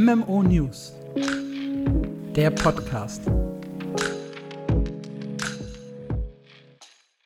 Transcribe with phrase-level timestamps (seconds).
[0.00, 0.92] MMO News.
[2.36, 3.22] Der Podcast.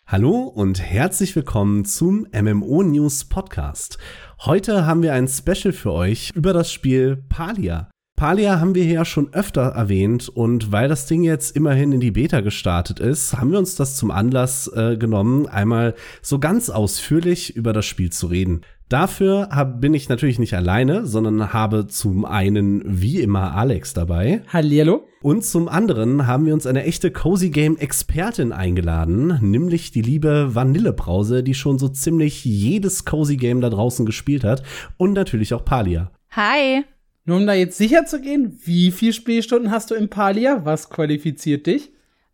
[0.06, 3.98] Hallo und herzlich willkommen zum MMO News Podcast.
[4.46, 7.90] Heute haben wir ein Special für euch über das Spiel Palia.
[8.16, 12.00] Palia haben wir hier ja schon öfter erwähnt und weil das Ding jetzt immerhin in
[12.00, 16.70] die Beta gestartet ist, haben wir uns das zum Anlass äh, genommen, einmal so ganz
[16.70, 18.62] ausführlich über das Spiel zu reden.
[18.92, 24.42] Dafür hab, bin ich natürlich nicht alleine, sondern habe zum einen wie immer Alex dabei.
[24.48, 25.08] Hallihallo.
[25.22, 30.54] Und zum anderen haben wir uns eine echte Cozy Game Expertin eingeladen, nämlich die liebe
[30.54, 34.62] Vanillebrause, die schon so ziemlich jedes Cozy Game da draußen gespielt hat
[34.98, 36.10] und natürlich auch Palia.
[36.32, 36.84] Hi.
[37.24, 40.66] Nur um da jetzt sicher zu gehen, wie viele Spielstunden hast du im Palia?
[40.66, 41.92] Was qualifiziert dich?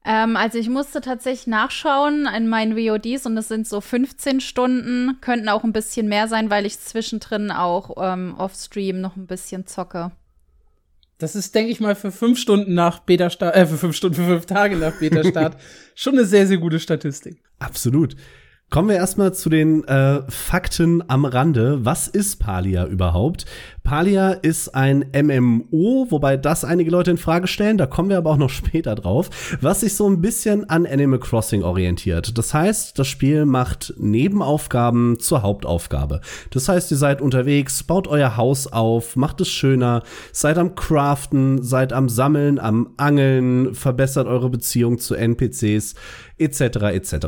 [0.08, 5.18] Ähm, also ich musste tatsächlich nachschauen in meinen VODs und es sind so 15 Stunden,
[5.20, 9.66] könnten auch ein bisschen mehr sein, weil ich zwischendrin auch ähm, off-stream noch ein bisschen
[9.66, 10.10] zocke.
[11.18, 14.24] Das ist, denke ich mal, für fünf Stunden nach Beta-Start, äh, für fünf Stunden, für
[14.24, 15.58] fünf Tage nach Beta-Start
[15.94, 17.42] schon eine sehr, sehr gute Statistik.
[17.58, 18.16] Absolut.
[18.70, 21.86] Kommen wir erstmal zu den äh, Fakten am Rande.
[21.86, 23.46] Was ist Palia überhaupt?
[23.82, 28.28] Palia ist ein MMO, wobei das einige Leute in Frage stellen, da kommen wir aber
[28.28, 29.30] auch noch später drauf,
[29.62, 32.36] was sich so ein bisschen an Animal Crossing orientiert.
[32.36, 36.20] Das heißt, das Spiel macht Nebenaufgaben zur Hauptaufgabe.
[36.50, 41.62] Das heißt, ihr seid unterwegs, baut euer Haus auf, macht es schöner, seid am Craften,
[41.62, 45.94] seid am Sammeln, am Angeln, verbessert eure Beziehung zu NPCs,
[46.36, 46.60] etc.
[46.92, 47.26] etc.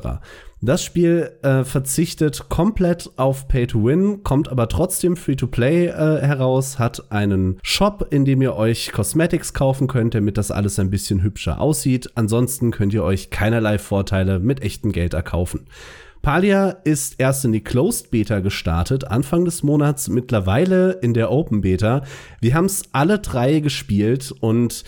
[0.63, 5.87] Das Spiel äh, verzichtet komplett auf Pay to Win, kommt aber trotzdem Free to Play
[5.87, 10.79] äh, heraus, hat einen Shop, in dem ihr euch Cosmetics kaufen könnt, damit das alles
[10.79, 12.11] ein bisschen hübscher aussieht.
[12.15, 15.67] Ansonsten könnt ihr euch keinerlei Vorteile mit echtem Geld erkaufen.
[16.21, 21.63] Palia ist erst in die Closed Beta gestartet, Anfang des Monats, mittlerweile in der Open
[21.63, 22.03] Beta.
[22.43, 24.85] Wir haben es alle drei gespielt und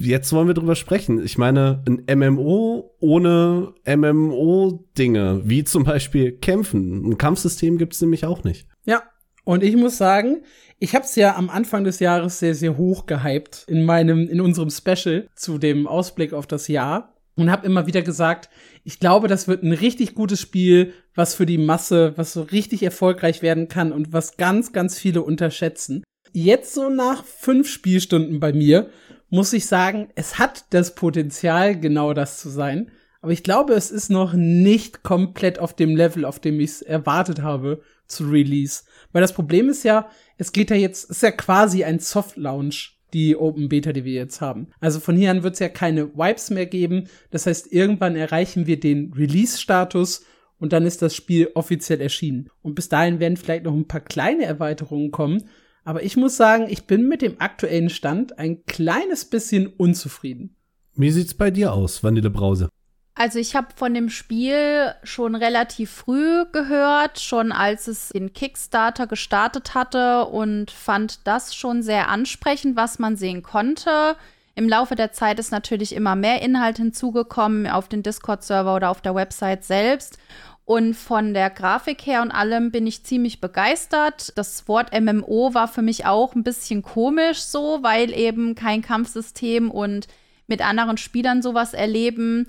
[0.00, 1.22] jetzt wollen wir drüber sprechen.
[1.22, 7.04] Ich meine, ein MMO ohne MMO-Dinge, wie zum Beispiel Kämpfen.
[7.04, 8.66] Ein Kampfsystem gibt es nämlich auch nicht.
[8.84, 9.02] Ja,
[9.44, 10.42] und ich muss sagen,
[10.78, 14.40] ich habe es ja am Anfang des Jahres sehr, sehr hoch gehypt in meinem, in
[14.40, 18.48] unserem Special zu dem Ausblick auf das Jahr und habe immer wieder gesagt,
[18.84, 22.82] ich glaube, das wird ein richtig gutes Spiel, was für die Masse, was so richtig
[22.82, 26.04] erfolgreich werden kann und was ganz, ganz viele unterschätzen.
[26.32, 28.90] Jetzt so nach fünf Spielstunden bei mir
[29.30, 32.90] muss ich sagen, es hat das Potenzial, genau das zu sein.
[33.20, 36.82] Aber ich glaube, es ist noch nicht komplett auf dem Level, auf dem ich es
[36.82, 38.84] erwartet habe zu Release.
[39.12, 42.98] Weil das Problem ist ja, es geht ja jetzt, ist ja quasi ein Soft Launch
[43.12, 44.68] die Open Beta, die wir jetzt haben.
[44.80, 47.08] Also von hier an wird es ja keine Wipes mehr geben.
[47.30, 50.24] Das heißt, irgendwann erreichen wir den Release-Status
[50.58, 52.50] und dann ist das Spiel offiziell erschienen.
[52.62, 55.48] Und bis dahin werden vielleicht noch ein paar kleine Erweiterungen kommen.
[55.88, 60.54] Aber ich muss sagen, ich bin mit dem aktuellen Stand ein kleines bisschen unzufrieden.
[60.94, 62.68] Wie sieht's bei dir aus, Vanille Brause?
[63.14, 69.06] Also ich habe von dem Spiel schon relativ früh gehört, schon als es den Kickstarter
[69.06, 74.16] gestartet hatte und fand das schon sehr ansprechend, was man sehen konnte.
[74.58, 79.00] Im Laufe der Zeit ist natürlich immer mehr Inhalt hinzugekommen auf den Discord-Server oder auf
[79.00, 80.18] der Website selbst.
[80.68, 84.36] Und von der Grafik her und allem bin ich ziemlich begeistert.
[84.36, 89.70] Das Wort MMO war für mich auch ein bisschen komisch so, weil eben kein Kampfsystem
[89.70, 90.08] und
[90.46, 92.46] mit anderen Spielern sowas erleben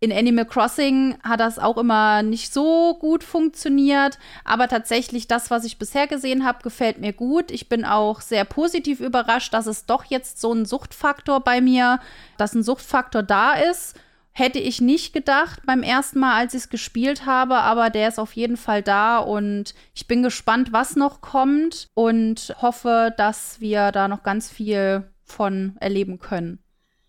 [0.00, 5.64] in Animal Crossing hat das auch immer nicht so gut funktioniert, aber tatsächlich das, was
[5.64, 7.50] ich bisher gesehen habe, gefällt mir gut.
[7.50, 12.00] Ich bin auch sehr positiv überrascht, dass es doch jetzt so ein Suchtfaktor bei mir,
[12.38, 13.94] dass ein Suchtfaktor da ist.
[14.40, 18.18] Hätte ich nicht gedacht beim ersten Mal, als ich es gespielt habe, aber der ist
[18.18, 23.92] auf jeden Fall da und ich bin gespannt, was noch kommt und hoffe, dass wir
[23.92, 26.58] da noch ganz viel von erleben können.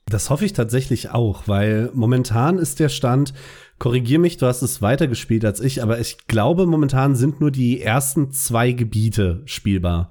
[0.08, 3.34] Das hoffe ich tatsächlich auch, weil momentan ist der Stand,
[3.80, 7.82] korrigier mich, du hast es weitergespielt als ich, aber ich glaube, momentan sind nur die
[7.82, 10.10] ersten zwei Gebiete spielbar.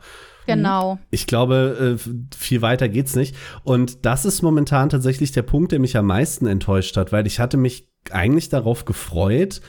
[0.54, 0.98] Genau.
[1.10, 3.36] Ich glaube, äh, viel weiter geht's nicht.
[3.64, 7.40] Und das ist momentan tatsächlich der Punkt, der mich am meisten enttäuscht hat, weil ich
[7.40, 9.60] hatte mich eigentlich darauf gefreut,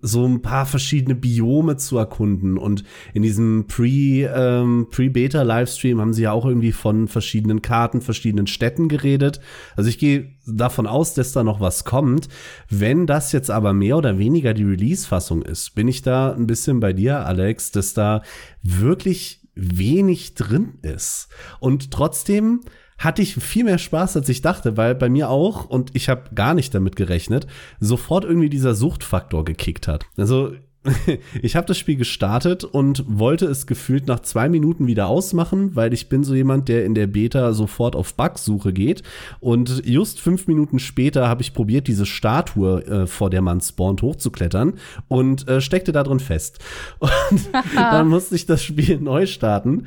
[0.00, 2.56] so ein paar verschiedene Biome zu erkunden.
[2.56, 8.46] Und in diesem Pre, ähm, Pre-Beta-Livestream haben sie ja auch irgendwie von verschiedenen Karten, verschiedenen
[8.46, 9.40] Städten geredet.
[9.76, 12.28] Also ich gehe davon aus, dass da noch was kommt.
[12.70, 16.80] Wenn das jetzt aber mehr oder weniger die Release-Fassung ist, bin ich da ein bisschen
[16.80, 18.22] bei dir, Alex, dass da
[18.62, 21.28] wirklich wenig drin ist.
[21.58, 22.60] Und trotzdem
[22.98, 26.34] hatte ich viel mehr Spaß, als ich dachte, weil bei mir auch, und ich habe
[26.34, 27.46] gar nicht damit gerechnet,
[27.80, 30.04] sofort irgendwie dieser Suchtfaktor gekickt hat.
[30.18, 30.52] Also
[31.42, 35.92] ich habe das Spiel gestartet und wollte es gefühlt nach zwei Minuten wieder ausmachen, weil
[35.92, 39.02] ich bin so jemand, der in der Beta sofort auf Bugsuche geht.
[39.40, 44.00] Und just fünf Minuten später habe ich probiert, diese Statue, äh, vor der man spawnt,
[44.02, 44.74] hochzuklettern
[45.08, 46.58] und äh, steckte da drin fest.
[47.30, 49.86] Und dann musste ich das Spiel neu starten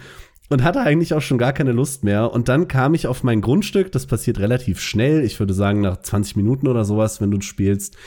[0.50, 2.32] und hatte eigentlich auch schon gar keine Lust mehr.
[2.32, 3.92] Und dann kam ich auf mein Grundstück.
[3.92, 5.24] Das passiert relativ schnell.
[5.24, 7.98] Ich würde sagen, nach 20 Minuten oder sowas, wenn du spielst.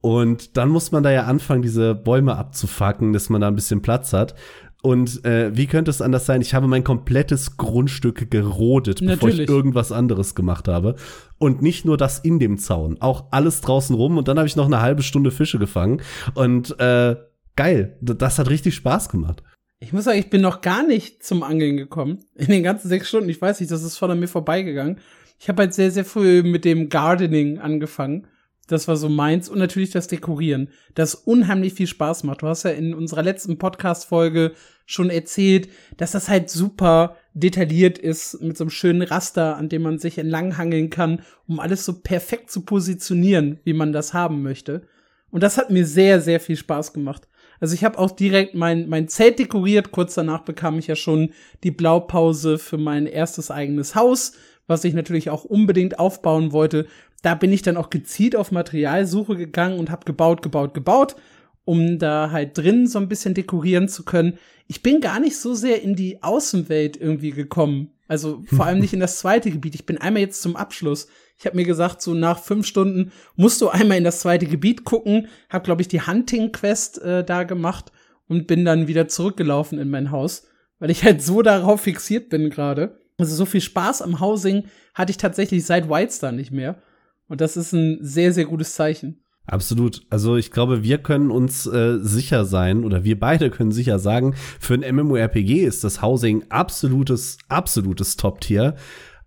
[0.00, 3.82] Und dann muss man da ja anfangen, diese Bäume abzufacken, dass man da ein bisschen
[3.82, 4.34] Platz hat.
[4.80, 6.40] Und äh, wie könnte es anders sein?
[6.40, 9.20] Ich habe mein komplettes Grundstück gerodet, Natürlich.
[9.20, 10.94] bevor ich irgendwas anderes gemacht habe.
[11.38, 14.18] Und nicht nur das in dem Zaun, auch alles draußen rum.
[14.18, 16.00] Und dann habe ich noch eine halbe Stunde Fische gefangen.
[16.34, 17.16] Und äh,
[17.56, 19.42] geil, das hat richtig Spaß gemacht.
[19.80, 22.18] Ich muss sagen, ich bin noch gar nicht zum Angeln gekommen.
[22.36, 23.28] In den ganzen sechs Stunden.
[23.28, 25.00] Ich weiß nicht, das ist von mir vorbeigegangen.
[25.40, 28.28] Ich habe halt sehr, sehr früh mit dem Gardening angefangen.
[28.68, 29.48] Das war so meins.
[29.48, 32.42] Und natürlich das Dekorieren, das unheimlich viel Spaß macht.
[32.42, 34.52] Du hast ja in unserer letzten Podcast-Folge
[34.86, 39.82] schon erzählt, dass das halt super detailliert ist, mit so einem schönen Raster, an dem
[39.82, 44.82] man sich entlanghangeln kann, um alles so perfekt zu positionieren, wie man das haben möchte.
[45.30, 47.28] Und das hat mir sehr, sehr viel Spaß gemacht.
[47.60, 49.90] Also ich habe auch direkt mein, mein Zelt dekoriert.
[49.90, 51.32] Kurz danach bekam ich ja schon
[51.64, 54.32] die Blaupause für mein erstes eigenes Haus,
[54.66, 56.86] was ich natürlich auch unbedingt aufbauen wollte
[57.22, 61.16] da bin ich dann auch gezielt auf Materialsuche gegangen und habe gebaut, gebaut, gebaut,
[61.64, 64.38] um da halt drin so ein bisschen dekorieren zu können.
[64.68, 67.92] Ich bin gar nicht so sehr in die Außenwelt irgendwie gekommen.
[68.06, 69.74] Also vor allem nicht in das zweite Gebiet.
[69.74, 71.08] Ich bin einmal jetzt zum Abschluss.
[71.38, 74.84] Ich habe mir gesagt, so nach fünf Stunden musst du einmal in das zweite Gebiet
[74.84, 75.28] gucken.
[75.50, 77.92] Hab, glaube ich, die Hunting-Quest äh, da gemacht
[78.28, 80.46] und bin dann wieder zurückgelaufen in mein Haus,
[80.78, 82.98] weil ich halt so darauf fixiert bin gerade.
[83.18, 86.80] Also so viel Spaß am Housing hatte ich tatsächlich seit Wildstar nicht mehr.
[87.28, 89.22] Und das ist ein sehr, sehr gutes Zeichen.
[89.46, 90.02] Absolut.
[90.10, 94.34] Also ich glaube, wir können uns äh, sicher sein oder wir beide können sicher sagen,
[94.60, 98.76] für ein MMORPG ist das Housing absolutes, absolutes Top-Tier.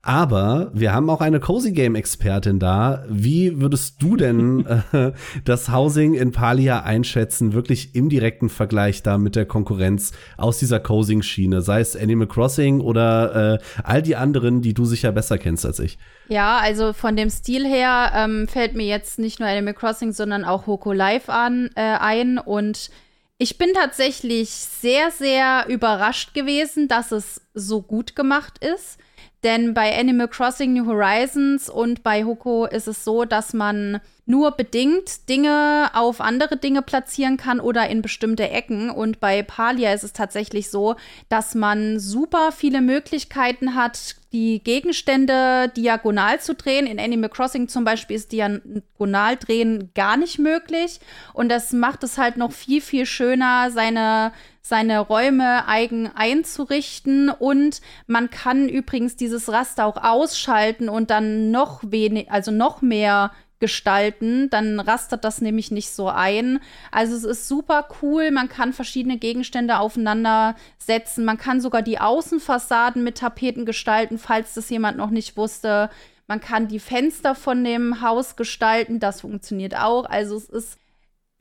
[0.03, 3.03] Aber wir haben auch eine Cozy Game Expertin da.
[3.07, 5.12] Wie würdest du denn äh,
[5.45, 10.80] das Housing in Palia einschätzen, wirklich im direkten Vergleich da mit der Konkurrenz aus dieser
[10.80, 15.38] Cozy Schiene, sei es Animal Crossing oder äh, all die anderen, die du sicher besser
[15.38, 16.00] kennst als ich?
[16.30, 20.45] Ja, also von dem Stil her ähm, fällt mir jetzt nicht nur Animal Crossing, sondern
[20.45, 22.89] auch Hoko Live an äh, ein und
[23.38, 29.00] ich bin tatsächlich sehr, sehr überrascht gewesen, dass es so gut gemacht ist.
[29.43, 34.51] Denn bei Animal Crossing New Horizons und bei Hoko ist es so, dass man nur
[34.51, 38.89] bedingt Dinge auf andere Dinge platzieren kann oder in bestimmte Ecken.
[38.91, 40.95] Und bei Palia ist es tatsächlich so,
[41.27, 46.85] dass man super viele Möglichkeiten hat, die Gegenstände diagonal zu drehen.
[46.85, 50.99] In Animal Crossing zum Beispiel ist Diagonaldrehen gar nicht möglich.
[51.33, 54.31] Und das macht es halt noch viel, viel schöner, seine,
[54.62, 57.30] seine Räume eigen einzurichten.
[57.30, 63.31] Und man kann übrigens dieses Raster auch ausschalten und dann noch wenig, also noch mehr
[63.62, 66.60] gestalten, dann rastert das nämlich nicht so ein.
[66.92, 72.00] Also es ist super cool, man kann verschiedene Gegenstände aufeinander setzen, man kann sogar die
[72.00, 75.90] Außenfassaden mit Tapeten gestalten, falls das jemand noch nicht wusste.
[76.28, 80.06] Man kann die Fenster von dem Haus gestalten, das funktioniert auch.
[80.06, 80.78] Also es ist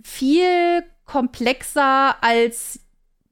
[0.04, 2.80] viel komplexer als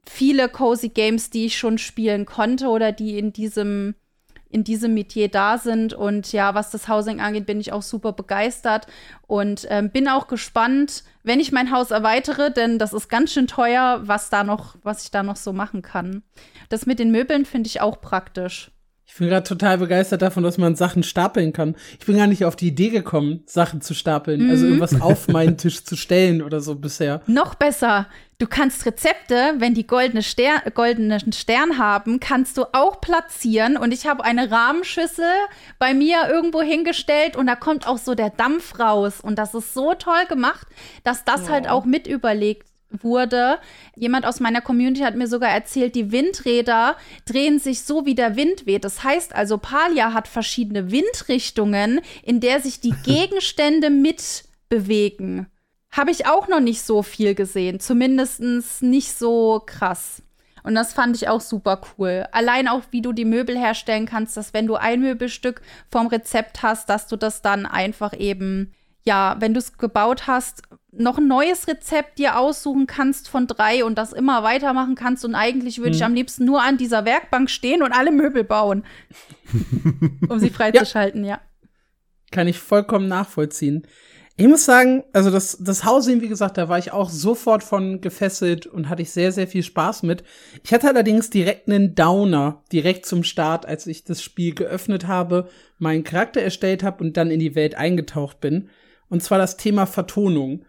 [0.09, 3.95] viele Cozy Games, die ich schon spielen konnte oder die in diesem
[4.51, 5.93] in diesem Metier da sind.
[5.93, 8.87] Und ja, was das Housing angeht, bin ich auch super begeistert
[9.27, 13.47] und ähm, bin auch gespannt, wenn ich mein Haus erweitere, denn das ist ganz schön
[13.47, 16.23] teuer, was da noch, was ich da noch so machen kann.
[16.69, 18.71] Das mit den Möbeln finde ich auch praktisch.
[19.11, 21.77] Ich bin gerade total begeistert davon, dass man Sachen stapeln kann.
[21.99, 24.51] Ich bin gar nicht auf die Idee gekommen, Sachen zu stapeln, also mhm.
[24.51, 27.23] also irgendwas auf meinen Tisch zu stellen oder so bisher.
[27.27, 28.07] Noch besser.
[28.41, 33.77] Du kannst Rezepte, wenn die goldene Stern, goldenen Stern haben, kannst du auch platzieren.
[33.77, 35.33] Und ich habe eine Rahmenschüssel
[35.81, 39.21] bei mir irgendwo hingestellt und da kommt auch so der Dampf raus.
[39.21, 40.69] Und das ist so toll gemacht,
[41.03, 41.55] dass das ja.
[41.55, 43.59] halt auch mit überlegt wurde.
[43.97, 48.37] Jemand aus meiner Community hat mir sogar erzählt, die Windräder drehen sich so, wie der
[48.37, 48.85] Wind weht.
[48.85, 55.49] Das heißt also, Palia hat verschiedene Windrichtungen, in der sich die Gegenstände mitbewegen.
[55.99, 57.81] Habe ich auch noch nicht so viel gesehen.
[57.81, 58.41] Zumindest
[58.83, 60.23] nicht so krass.
[60.63, 62.25] Und das fand ich auch super cool.
[62.31, 66.63] Allein auch, wie du die Möbel herstellen kannst, dass wenn du ein Möbelstück vom Rezept
[66.63, 70.63] hast, dass du das dann einfach eben, ja, wenn du es gebaut hast,
[70.93, 75.25] noch ein neues Rezept dir aussuchen kannst von drei und das immer weitermachen kannst.
[75.25, 75.97] Und eigentlich würde hm.
[75.97, 78.85] ich am liebsten nur an dieser Werkbank stehen und alle Möbel bauen,
[80.29, 81.31] um sie freizuschalten, ja.
[81.31, 81.41] ja.
[82.31, 83.85] Kann ich vollkommen nachvollziehen.
[84.41, 88.01] Ich muss sagen, also das, das Housing, wie gesagt, da war ich auch sofort von
[88.01, 90.23] gefesselt und hatte ich sehr, sehr viel Spaß mit.
[90.63, 95.49] Ich hatte allerdings direkt einen Downer, direkt zum Start, als ich das Spiel geöffnet habe,
[95.79, 98.69] meinen Charakter erstellt habe und dann in die Welt eingetaucht bin.
[99.09, 100.65] Und zwar das Thema Vertonung.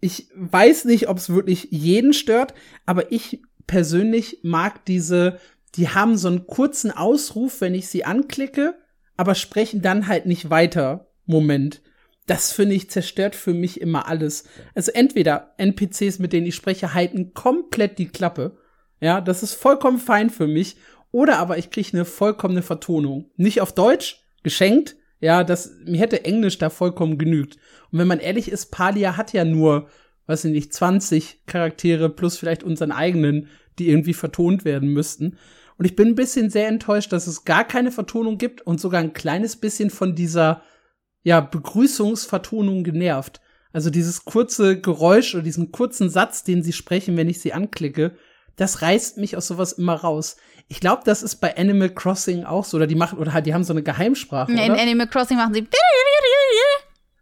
[0.00, 2.52] Ich weiß nicht, ob es wirklich jeden stört,
[2.84, 5.38] aber ich persönlich mag diese,
[5.76, 8.74] die haben so einen kurzen Ausruf, wenn ich sie anklicke,
[9.16, 11.06] aber sprechen dann halt nicht weiter.
[11.24, 11.80] Moment
[12.28, 14.44] das finde ich zerstört für mich immer alles.
[14.74, 18.58] Also entweder NPCs, mit denen ich spreche, halten komplett die Klappe.
[19.00, 20.76] Ja, das ist vollkommen fein für mich.
[21.10, 23.30] Oder aber ich kriege eine vollkommene Vertonung.
[23.36, 24.96] Nicht auf Deutsch, geschenkt.
[25.20, 27.56] Ja, das, mir hätte Englisch da vollkommen genügt.
[27.90, 29.88] Und wenn man ehrlich ist, Palia hat ja nur,
[30.26, 35.38] weiß ich nicht, 20 Charaktere plus vielleicht unseren eigenen, die irgendwie vertont werden müssten.
[35.78, 39.00] Und ich bin ein bisschen sehr enttäuscht, dass es gar keine Vertonung gibt und sogar
[39.00, 40.62] ein kleines bisschen von dieser
[41.22, 43.40] ja, Begrüßungsvertonung genervt.
[43.72, 48.16] Also dieses kurze Geräusch oder diesen kurzen Satz, den sie sprechen, wenn ich sie anklicke,
[48.56, 50.36] das reißt mich aus sowas immer raus.
[50.68, 53.54] Ich glaube, das ist bei Animal Crossing auch so, oder die machen, oder halt, die
[53.54, 54.50] haben so eine Geheimsprache.
[54.52, 54.80] In oder?
[54.80, 55.68] Animal Crossing machen sie.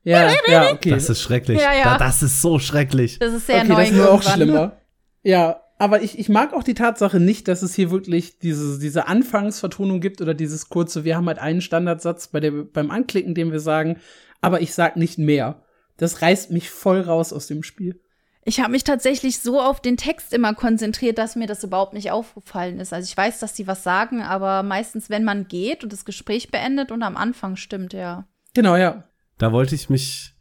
[0.05, 0.91] Ja, ja, okay.
[0.91, 1.61] Das ist schrecklich.
[1.61, 1.85] Ja, ja.
[1.85, 3.19] Da- Das ist so schrecklich.
[3.19, 3.75] Das ist sehr okay, neu.
[3.77, 4.77] das ist nur auch schlimmer.
[5.25, 9.09] Ja, aber ich, ich mag auch die Tatsache nicht, dass es hier wirklich diese, diese
[9.09, 13.53] Anfangsvertonung gibt oder dieses kurze, wir haben halt einen Standardsatz bei der, beim Anklicken, den
[13.53, 13.99] wir sagen,
[14.41, 15.63] aber ich sag nicht mehr.
[15.99, 18.01] Das reißt mich voll raus aus dem Spiel.
[18.49, 22.13] Ich habe mich tatsächlich so auf den Text immer konzentriert, dass mir das überhaupt nicht
[22.13, 22.93] aufgefallen ist.
[22.93, 26.53] Also ich weiß, dass die was sagen, aber meistens, wenn man geht und das Gespräch
[26.53, 28.29] beendet und am Anfang stimmt, ja.
[28.55, 29.05] Genau, ja.
[29.39, 30.37] Da wollte ich mich,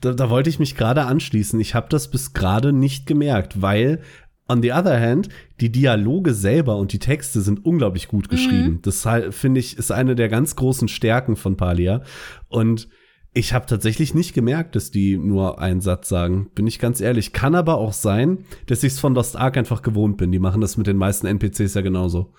[0.00, 1.60] da, da wollte ich mich gerade anschließen.
[1.60, 4.02] Ich habe das bis gerade nicht gemerkt, weil
[4.48, 5.28] on the other hand,
[5.60, 8.80] die Dialoge selber und die Texte sind unglaublich gut geschrieben.
[8.82, 12.02] Das halt, finde ich, ist eine der ganz großen Stärken von Palia.
[12.48, 12.88] Und
[13.32, 16.50] ich habe tatsächlich nicht gemerkt, dass die nur einen Satz sagen.
[16.54, 17.32] Bin ich ganz ehrlich.
[17.32, 20.30] Kann aber auch sein, dass ich es von Lost Ark einfach gewohnt bin.
[20.30, 22.32] Die machen das mit den meisten NPCs ja genauso.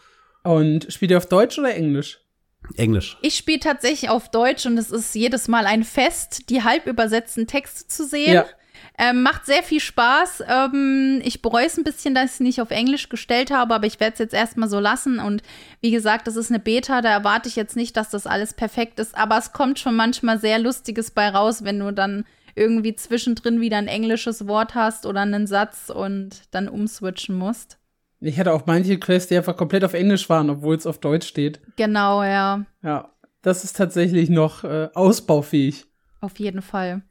[0.44, 2.22] Und spielt ihr auf Deutsch oder Englisch?
[2.78, 3.18] Englisch.
[3.22, 7.46] Ich spiele tatsächlich auf Deutsch und es ist jedes Mal ein Fest, die halb übersetzten
[7.46, 8.34] Texte zu sehen.
[8.34, 8.46] Ja.
[8.98, 10.44] Ähm, macht sehr viel Spaß.
[10.48, 13.88] Ähm, ich bereue es ein bisschen, dass ich es nicht auf Englisch gestellt habe, aber
[13.88, 15.20] ich werde es jetzt erstmal so lassen.
[15.20, 15.44] Und
[15.82, 19.00] wie gesagt, das ist eine Beta, da erwarte ich jetzt nicht, dass das alles perfekt
[19.00, 19.18] ist.
[19.18, 22.26] Aber es kommt schon manchmal sehr Lustiges bei raus, wenn du dann
[22.56, 27.78] irgendwie zwischendrin wieder ein englisches Wort hast oder einen Satz und dann umswitchen musst.
[28.22, 31.28] Ich hatte auch manche Quests, die einfach komplett auf Englisch waren, obwohl es auf Deutsch
[31.28, 31.60] steht.
[31.76, 32.66] Genau, ja.
[32.82, 33.10] Ja,
[33.42, 35.86] das ist tatsächlich noch äh, ausbaufähig.
[36.22, 37.04] Auf jeden Fall.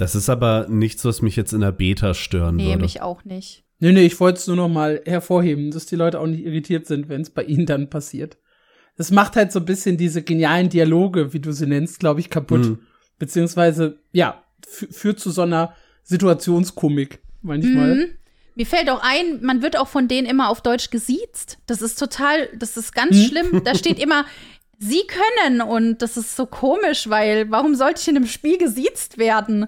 [0.00, 2.82] Das ist aber nichts, was mich jetzt in der Beta stören Nee, würde.
[2.82, 3.64] mich auch nicht.
[3.80, 6.86] Nee, nee, ich wollte es nur noch mal hervorheben, dass die Leute auch nicht irritiert
[6.86, 8.36] sind, wenn es bei ihnen dann passiert.
[8.96, 12.28] Das macht halt so ein bisschen diese genialen Dialoge, wie du sie nennst, glaube ich,
[12.30, 12.60] kaputt.
[12.60, 12.78] Mhm.
[13.18, 17.94] Beziehungsweise, ja, fü- führt zu so einer Situationskomik manchmal.
[17.96, 18.04] Mhm.
[18.54, 21.58] Mir fällt auch ein, man wird auch von denen immer auf Deutsch gesiezt.
[21.66, 23.24] Das ist total, das ist ganz Hm?
[23.24, 23.62] schlimm.
[23.64, 24.24] Da steht immer,
[24.78, 29.16] sie können und das ist so komisch, weil warum sollte ich in einem Spiel gesiezt
[29.18, 29.66] werden?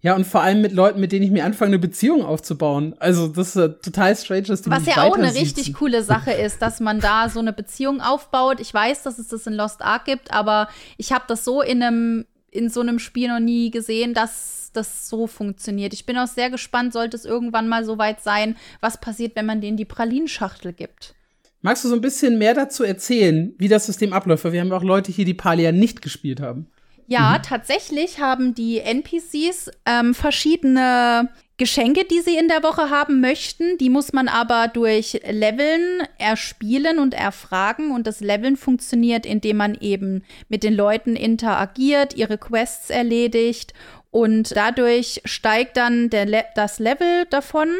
[0.00, 2.94] Ja, und vor allem mit Leuten, mit denen ich mir anfange, eine Beziehung aufzubauen.
[3.00, 6.62] Also, das ist total strange, dass die Was ja auch eine richtig coole Sache ist,
[6.62, 8.60] dass man da so eine Beziehung aufbaut.
[8.60, 11.82] Ich weiß, dass es das in Lost Ark gibt, aber ich habe das so in
[11.82, 15.92] einem in so einem Spiel noch nie gesehen, dass das so funktioniert.
[15.92, 19.46] Ich bin auch sehr gespannt, sollte es irgendwann mal so weit sein, was passiert, wenn
[19.46, 21.14] man denen die Pralinschachtel gibt.
[21.60, 24.44] Magst du so ein bisschen mehr dazu erzählen, wie das System abläuft?
[24.44, 26.68] Weil wir haben ja auch Leute hier, die Palia nicht gespielt haben.
[27.10, 33.78] Ja, tatsächlich haben die NPCs ähm, verschiedene Geschenke, die sie in der Woche haben möchten.
[33.78, 37.92] Die muss man aber durch Leveln erspielen und erfragen.
[37.92, 43.72] Und das Leveln funktioniert, indem man eben mit den Leuten interagiert, ihre Quests erledigt.
[44.10, 47.70] Und dadurch steigt dann Le das Level davon.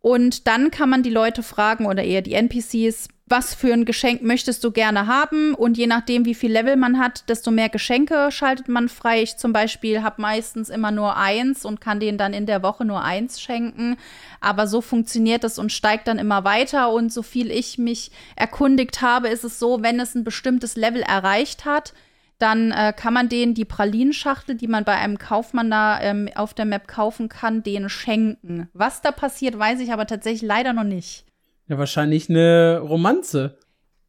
[0.00, 4.22] Und dann kann man die Leute fragen oder eher die NPCs, was für ein Geschenk
[4.22, 5.54] möchtest du gerne haben?
[5.54, 9.22] Und je nachdem, wie viel Level man hat, desto mehr Geschenke schaltet man frei.
[9.22, 12.84] Ich zum Beispiel habe meistens immer nur eins und kann denen dann in der Woche
[12.84, 13.96] nur eins schenken.
[14.40, 16.92] Aber so funktioniert es und steigt dann immer weiter.
[16.92, 21.00] Und so viel ich mich erkundigt habe, ist es so, wenn es ein bestimmtes Level
[21.00, 21.94] erreicht hat,
[22.38, 26.52] dann äh, kann man denen die Pralinschachtel, die man bei einem Kaufmann da ähm, auf
[26.52, 28.68] der Map kaufen kann, denen schenken.
[28.74, 31.24] Was da passiert, weiß ich aber tatsächlich leider noch nicht.
[31.68, 33.56] Ja, wahrscheinlich eine Romanze.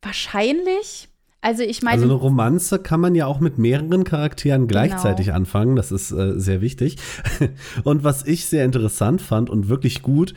[0.02, 1.10] Wahrscheinlich.
[1.42, 4.68] Also ich meine, Also eine Romanze kann man ja auch mit mehreren Charakteren Genau.
[4.68, 5.76] gleichzeitig anfangen.
[5.76, 6.98] Das ist äh, sehr wichtig.
[7.84, 10.34] Und was ich sehr interessant fand und wirklich gut,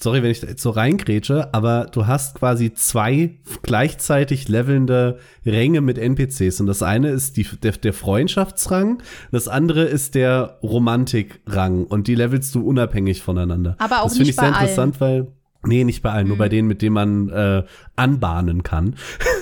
[0.00, 5.80] sorry, wenn ich da jetzt so reingrätsche, aber du hast quasi zwei gleichzeitig levelnde Ränge
[5.80, 6.60] mit NPCs.
[6.60, 11.84] Und das eine ist die, der, der Freundschaftsrang, das andere ist der Romantikrang.
[11.84, 13.76] Und die levelst du unabhängig voneinander.
[13.78, 15.28] Aber auch das finde ich sehr bei interessant, weil.
[15.64, 16.38] Nee, nicht bei allen, nur Mhm.
[16.38, 17.64] bei denen, mit denen man äh,
[17.96, 18.94] anbahnen kann.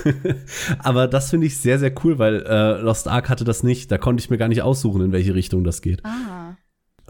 [0.79, 3.91] Aber das finde ich sehr, sehr cool, weil äh, Lost Ark hatte das nicht.
[3.91, 6.03] Da konnte ich mir gar nicht aussuchen, in welche Richtung das geht.
[6.05, 6.55] Ah.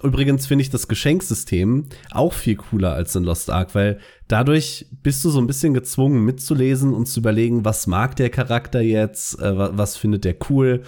[0.04, 5.26] Übrigens finde ich das Geschenksystem auch viel cooler als in Lost Ark, weil dadurch bist
[5.26, 9.58] du so ein bisschen gezwungen mitzulesen und zu überlegen, was mag der Charakter jetzt, äh,
[9.58, 10.84] wa- was findet der cool,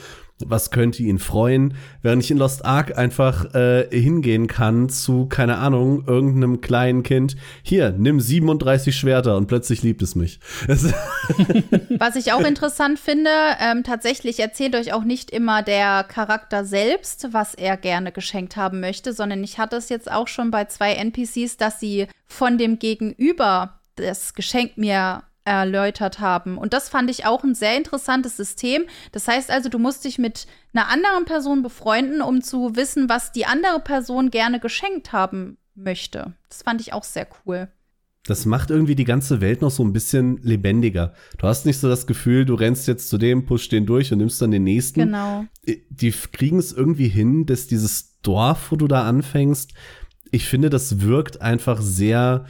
[0.46, 5.58] was könnte ihn freuen, während ich in Lost Ark einfach äh, hingehen kann zu, keine
[5.58, 10.39] Ahnung, irgendeinem kleinen Kind, hier, nimm 37 Schwerter und plötzlich liebt es mich.
[11.98, 13.29] Was ich auch interessant finde,
[13.60, 18.79] ähm, tatsächlich erzählt euch auch nicht immer der Charakter selbst, was er gerne geschenkt haben
[18.79, 22.79] möchte, sondern ich hatte es jetzt auch schon bei zwei NPCs, dass sie von dem
[22.79, 26.58] Gegenüber das Geschenk mir erläutert haben.
[26.58, 28.84] Und das fand ich auch ein sehr interessantes System.
[29.12, 33.31] Das heißt also, du musst dich mit einer anderen Person befreunden, um zu wissen, was
[33.31, 36.34] die andere Person gerne geschenkt haben möchte.
[36.50, 37.69] Das fand ich auch sehr cool.
[38.25, 41.13] Das macht irgendwie die ganze Welt noch so ein bisschen lebendiger.
[41.38, 44.19] Du hast nicht so das Gefühl, du rennst jetzt zu dem, push den durch und
[44.19, 45.00] nimmst dann den nächsten.
[45.00, 45.46] Genau.
[45.65, 49.74] Die kriegen es irgendwie hin, dass dieses Dorf, wo du da anfängst,
[50.31, 52.46] ich finde, das wirkt einfach sehr,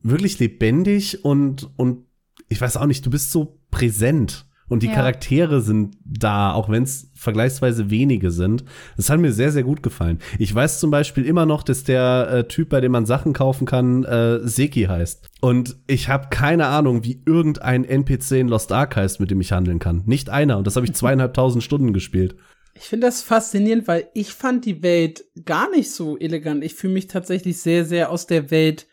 [0.00, 2.06] wirklich lebendig und, und
[2.52, 4.46] ich weiß auch nicht, du bist so präsent.
[4.68, 4.94] Und die Ja.
[4.94, 8.64] Charaktere sind da, auch wenn es vergleichsweise wenige sind.
[8.96, 10.18] Das hat mir sehr, sehr gut gefallen.
[10.38, 13.66] Ich weiß zum Beispiel immer noch, dass der äh, Typ, bei dem man Sachen kaufen
[13.66, 15.28] kann, äh, Seki heißt.
[15.42, 19.52] Und ich habe keine Ahnung, wie irgendein NPC in Lost Ark heißt, mit dem ich
[19.52, 20.04] handeln kann.
[20.06, 20.56] Nicht einer.
[20.56, 22.36] Und das habe ich zweieinhalbtausend Stunden gespielt.
[22.74, 26.64] Ich finde das faszinierend, weil ich fand die Welt gar nicht so elegant.
[26.64, 28.86] Ich fühle mich tatsächlich sehr, sehr aus der Welt,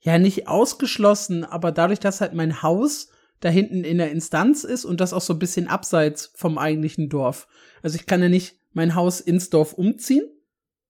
[0.00, 3.08] ja, nicht ausgeschlossen, aber dadurch, dass halt mein Haus
[3.40, 7.08] da hinten in der Instanz ist und das auch so ein bisschen abseits vom eigentlichen
[7.08, 7.48] Dorf.
[7.82, 10.28] Also ich kann ja nicht mein Haus ins Dorf umziehen,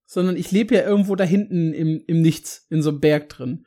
[0.05, 3.67] sondern ich lebe ja irgendwo da hinten im, im Nichts, in so einem Berg drin.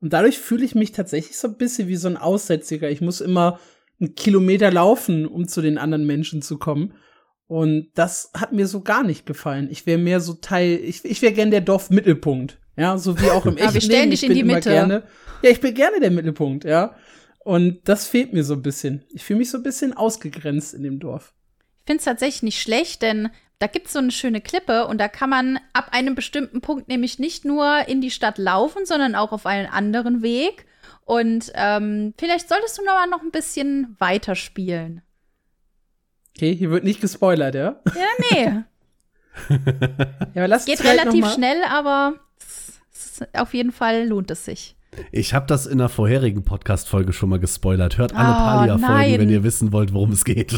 [0.00, 2.90] Und dadurch fühle ich mich tatsächlich so ein bisschen wie so ein Aussätziger.
[2.90, 3.58] Ich muss immer
[4.00, 6.94] einen Kilometer laufen, um zu den anderen Menschen zu kommen.
[7.46, 9.68] Und das hat mir so gar nicht gefallen.
[9.70, 12.58] Ich wäre mehr so Teil, ich, ich wäre gern der Dorfmittelpunkt.
[12.76, 14.10] Ja, so wie auch im Ja, echten wir stellen Leben.
[14.10, 14.70] dich Ich in die Mitte.
[14.70, 15.02] Gerne,
[15.42, 16.94] ja, ich bin gerne der Mittelpunkt, ja.
[17.38, 19.04] Und das fehlt mir so ein bisschen.
[19.10, 21.32] Ich fühle mich so ein bisschen ausgegrenzt in dem Dorf.
[21.82, 24.98] Ich finde es tatsächlich nicht schlecht, denn da gibt es so eine schöne Klippe und
[24.98, 29.14] da kann man ab einem bestimmten Punkt nämlich nicht nur in die Stadt laufen, sondern
[29.14, 30.66] auch auf einen anderen Weg.
[31.04, 35.02] Und ähm, vielleicht solltest du noch mal noch ein bisschen weiterspielen.
[36.36, 37.80] Okay, hier wird nicht gespoilert, ja?
[37.94, 38.52] Ja, nee.
[40.34, 42.14] Ja, aber lass Geht relativ schnell, aber
[43.34, 44.76] auf jeden Fall lohnt es sich.
[45.12, 47.98] Ich habe das in der vorherigen Podcast-Folge schon mal gespoilert.
[47.98, 48.32] Hört alle Oh,
[48.78, 50.52] Palia-Folgen, wenn ihr wissen wollt, worum es geht.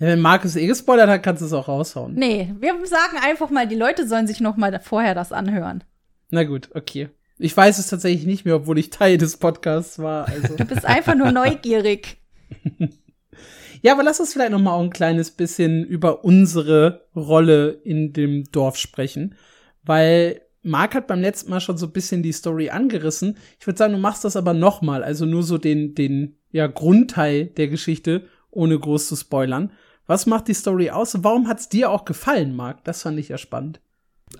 [0.00, 2.14] Ja, wenn Markus eh gespoilert hat, kannst du es auch raushauen.
[2.14, 5.82] Nee, wir sagen einfach mal, die Leute sollen sich noch mal vorher das anhören.
[6.30, 7.08] Na gut, okay.
[7.38, 10.28] Ich weiß es tatsächlich nicht mehr, obwohl ich Teil des Podcasts war.
[10.28, 10.56] Also.
[10.56, 12.18] Du bist einfach nur neugierig.
[13.82, 18.12] ja, aber lass uns vielleicht noch mal auch ein kleines bisschen über unsere Rolle in
[18.12, 19.34] dem Dorf sprechen,
[19.82, 23.36] weil Marc hat beim letzten Mal schon so ein bisschen die Story angerissen.
[23.58, 26.66] Ich würde sagen, du machst das aber noch mal, also nur so den den ja
[26.66, 29.72] Grundteil der Geschichte, ohne groß zu spoilern.
[30.06, 32.84] Was macht die Story aus warum hat's dir auch gefallen, Marc?
[32.84, 33.80] Das fand ich ja spannend.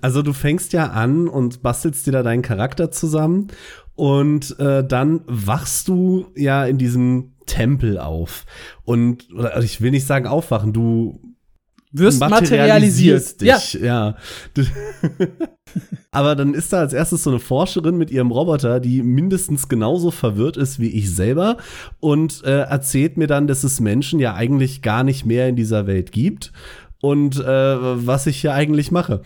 [0.01, 3.47] Also du fängst ja an und bastelst dir da deinen Charakter zusammen
[3.95, 8.45] und äh, dann wachst du ja in diesem Tempel auf.
[8.83, 11.28] Und oder also ich will nicht sagen aufwachen, du
[11.91, 13.41] Wirst materialisiert.
[13.41, 14.15] Ja, dich, ja.
[14.53, 14.63] Du-
[16.11, 20.11] Aber dann ist da als erstes so eine Forscherin mit ihrem Roboter, die mindestens genauso
[20.11, 21.57] verwirrt ist wie ich selber
[21.99, 25.85] und äh, erzählt mir dann, dass es Menschen ja eigentlich gar nicht mehr in dieser
[25.85, 26.51] Welt gibt
[27.01, 29.21] und äh, was ich hier eigentlich mache.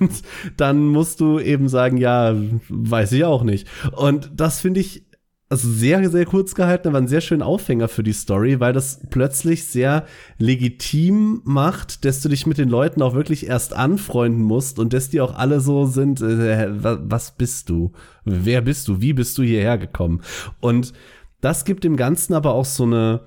[0.00, 0.10] Und
[0.56, 2.34] dann musst du eben sagen, ja,
[2.68, 3.66] weiß ich auch nicht.
[3.92, 5.04] Und das finde ich
[5.50, 9.00] also sehr, sehr kurz gehalten, aber ein sehr schöner Aufhänger für die Story, weil das
[9.08, 10.04] plötzlich sehr
[10.38, 15.08] legitim macht, dass du dich mit den Leuten auch wirklich erst anfreunden musst und dass
[15.08, 17.92] die auch alle so sind, äh, wa- was bist du?
[18.24, 19.00] Wer bist du?
[19.00, 20.20] Wie bist du hierher gekommen?
[20.60, 20.92] Und
[21.40, 23.20] das gibt dem Ganzen aber auch so eine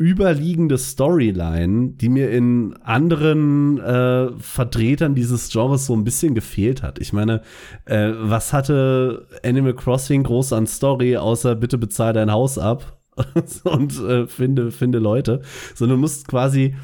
[0.00, 6.98] überliegende Storyline, die mir in anderen äh, Vertretern dieses Genres so ein bisschen gefehlt hat.
[6.98, 7.42] Ich meine,
[7.84, 12.98] äh, was hatte Animal Crossing groß an Story, außer bitte bezahl dein Haus ab
[13.64, 15.42] und äh, finde, finde Leute,
[15.74, 16.74] sondern du musst quasi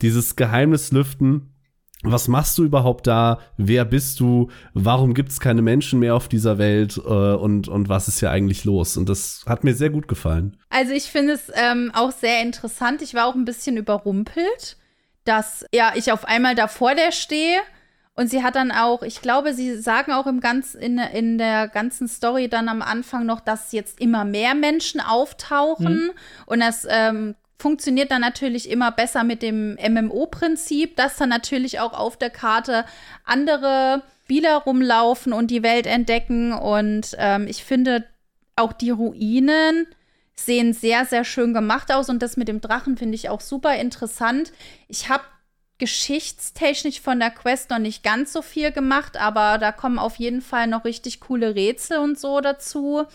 [0.00, 1.53] dieses Geheimnis lüften,
[2.04, 3.38] was machst du überhaupt da?
[3.56, 4.50] Wer bist du?
[4.74, 6.96] Warum gibt es keine Menschen mehr auf dieser Welt?
[6.98, 8.96] Äh, und, und was ist hier eigentlich los?
[8.96, 10.56] Und das hat mir sehr gut gefallen.
[10.70, 13.02] Also ich finde es ähm, auch sehr interessant.
[13.02, 14.76] Ich war auch ein bisschen überrumpelt,
[15.24, 17.58] dass ja ich auf einmal da vor der stehe.
[18.16, 21.66] Und sie hat dann auch, ich glaube, sie sagen auch im ganz, in, in der
[21.66, 25.94] ganzen Story dann am Anfang noch, dass jetzt immer mehr Menschen auftauchen.
[25.94, 26.10] Mhm.
[26.46, 31.92] Und das ähm, funktioniert dann natürlich immer besser mit dem MMO-Prinzip, dass dann natürlich auch
[31.92, 32.84] auf der Karte
[33.24, 36.52] andere Spieler rumlaufen und die Welt entdecken.
[36.52, 38.04] Und ähm, ich finde
[38.56, 39.86] auch die Ruinen
[40.34, 42.08] sehen sehr, sehr schön gemacht aus.
[42.08, 44.52] Und das mit dem Drachen finde ich auch super interessant.
[44.88, 45.24] Ich habe
[45.78, 50.40] geschichtstechnisch von der Quest noch nicht ganz so viel gemacht, aber da kommen auf jeden
[50.40, 53.06] Fall noch richtig coole Rätsel und so dazu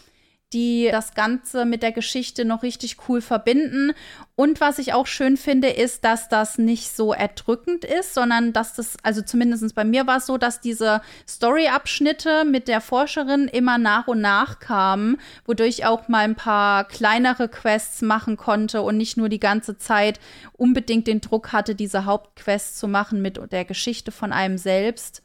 [0.53, 3.93] die das Ganze mit der Geschichte noch richtig cool verbinden.
[4.39, 8.73] Und was ich auch schön finde, ist, dass das nicht so erdrückend ist, sondern dass
[8.73, 13.77] das, also zumindest bei mir war es so, dass diese Story-Abschnitte mit der Forscherin immer
[13.77, 18.95] nach und nach kamen, wodurch ich auch mal ein paar kleinere Quests machen konnte und
[18.95, 20.21] nicht nur die ganze Zeit
[20.53, 25.21] unbedingt den Druck hatte, diese Hauptquests zu machen mit der Geschichte von einem selbst.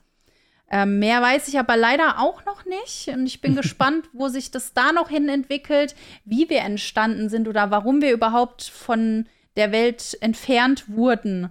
[0.71, 3.09] Ähm, mehr weiß ich aber leider auch noch nicht.
[3.09, 7.49] Und ich bin gespannt, wo sich das da noch hin entwickelt, wie wir entstanden sind
[7.49, 11.51] oder warum wir überhaupt von der Welt entfernt wurden.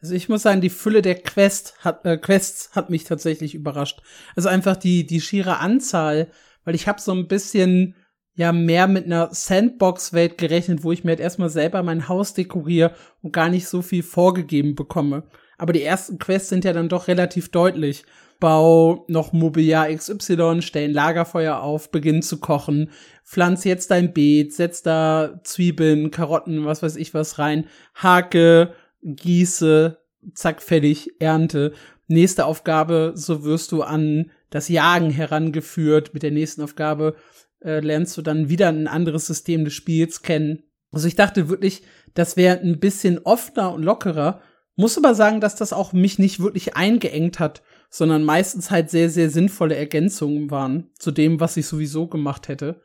[0.00, 4.00] Also ich muss sagen, die Fülle der Quest hat, äh, Quests hat mich tatsächlich überrascht.
[4.36, 6.28] Also einfach die, die schiere Anzahl,
[6.64, 7.96] weil ich habe so ein bisschen
[8.34, 12.94] ja mehr mit einer Sandbox-Welt gerechnet, wo ich mir halt erstmal selber mein Haus dekoriere
[13.20, 15.24] und gar nicht so viel vorgegeben bekomme.
[15.58, 18.04] Aber die ersten Quests sind ja dann doch relativ deutlich
[18.40, 22.90] bau noch Mobiliar XY, stell ein Lagerfeuer auf, beginn zu kochen,
[23.24, 28.72] pflanz jetzt dein Beet, setz da Zwiebeln, Karotten, was weiß ich was rein, hake,
[29.02, 29.98] gieße,
[30.34, 31.72] zack, fertig, ernte.
[32.06, 36.14] Nächste Aufgabe, so wirst du an das Jagen herangeführt.
[36.14, 37.16] Mit der nächsten Aufgabe
[37.60, 40.62] äh, lernst du dann wieder ein anderes System des Spiels kennen.
[40.90, 41.82] Also ich dachte wirklich,
[42.14, 44.40] das wäre ein bisschen offener und lockerer.
[44.74, 49.10] Muss aber sagen, dass das auch mich nicht wirklich eingeengt hat sondern meistens halt sehr,
[49.10, 52.80] sehr sinnvolle Ergänzungen waren zu dem, was ich sowieso gemacht hätte.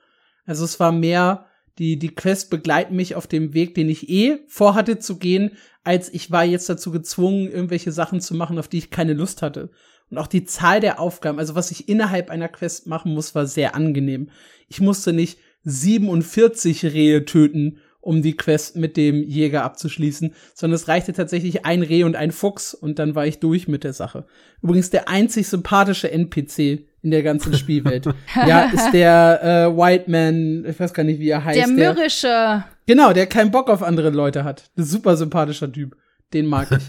[0.46, 1.46] Also es war mehr,
[1.78, 5.52] die, die Quest begleiten mich auf dem Weg, den ich eh vorhatte zu gehen,
[5.84, 9.42] als ich war jetzt dazu gezwungen, irgendwelche Sachen zu machen, auf die ich keine Lust
[9.42, 9.72] hatte.
[10.10, 13.48] Und auch die Zahl der Aufgaben, also was ich innerhalb einer Quest machen muss, war
[13.48, 14.30] sehr angenehm.
[14.68, 20.88] Ich musste nicht 47 Rehe töten, um die Quest mit dem Jäger abzuschließen, sondern es
[20.88, 24.26] reichte tatsächlich ein Reh und ein Fuchs und dann war ich durch mit der Sache.
[24.62, 28.06] Übrigens der einzig sympathische NPC in der ganzen Spielwelt.
[28.36, 31.58] ja, ist der äh, White Man, ich weiß gar nicht, wie er heißt.
[31.58, 32.28] Der mürrische.
[32.28, 34.70] Der, genau, der keinen Bock auf andere Leute hat.
[34.78, 35.96] Ein super sympathischer Typ.
[36.34, 36.84] Den mag ich.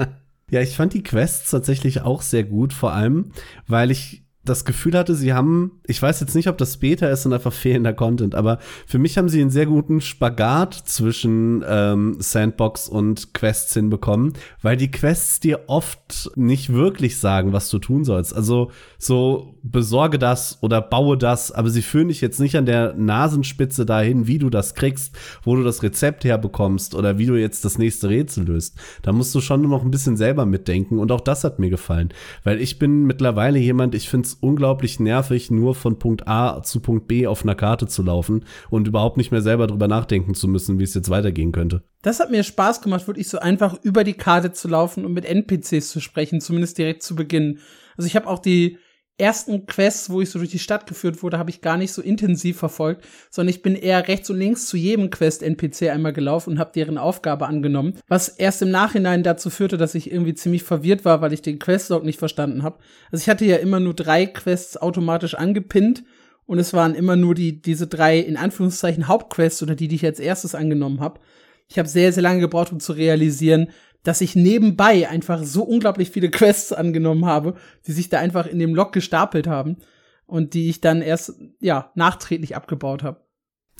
[0.50, 3.32] ja, ich fand die Quests tatsächlich auch sehr gut, vor allem,
[3.66, 7.26] weil ich das Gefühl hatte, sie haben, ich weiß jetzt nicht, ob das Beta ist
[7.26, 12.16] und einfach fehlender Content, aber für mich haben sie einen sehr guten Spagat zwischen ähm,
[12.18, 18.04] Sandbox und Quests hinbekommen, weil die Quests dir oft nicht wirklich sagen, was du tun
[18.04, 18.34] sollst.
[18.34, 22.92] Also so besorge das oder baue das, aber sie führen dich jetzt nicht an der
[22.94, 27.64] Nasenspitze dahin, wie du das kriegst, wo du das Rezept herbekommst oder wie du jetzt
[27.64, 28.78] das nächste Rätsel löst.
[29.00, 32.12] Da musst du schon noch ein bisschen selber mitdenken und auch das hat mir gefallen,
[32.44, 37.08] weil ich bin mittlerweile jemand, ich finde unglaublich nervig, nur von Punkt A zu Punkt
[37.08, 40.78] B auf einer Karte zu laufen und überhaupt nicht mehr selber drüber nachdenken zu müssen,
[40.78, 41.82] wie es jetzt weitergehen könnte.
[42.02, 45.24] Das hat mir Spaß gemacht, wirklich so einfach über die Karte zu laufen und mit
[45.24, 47.60] NPCs zu sprechen, zumindest direkt zu Beginn.
[47.96, 48.76] Also ich habe auch die
[49.16, 52.02] ersten Quests, wo ich so durch die Stadt geführt wurde, habe ich gar nicht so
[52.02, 56.58] intensiv verfolgt, sondern ich bin eher rechts und links zu jedem Quest-NPC einmal gelaufen und
[56.58, 61.04] habe deren Aufgabe angenommen, was erst im Nachhinein dazu führte, dass ich irgendwie ziemlich verwirrt
[61.04, 62.78] war, weil ich den Questlog nicht verstanden habe.
[63.12, 66.02] Also ich hatte ja immer nur drei Quests automatisch angepinnt
[66.46, 70.04] und es waren immer nur die diese drei in Anführungszeichen Hauptquests oder die, die ich
[70.04, 71.20] als erstes angenommen habe.
[71.68, 73.68] Ich habe sehr, sehr lange gebraucht, um zu realisieren,
[74.02, 77.54] dass ich nebenbei einfach so unglaublich viele Quests angenommen habe,
[77.86, 79.78] die sich da einfach in dem Log gestapelt haben
[80.26, 83.20] und die ich dann erst, ja, nachträglich abgebaut habe.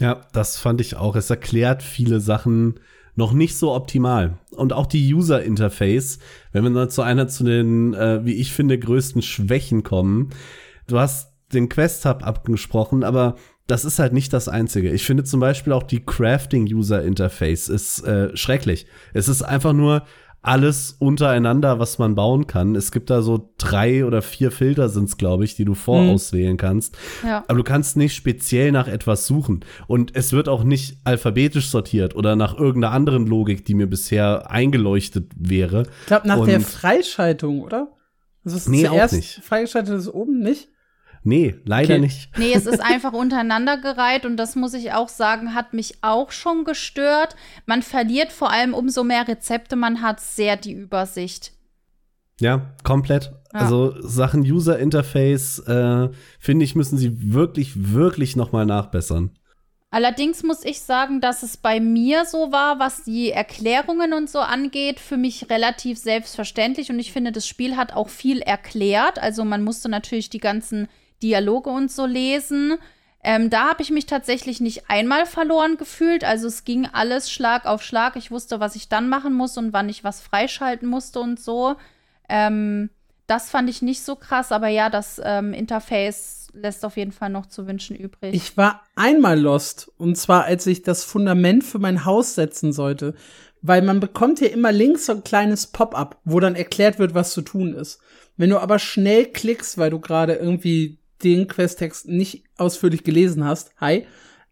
[0.01, 1.14] Ja, das fand ich auch.
[1.14, 2.81] Es erklärt viele Sachen
[3.14, 4.38] noch nicht so optimal.
[4.51, 6.18] Und auch die User Interface,
[6.53, 10.31] wenn wir dann zu einer zu den, äh, wie ich finde, größten Schwächen kommen.
[10.87, 14.90] Du hast den Quest Hub abgesprochen, aber das ist halt nicht das Einzige.
[14.90, 18.87] Ich finde zum Beispiel auch die Crafting User Interface ist äh, schrecklich.
[19.12, 20.05] Es ist einfach nur
[20.42, 22.74] alles untereinander, was man bauen kann.
[22.74, 26.98] Es gibt da so drei oder vier Filter sind's, glaube ich, die du vorauswählen kannst.
[27.24, 27.44] Ja.
[27.48, 29.64] Aber du kannst nicht speziell nach etwas suchen.
[29.87, 34.50] Und es wird auch nicht alphabetisch sortiert oder nach irgendeiner anderen Logik, die mir bisher
[34.50, 35.85] eingeleuchtet wäre.
[36.03, 37.88] Ich glaube, nach Und- der Freischaltung, oder?
[38.44, 39.40] Also Nee, auch zuerst nicht.
[39.42, 40.68] freigeschaltet ist oben nicht?
[41.26, 42.00] Nee, leider Okay.
[42.02, 42.28] nicht.
[42.38, 46.30] Nee, es ist einfach untereinander gereiht und das muss ich auch sagen, hat mich auch
[46.30, 47.34] schon gestört.
[47.64, 51.52] Man verliert vor allem umso mehr Rezepte man hat, sehr die Übersicht.
[52.40, 53.32] Ja, komplett.
[53.54, 53.60] Ja.
[53.60, 59.30] Also Sachen User Interface, äh, finde ich, müssen sie wirklich, wirklich noch mal nachbessern.
[59.90, 64.40] Allerdings muss ich sagen, dass es bei mir so war, was die Erklärungen und so
[64.40, 66.90] angeht, für mich relativ selbstverständlich.
[66.90, 69.20] Und ich finde, das Spiel hat auch viel erklärt.
[69.20, 70.88] Also man musste natürlich die ganzen
[71.24, 72.78] Dialoge und so lesen.
[73.24, 76.24] Ähm, da habe ich mich tatsächlich nicht einmal verloren gefühlt.
[76.24, 78.16] Also es ging alles Schlag auf Schlag.
[78.16, 81.76] Ich wusste, was ich dann machen muss und wann ich was freischalten musste und so.
[82.28, 82.90] Ähm,
[83.26, 87.30] das fand ich nicht so krass, aber ja, das ähm, Interface lässt auf jeden Fall
[87.30, 88.34] noch zu wünschen übrig.
[88.34, 89.90] Ich war einmal lost.
[89.96, 93.14] Und zwar, als ich das Fundament für mein Haus setzen sollte.
[93.62, 97.32] Weil man bekommt hier immer links so ein kleines Pop-up, wo dann erklärt wird, was
[97.32, 97.98] zu tun ist.
[98.37, 103.72] Wenn du aber schnell klickst, weil du gerade irgendwie den Questtext nicht ausführlich gelesen hast,
[103.80, 104.06] hi,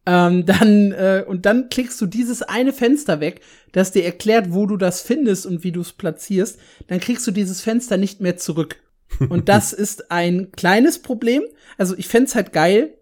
[0.07, 4.67] ähm, dann äh, und dann klickst du dieses eine Fenster weg, das dir erklärt, wo
[4.67, 6.59] du das findest und wie du es platzierst,
[6.89, 8.77] dann kriegst du dieses Fenster nicht mehr zurück.
[9.29, 11.43] Und das ist ein kleines Problem.
[11.77, 12.95] Also ich fänd's halt geil,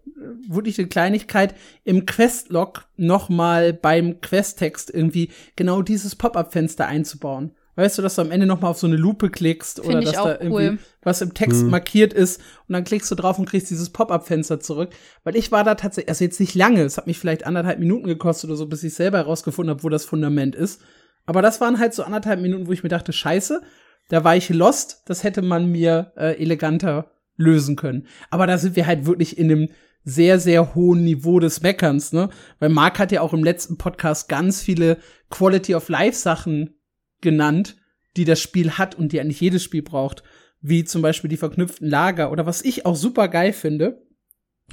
[0.47, 1.55] wirklich eine Kleinigkeit,
[1.85, 7.55] im Questlog noch mal beim Questtext irgendwie genau dieses Pop-up-Fenster einzubauen.
[7.75, 10.01] Weißt du, dass du am Ende noch mal auf so eine Lupe klickst Find oder
[10.01, 10.77] dass da irgendwie cool.
[11.03, 14.89] was im Text markiert ist und dann klickst du drauf und kriegst dieses Pop-up-Fenster zurück.
[15.23, 18.07] Weil ich war da tatsächlich, also jetzt nicht lange, es hat mich vielleicht anderthalb Minuten
[18.07, 20.81] gekostet oder so, bis ich selber herausgefunden habe, wo das Fundament ist.
[21.25, 23.61] Aber das waren halt so anderthalb Minuten, wo ich mir dachte, scheiße,
[24.09, 28.07] da war ich lost, das hätte man mir äh, eleganter lösen können.
[28.29, 29.69] Aber da sind wir halt wirklich in einem
[30.03, 32.29] sehr, sehr hohen Niveau des Meckerns, ne?
[32.59, 34.97] Weil Marc hat ja auch im letzten Podcast ganz viele
[35.29, 36.80] Quality of Life Sachen
[37.21, 37.77] genannt,
[38.17, 40.23] die das Spiel hat und die eigentlich jedes Spiel braucht.
[40.61, 44.05] Wie zum Beispiel die verknüpften Lager oder was ich auch super geil finde,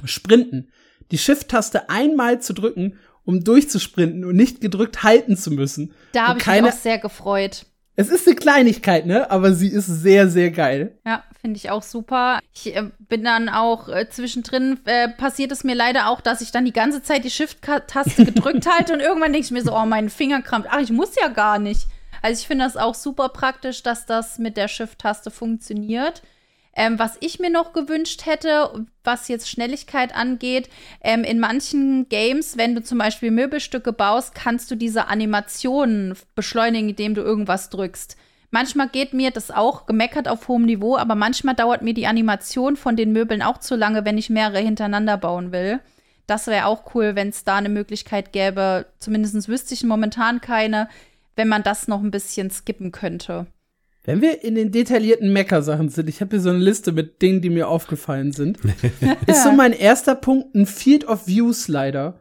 [0.03, 0.71] Sprinten.
[1.11, 5.93] Die Shift-Taste einmal zu drücken, um durchzusprinten und nicht gedrückt halten zu müssen.
[6.11, 7.65] Da habe ich mich auch sehr gefreut.
[7.95, 9.29] Es ist eine Kleinigkeit, ne?
[9.29, 10.97] Aber sie ist sehr, sehr geil.
[11.05, 12.39] Ja, finde ich auch super.
[12.53, 16.51] Ich äh, bin dann auch äh, zwischendrin, äh, passiert es mir leider auch, dass ich
[16.51, 19.85] dann die ganze Zeit die Shift-Taste gedrückt halte und irgendwann denke ich mir so, oh,
[19.85, 20.69] mein Finger krampft.
[20.71, 21.87] Ach, ich muss ja gar nicht.
[22.21, 26.21] Also ich finde das auch super praktisch, dass das mit der Shift-Taste funktioniert.
[26.75, 30.69] Ähm, was ich mir noch gewünscht hätte, was jetzt Schnelligkeit angeht,
[31.01, 36.89] ähm, in manchen Games, wenn du zum Beispiel Möbelstücke baust, kannst du diese Animationen beschleunigen,
[36.89, 38.15] indem du irgendwas drückst.
[38.51, 42.77] Manchmal geht mir das auch gemeckert auf hohem Niveau, aber manchmal dauert mir die Animation
[42.77, 45.79] von den Möbeln auch zu lange, wenn ich mehrere hintereinander bauen will.
[46.25, 48.85] Das wäre auch cool, wenn es da eine Möglichkeit gäbe.
[48.99, 50.87] Zumindest wüsste ich momentan keine,
[51.39, 53.47] wenn man das noch ein bisschen skippen könnte.
[54.03, 57.41] Wenn wir in den detaillierten Mecker-Sachen sind, ich habe hier so eine Liste mit Dingen,
[57.41, 58.59] die mir aufgefallen sind,
[59.25, 62.19] ist so mein erster Punkt ein Field of View Slider.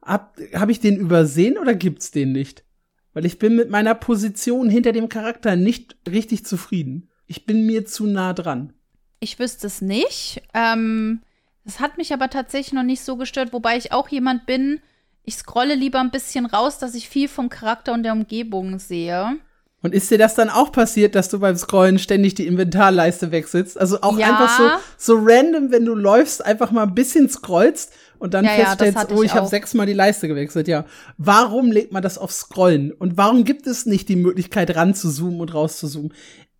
[0.00, 2.64] Hab, hab ich den übersehen oder gibt's den nicht?
[3.12, 7.10] Weil ich bin mit meiner Position hinter dem Charakter nicht richtig zufrieden.
[7.26, 8.72] Ich bin mir zu nah dran.
[9.20, 10.40] Ich wüsste es nicht.
[10.54, 11.20] Ähm,
[11.66, 14.80] das hat mich aber tatsächlich noch nicht so gestört, wobei ich auch jemand bin,
[15.24, 19.36] ich scrolle lieber ein bisschen raus, dass ich viel vom Charakter und der Umgebung sehe.
[19.82, 23.78] Und ist dir das dann auch passiert, dass du beim Scrollen ständig die Inventarleiste wechselst?
[23.78, 24.30] Also auch Ja.
[24.30, 28.52] einfach so, so random, wenn du läufst, einfach mal ein bisschen scrollst und dann Ja,
[28.52, 30.68] ja, feststellst, hatte oh, ich habe sechsmal die Leiste gewechselt.
[30.68, 30.86] Ja,
[31.18, 32.92] warum legt man das auf Scrollen?
[32.92, 36.14] Und warum gibt es nicht die Möglichkeit, ran zu zoomen und raus zu zoomen?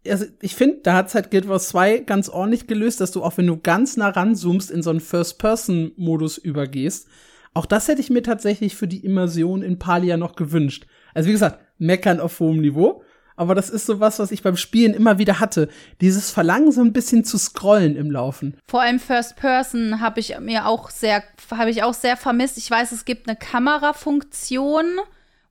[0.07, 3.38] Also ich finde, da hat's halt Guild Wars 2 ganz ordentlich gelöst, dass du auch,
[3.38, 7.09] wenn du ganz nah ranzoomst, in so einen First-Person-Modus übergehst.
[7.55, 10.87] Auch das hätte ich mir tatsächlich für die Immersion in Palia noch gewünscht.
[11.14, 13.03] Also wie gesagt, meckern auf hohem Niveau.
[13.37, 15.69] Aber das ist so was, was ich beim Spielen immer wieder hatte.
[16.01, 18.57] Dieses Verlangen, so ein bisschen zu scrollen im Laufen.
[18.67, 22.59] Vor allem First Person habe ich mir auch sehr, habe ich auch sehr vermisst.
[22.59, 24.85] Ich weiß, es gibt eine Kamerafunktion,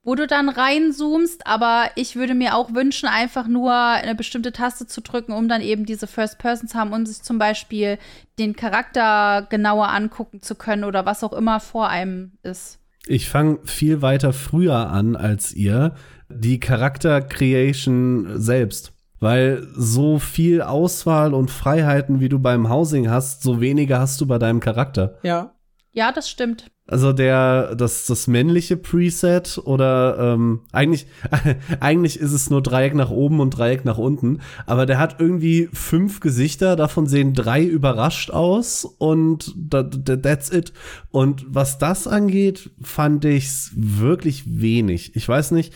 [0.03, 4.85] wo du dann reinzoomst, aber ich würde mir auch wünschen, einfach nur eine bestimmte Taste
[4.85, 7.97] zu drücken, um dann eben diese First Person zu haben und sich zum Beispiel
[8.37, 12.79] den Charakter genauer angucken zu können oder was auch immer vor einem ist.
[13.05, 15.95] Ich fange viel weiter früher an als ihr.
[16.29, 18.93] Die Charakter-Creation selbst.
[19.19, 24.25] Weil so viel Auswahl und Freiheiten, wie du beim Housing hast, so wenige hast du
[24.25, 25.17] bei deinem Charakter.
[25.23, 25.55] Ja.
[25.93, 26.72] Ja, das stimmt.
[26.85, 31.07] Also der, das, das männliche Preset oder ähm, eigentlich,
[31.79, 35.69] eigentlich ist es nur Dreieck nach oben und Dreieck nach unten, aber der hat irgendwie
[35.71, 40.73] fünf Gesichter, davon sehen drei überrascht aus und that's it.
[41.09, 45.15] Und was das angeht, fand ich's wirklich wenig.
[45.15, 45.73] Ich weiß nicht,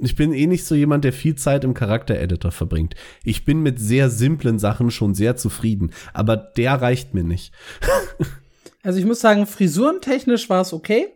[0.00, 2.94] ich bin eh nicht so jemand, der viel Zeit im Charaktereditor verbringt.
[3.24, 7.52] Ich bin mit sehr simplen Sachen schon sehr zufrieden, aber der reicht mir nicht.
[8.88, 11.08] Also ich muss sagen, frisurentechnisch war es okay.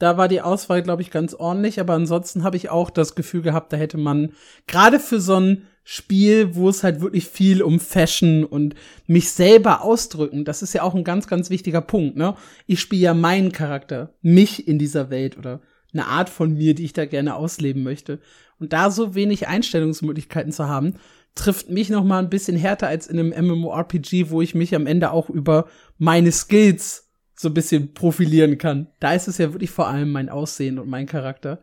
[0.00, 3.42] Da war die Auswahl, glaube ich, ganz ordentlich, aber ansonsten habe ich auch das Gefühl
[3.42, 4.32] gehabt, da hätte man
[4.66, 8.74] gerade für so ein Spiel, wo es halt wirklich viel um Fashion und
[9.06, 12.34] mich selber ausdrücken, das ist ja auch ein ganz, ganz wichtiger Punkt, ne?
[12.66, 15.60] Ich spiele ja meinen Charakter, mich in dieser Welt oder
[15.92, 18.18] eine Art von mir, die ich da gerne ausleben möchte.
[18.58, 20.94] Und da so wenig Einstellungsmöglichkeiten zu haben,
[21.36, 24.88] trifft mich noch mal ein bisschen härter als in einem MMORPG, wo ich mich am
[24.88, 27.11] Ende auch über meine Skills
[27.42, 28.86] so ein bisschen profilieren kann.
[29.00, 31.62] Da ist es ja wirklich vor allem mein Aussehen und mein Charakter.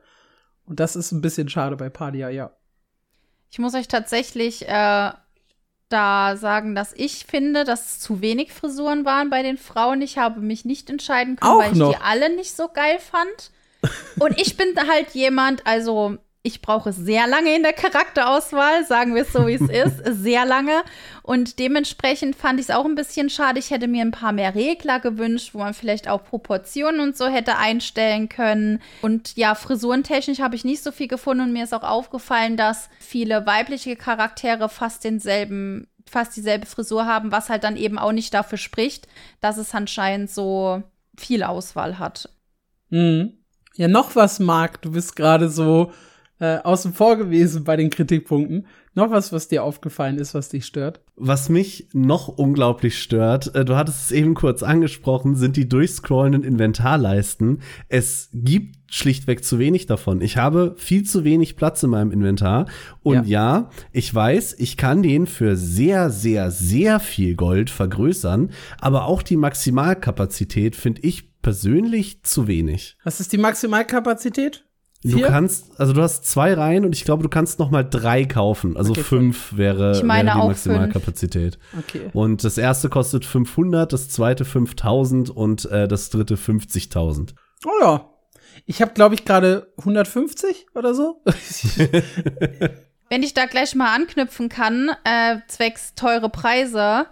[0.65, 2.51] Und das ist ein bisschen schade bei Padia, ja.
[3.49, 5.11] Ich muss euch tatsächlich äh,
[5.89, 10.01] da sagen, dass ich finde, dass es zu wenig Frisuren waren bei den Frauen.
[10.03, 11.91] Ich habe mich nicht entscheiden können, Auch weil ich noch.
[11.95, 13.51] die alle nicht so geil fand.
[14.19, 19.23] Und ich bin halt jemand, also ich brauche sehr lange in der Charakterauswahl, sagen wir
[19.23, 20.83] es so, wie es ist, sehr lange.
[21.21, 23.59] Und dementsprechend fand ich es auch ein bisschen schade.
[23.59, 27.27] Ich hätte mir ein paar mehr Regler gewünscht, wo man vielleicht auch Proportionen und so
[27.27, 28.81] hätte einstellen können.
[29.01, 32.89] Und ja, frisurentechnisch habe ich nicht so viel gefunden und mir ist auch aufgefallen, dass
[32.99, 38.33] viele weibliche Charaktere fast denselben fast dieselbe Frisur haben, was halt dann eben auch nicht
[38.33, 39.07] dafür spricht,
[39.41, 40.81] dass es anscheinend so
[41.15, 42.29] viel Auswahl hat.
[42.89, 43.33] Mhm.
[43.75, 45.91] Ja, noch was, Marc, du bist gerade so
[46.39, 48.65] äh, außen vor gewesen bei den Kritikpunkten.
[48.95, 51.01] Noch was, was dir aufgefallen ist, was dich stört?
[51.15, 56.43] Was mich noch unglaublich stört, äh, du hattest es eben kurz angesprochen, sind die durchscrollenden
[56.43, 57.61] Inventarleisten.
[57.87, 60.21] Es gibt schlichtweg zu wenig davon.
[60.21, 62.67] Ich habe viel zu wenig Platz in meinem Inventar.
[63.03, 68.49] Und ja, ja ich weiß, ich kann den für sehr, sehr, sehr viel Gold vergrößern,
[68.79, 72.97] aber auch die Maximalkapazität finde ich persönlich zu wenig.
[73.03, 74.65] Was ist die Maximalkapazität?
[75.01, 75.27] Du Vier?
[75.27, 78.75] kannst, also du hast zwei Reihen und ich glaube, du kannst noch mal drei kaufen.
[78.75, 81.57] Also Okay, fünf wäre, Ich meine wäre die auch Maximalkapazität.
[81.77, 82.09] Okay.
[82.11, 87.33] Und das erste kostet 500, das zweite 5000 und äh, das dritte 50.000.
[87.65, 88.09] Oh ja.
[88.65, 91.23] Ich habe, glaube ich, gerade 150 oder so.
[93.09, 97.07] Wenn ich da gleich mal anknüpfen kann, äh, zwecks teure Preise,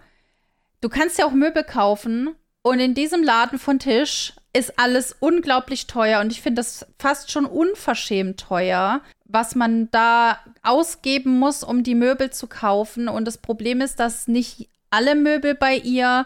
[0.81, 5.87] du kannst ja auch Möbel kaufen und in diesem Laden von Tisch ist alles unglaublich
[5.87, 11.83] teuer und ich finde das fast schon unverschämt teuer, was man da ausgeben muss, um
[11.83, 13.07] die Möbel zu kaufen.
[13.07, 16.25] Und das Problem ist, dass nicht alle Möbel bei ihr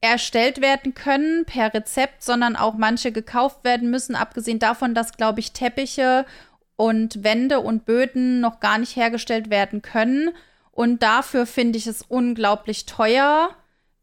[0.00, 5.40] erstellt werden können per Rezept, sondern auch manche gekauft werden müssen, abgesehen davon, dass, glaube
[5.40, 6.24] ich, Teppiche
[6.76, 10.30] und Wände und Böden noch gar nicht hergestellt werden können.
[10.72, 13.50] Und dafür finde ich es unglaublich teuer.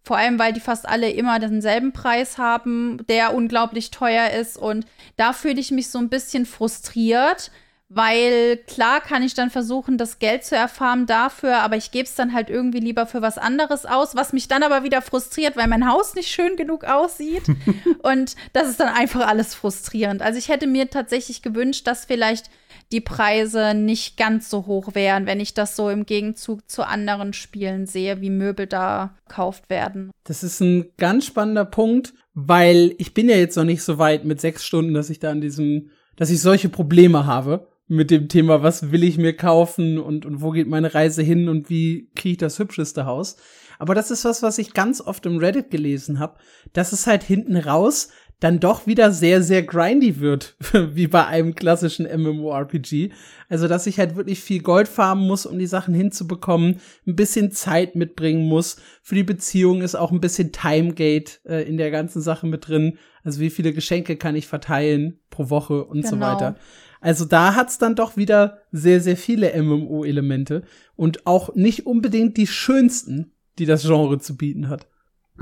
[0.08, 4.58] Vor allem, weil die fast alle immer denselben Preis haben, der unglaublich teuer ist.
[4.58, 4.86] Und
[5.18, 7.52] da fühle ich mich so ein bisschen frustriert,
[7.90, 12.16] weil klar kann ich dann versuchen, das Geld zu erfahren dafür, aber ich gebe es
[12.16, 15.68] dann halt irgendwie lieber für was anderes aus, was mich dann aber wieder frustriert, weil
[15.68, 17.44] mein Haus nicht schön genug aussieht.
[18.02, 20.22] Und das ist dann einfach alles frustrierend.
[20.22, 22.50] Also ich hätte mir tatsächlich gewünscht, dass vielleicht
[22.92, 27.34] die Preise nicht ganz so hoch wären, wenn ich das so im Gegenzug zu anderen
[27.34, 30.12] Spielen sehe, wie Möbel da gekauft werden.
[30.24, 34.26] Das ist ein ganz spannender Punkt, weil ich bin ja jetzt noch nicht so weit
[34.26, 38.28] mit sechs Stunden, dass ich da an diesem, dass ich solche Probleme habe mit dem
[38.28, 42.10] Thema, was will ich mir kaufen und, und wo geht meine Reise hin und wie
[42.16, 43.38] kriege ich das hübscheste Haus.
[43.80, 46.38] Aber das ist was, was ich ganz oft im Reddit gelesen habe,
[46.74, 51.56] dass es halt hinten raus dann doch wieder sehr, sehr grindy wird, wie bei einem
[51.56, 53.10] klassischen MMORPG.
[53.50, 57.52] Also, dass ich halt wirklich viel Gold farmen muss, um die Sachen hinzubekommen, ein bisschen
[57.52, 58.78] Zeit mitbringen muss.
[59.02, 62.98] Für die Beziehung ist auch ein bisschen Timegate äh, in der ganzen Sache mit drin.
[63.24, 66.28] Also, wie viele Geschenke kann ich verteilen pro Woche und so Genau.
[66.28, 66.56] weiter.
[67.00, 70.64] Also da hat's dann doch wieder sehr, sehr viele MMO-Elemente
[70.96, 74.88] und auch nicht unbedingt die schönsten, die das Genre zu bieten hat.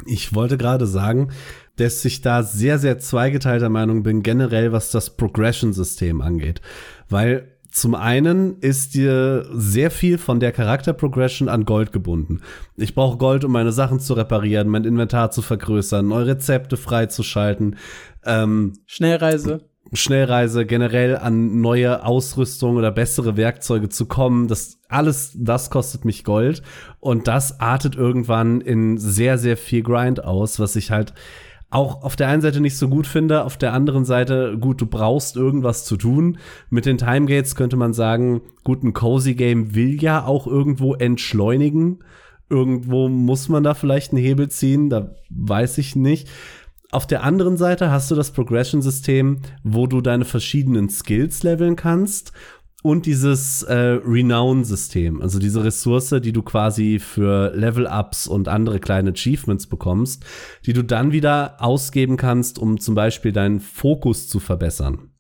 [0.06, 1.30] Ich wollte gerade sagen,
[1.78, 6.62] dass ich da sehr, sehr zweigeteilter Meinung bin, generell was das Progression-System angeht.
[7.10, 12.40] Weil zum einen ist dir sehr viel von der Charakter-Progression an Gold gebunden.
[12.78, 17.76] Ich brauche Gold, um meine Sachen zu reparieren, mein Inventar zu vergrößern, neue Rezepte freizuschalten.
[18.24, 19.70] Ähm, Schnellreise.
[19.94, 24.48] Schnellreise generell an neue Ausrüstung oder bessere Werkzeuge zu kommen.
[24.48, 26.64] Das alles, das kostet mich Gold
[27.00, 31.14] und das artet irgendwann in sehr, sehr viel Grind aus, was ich halt
[31.70, 34.86] auch auf der einen Seite nicht so gut finde, auf der anderen Seite, gut, du
[34.86, 36.38] brauchst irgendwas zu tun.
[36.70, 42.00] Mit den Timegates könnte man sagen, gut, ein Cozy Game will ja auch irgendwo entschleunigen.
[42.50, 46.30] Irgendwo muss man da vielleicht einen Hebel ziehen, da weiß ich nicht.
[46.92, 52.32] Auf der anderen Seite hast du das Progression-System, wo du deine verschiedenen Skills leveln kannst
[52.86, 59.10] und dieses äh, Renown-System, also diese Ressource, die du quasi für Level-Ups und andere kleine
[59.10, 60.24] Achievements bekommst,
[60.68, 65.15] die du dann wieder ausgeben kannst, um zum Beispiel deinen Fokus zu verbessern.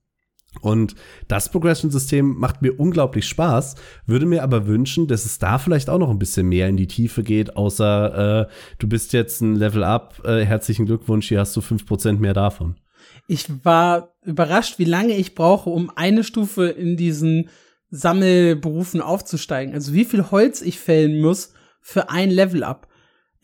[0.65, 0.95] Und
[1.27, 5.99] das Progression-System macht mir unglaublich Spaß, würde mir aber wünschen, dass es da vielleicht auch
[5.99, 10.21] noch ein bisschen mehr in die Tiefe geht, außer äh, du bist jetzt ein Level-Up,
[10.25, 12.75] äh, herzlichen Glückwunsch, hier hast du fünf Prozent mehr davon
[13.27, 17.49] ich war überrascht, wie lange ich brauche, um eine Stufe in diesen
[17.89, 19.73] Sammelberufen aufzusteigen.
[19.73, 22.87] Also wie viel Holz ich fällen muss für ein Level up.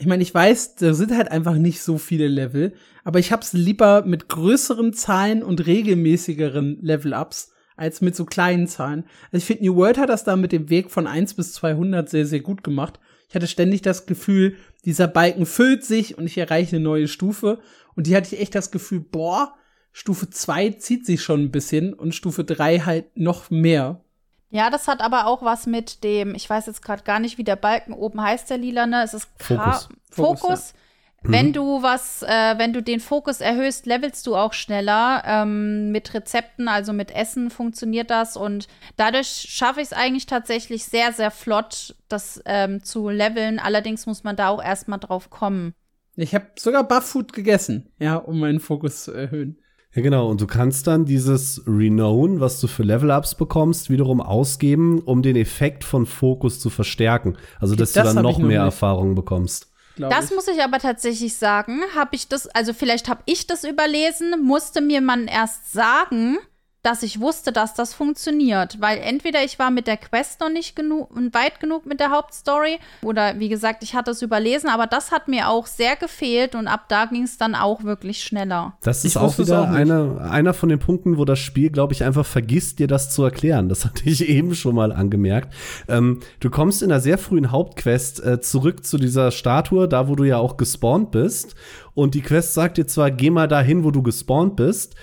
[0.01, 2.73] Ich meine, ich weiß, da sind halt einfach nicht so viele Level,
[3.03, 9.03] aber ich hab's lieber mit größeren Zahlen und regelmäßigeren Level-Ups als mit so kleinen Zahlen.
[9.25, 12.09] Also ich finde, New World hat das da mit dem Weg von 1 bis 200
[12.09, 12.99] sehr, sehr gut gemacht.
[13.29, 17.59] Ich hatte ständig das Gefühl, dieser Balken füllt sich und ich erreiche eine neue Stufe.
[17.95, 19.53] Und die hatte ich echt das Gefühl, boah,
[19.91, 24.03] Stufe 2 zieht sich schon ein bisschen und Stufe 3 halt noch mehr.
[24.51, 27.43] Ja, das hat aber auch was mit dem, ich weiß jetzt gerade gar nicht, wie
[27.43, 29.01] der Balken oben heißt, der lilane.
[29.01, 29.89] Es ist Fokus.
[30.09, 30.39] Fokus.
[30.41, 30.73] Fokus.
[30.73, 30.81] Ja.
[31.23, 31.53] Wenn mhm.
[31.53, 35.23] du was, äh, wenn du den Fokus erhöhst, levelst du auch schneller.
[35.25, 40.83] Ähm, mit Rezepten, also mit Essen funktioniert das und dadurch schaffe ich es eigentlich tatsächlich
[40.83, 43.59] sehr, sehr flott, das ähm, zu leveln.
[43.59, 45.75] Allerdings muss man da auch erstmal drauf kommen.
[46.15, 49.60] Ich habe sogar Buff-Food gegessen, ja, um meinen Fokus zu erhöhen.
[49.93, 50.29] Ja, genau.
[50.29, 55.35] Und du kannst dann dieses Renown, was du für Level-Ups bekommst, wiederum ausgeben, um den
[55.35, 57.37] Effekt von Fokus zu verstärken.
[57.59, 59.67] Also, dass das du dann noch mehr Erfahrung bekommst.
[59.97, 60.35] Das ich.
[60.35, 61.81] muss ich aber tatsächlich sagen.
[61.95, 66.37] Habe ich das, also vielleicht habe ich das überlesen, musste mir man erst sagen,
[66.83, 68.81] dass ich wusste, dass das funktioniert.
[68.81, 72.79] Weil entweder ich war mit der Quest noch nicht genug weit genug mit der Hauptstory
[73.03, 76.67] oder wie gesagt, ich hatte es überlesen, aber das hat mir auch sehr gefehlt und
[76.67, 78.73] ab da ging es dann auch wirklich schneller.
[78.81, 81.93] Das ist ich auch wieder auch eine, einer von den Punkten, wo das Spiel, glaube
[81.93, 83.69] ich, einfach vergisst, dir das zu erklären.
[83.69, 85.53] Das hatte ich eben schon mal angemerkt.
[85.87, 90.15] Ähm, du kommst in einer sehr frühen Hauptquest äh, zurück zu dieser Statue, da wo
[90.15, 91.55] du ja auch gespawnt bist.
[91.93, 94.95] Und die Quest sagt dir zwar, geh mal dahin, wo du gespawnt bist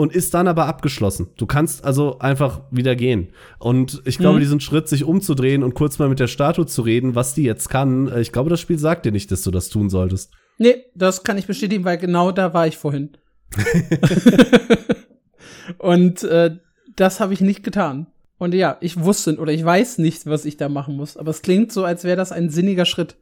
[0.00, 1.28] und ist dann aber abgeschlossen.
[1.36, 3.34] Du kannst also einfach wieder gehen.
[3.58, 4.40] Und ich glaube, mhm.
[4.40, 7.68] diesen Schritt, sich umzudrehen und kurz mal mit der Statue zu reden, was die jetzt
[7.68, 10.32] kann, äh, ich glaube, das Spiel sagt dir nicht, dass du das tun solltest.
[10.56, 13.10] Nee, das kann ich bestätigen, weil genau da war ich vorhin.
[15.76, 16.56] und äh,
[16.96, 18.06] das habe ich nicht getan.
[18.38, 21.18] Und ja, ich wusste oder ich weiß nicht, was ich da machen muss.
[21.18, 23.16] Aber es klingt so, als wäre das ein sinniger Schritt.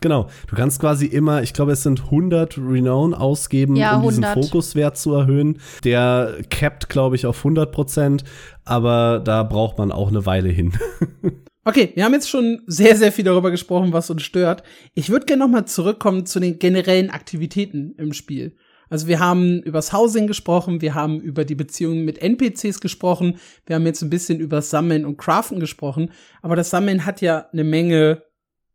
[0.00, 4.24] Genau, du kannst quasi immer, ich glaube, es sind 100 Renown ausgeben, ja, um diesen
[4.24, 5.58] Fokuswert zu erhöhen.
[5.82, 8.24] Der capped, glaube ich, auf 100 Prozent,
[8.64, 10.72] aber da braucht man auch eine Weile hin.
[11.64, 14.62] okay, wir haben jetzt schon sehr, sehr viel darüber gesprochen, was uns stört.
[14.94, 18.54] Ich würde gerne noch mal zurückkommen zu den generellen Aktivitäten im Spiel.
[18.90, 23.76] Also wir haben übers Housing gesprochen, wir haben über die Beziehungen mit NPCs gesprochen, wir
[23.76, 27.64] haben jetzt ein bisschen über Sammeln und Craften gesprochen, aber das Sammeln hat ja eine
[27.64, 28.22] Menge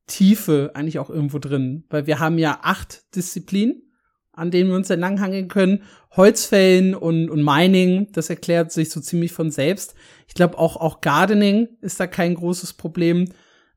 [0.08, 3.84] Tiefe eigentlich auch irgendwo drin, weil wir haben ja acht Disziplinen,
[4.32, 5.84] an denen wir uns entlanghangeln können.
[6.12, 9.96] Holzfällen und, und Mining, das erklärt sich so ziemlich von selbst.
[10.28, 13.30] Ich glaube auch, auch Gardening ist da kein großes Problem.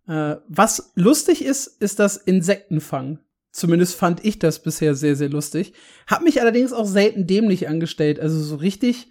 [0.09, 3.20] Äh, was lustig ist, ist das Insektenfang.
[3.53, 5.72] Zumindest fand ich das bisher sehr, sehr lustig.
[6.07, 8.20] Hab mich allerdings auch selten dämlich angestellt.
[8.20, 9.09] Also so richtig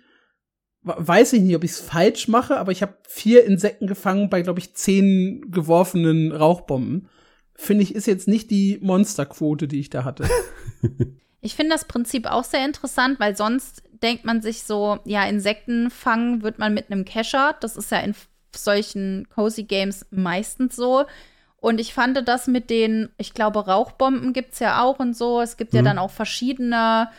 [0.86, 4.42] weiß ich nicht, ob ich es falsch mache, aber ich habe vier Insekten gefangen bei,
[4.42, 7.10] glaube ich, zehn geworfenen Rauchbomben.
[7.56, 10.30] Finde ich, ist jetzt nicht die Monsterquote, die ich da hatte.
[11.42, 15.90] ich finde das Prinzip auch sehr interessant, weil sonst denkt man sich so, ja, Insekten
[15.90, 17.56] fangen wird man mit einem Kescher.
[17.62, 18.14] Das ist ja in
[18.56, 21.06] solchen Cozy Games meistens so.
[21.58, 25.42] Und ich fand das mit den, ich glaube, Rauchbomben gibt's ja auch und so.
[25.42, 25.78] Es gibt mhm.
[25.78, 27.10] ja dann auch verschiedene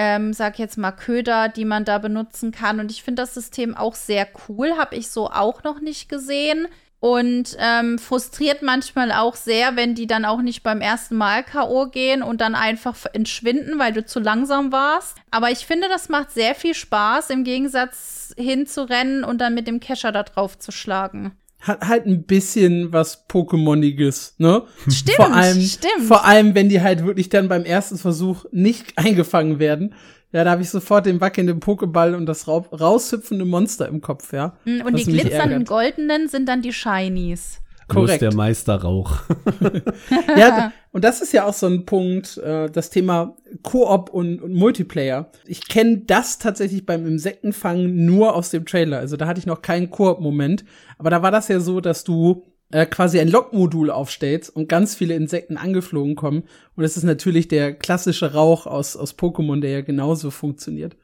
[0.00, 2.78] ähm, sag jetzt mal Köder, die man da benutzen kann.
[2.78, 6.68] Und ich finde das System auch sehr cool, habe ich so auch noch nicht gesehen.
[7.00, 11.86] Und ähm, frustriert manchmal auch sehr, wenn die dann auch nicht beim ersten Mal K.O.
[11.86, 15.16] gehen und dann einfach entschwinden, weil du zu langsam warst.
[15.32, 19.80] Aber ich finde, das macht sehr viel Spaß, im Gegensatz hinzurennen und dann mit dem
[19.80, 24.62] Kescher da drauf zu schlagen hat halt ein bisschen was Pokémoniges, ne?
[24.88, 26.04] Stimmt, vor allem, stimmt.
[26.06, 29.94] Vor allem, wenn die halt wirklich dann beim ersten Versuch nicht eingefangen werden.
[30.30, 34.56] Ja, da habe ich sofort den wackelnden Pokéball und das raushüpfende Monster im Kopf, ja.
[34.64, 37.60] Hm, und die glitzernden goldenen sind dann die Shinies.
[37.88, 38.20] Korrekt.
[38.20, 39.22] der Meisterrauch.
[40.36, 44.52] ja, und das ist ja auch so ein Punkt, äh, das Thema Koop und, und
[44.52, 45.30] Multiplayer.
[45.46, 48.98] Ich kenne das tatsächlich beim Insektenfangen nur aus dem Trailer.
[48.98, 50.64] Also da hatte ich noch keinen Koop-Moment.
[50.98, 54.94] Aber da war das ja so, dass du äh, quasi ein Lockmodul aufstellst und ganz
[54.94, 56.42] viele Insekten angeflogen kommen.
[56.76, 60.96] Und das ist natürlich der klassische Rauch aus, aus Pokémon, der ja genauso funktioniert.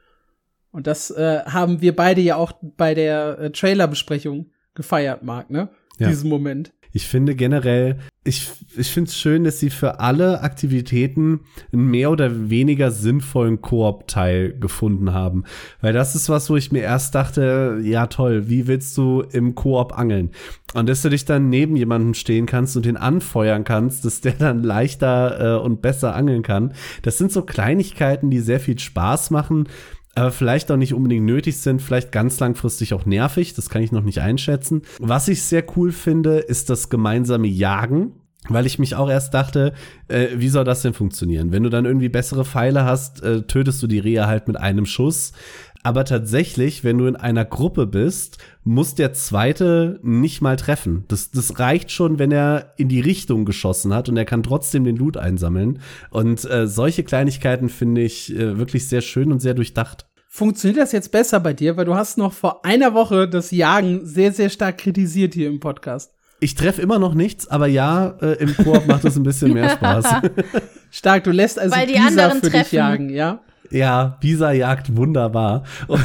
[0.71, 5.69] Und das äh, haben wir beide ja auch bei der äh, Trailer-Besprechung gefeiert, Marc, ne?
[5.97, 6.09] Ja.
[6.09, 6.73] Diesen Moment.
[6.95, 11.41] Ich finde generell, ich, ich finde es schön, dass sie für alle Aktivitäten
[11.73, 15.43] einen mehr oder weniger sinnvollen Koop-Teil gefunden haben.
[15.81, 19.55] Weil das ist was, wo ich mir erst dachte, ja toll, wie willst du im
[19.55, 20.29] Koop angeln?
[20.73, 24.31] Und dass du dich dann neben jemandem stehen kannst und den anfeuern kannst, dass der
[24.31, 26.71] dann leichter äh, und besser angeln kann.
[27.01, 29.67] Das sind so Kleinigkeiten, die sehr viel Spaß machen
[30.15, 33.91] aber vielleicht auch nicht unbedingt nötig sind, vielleicht ganz langfristig auch nervig, das kann ich
[33.91, 34.81] noch nicht einschätzen.
[34.99, 38.13] Was ich sehr cool finde, ist das gemeinsame Jagen.
[38.47, 39.73] Weil ich mich auch erst dachte,
[40.07, 41.51] äh, wie soll das denn funktionieren?
[41.51, 44.85] Wenn du dann irgendwie bessere Pfeile hast, äh, tötest du die Rehe halt mit einem
[44.85, 45.31] Schuss.
[45.85, 51.05] Aber tatsächlich, wenn du in einer Gruppe bist, muss der zweite nicht mal treffen.
[51.09, 54.83] Das, das reicht schon, wenn er in die Richtung geschossen hat und er kann trotzdem
[54.83, 55.77] den Loot einsammeln.
[56.09, 60.07] Und äh, solche Kleinigkeiten finde ich äh, wirklich sehr schön und sehr durchdacht.
[60.27, 61.77] Funktioniert das jetzt besser bei dir?
[61.77, 65.59] Weil du hast noch vor einer Woche das Jagen sehr, sehr stark kritisiert hier im
[65.59, 66.13] Podcast.
[66.39, 69.69] Ich treffe immer noch nichts, aber ja, äh, im Koop macht es ein bisschen mehr
[69.77, 70.05] Spaß.
[70.89, 72.59] stark, du lässt also Weil die Bisa für treffen.
[72.63, 73.41] dich jagen, ja?
[73.71, 75.63] Ja, Bisa jagt wunderbar.
[75.87, 76.03] Und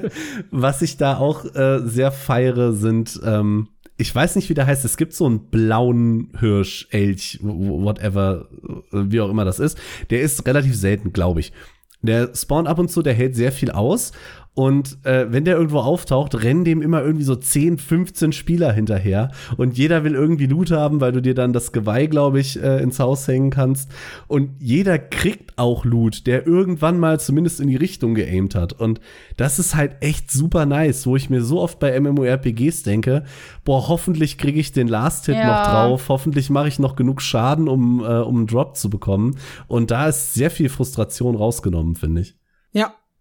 [0.50, 4.84] was ich da auch äh, sehr feiere, sind, ähm, ich weiß nicht, wie der heißt,
[4.84, 8.48] es gibt so einen blauen Hirsch, Elch, whatever,
[8.92, 9.78] äh, wie auch immer das ist.
[10.10, 11.52] Der ist relativ selten, glaube ich.
[12.00, 14.12] Der spawnt ab und zu, der hält sehr viel aus.
[14.58, 19.30] Und äh, wenn der irgendwo auftaucht, rennen dem immer irgendwie so 10, 15 Spieler hinterher.
[19.56, 22.82] Und jeder will irgendwie Loot haben, weil du dir dann das Geweih, glaube ich, äh,
[22.82, 23.88] ins Haus hängen kannst.
[24.26, 28.72] Und jeder kriegt auch Loot, der irgendwann mal zumindest in die Richtung geaimt hat.
[28.72, 29.00] Und
[29.36, 33.22] das ist halt echt super nice, wo ich mir so oft bei MMORPGs denke,
[33.64, 35.46] boah, hoffentlich kriege ich den Last-Hit ja.
[35.46, 39.36] noch drauf, hoffentlich mache ich noch genug Schaden, um, äh, um einen Drop zu bekommen.
[39.68, 42.37] Und da ist sehr viel Frustration rausgenommen, finde ich.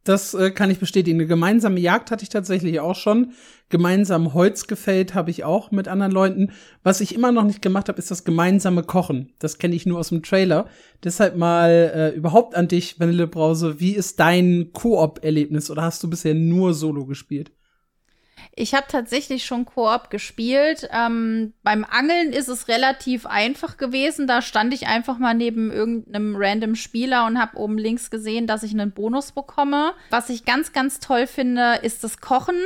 [0.07, 1.17] Das äh, kann ich bestätigen.
[1.17, 3.33] Eine gemeinsame Jagd hatte ich tatsächlich auch schon.
[3.67, 6.51] Gemeinsam Holz gefällt habe ich auch mit anderen Leuten.
[6.81, 9.33] Was ich immer noch nicht gemacht habe, ist das gemeinsame Kochen.
[9.39, 10.69] Das kenne ich nur aus dem Trailer.
[11.03, 13.81] Deshalb mal äh, überhaupt an dich, Vanille Brause.
[13.81, 17.51] Wie ist dein Koop-Erlebnis oder hast du bisher nur Solo gespielt?
[18.59, 20.89] Ich habe tatsächlich schon Koop gespielt.
[20.91, 24.25] Ähm, beim Angeln ist es relativ einfach gewesen.
[24.25, 28.63] Da stand ich einfach mal neben irgendeinem random Spieler und habe oben links gesehen, dass
[28.63, 29.93] ich einen Bonus bekomme.
[30.09, 32.57] Was ich ganz, ganz toll finde, ist das Kochen.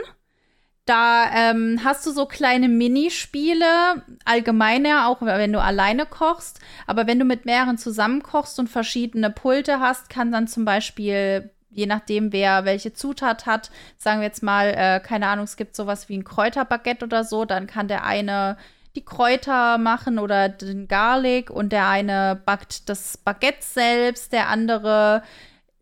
[0.85, 6.61] Da ähm, hast du so kleine Minispiele, allgemeiner, auch wenn du alleine kochst.
[6.87, 11.51] Aber wenn du mit mehreren zusammen kochst und verschiedene Pulte hast, kann dann zum Beispiel
[11.71, 15.75] je nachdem, wer welche Zutat hat, sagen wir jetzt mal, äh, keine Ahnung, es gibt
[15.75, 18.57] sowas wie ein Kräuterbaguette oder so, dann kann der eine
[18.95, 25.23] die Kräuter machen oder den Garlic und der eine backt das Baguette selbst, der andere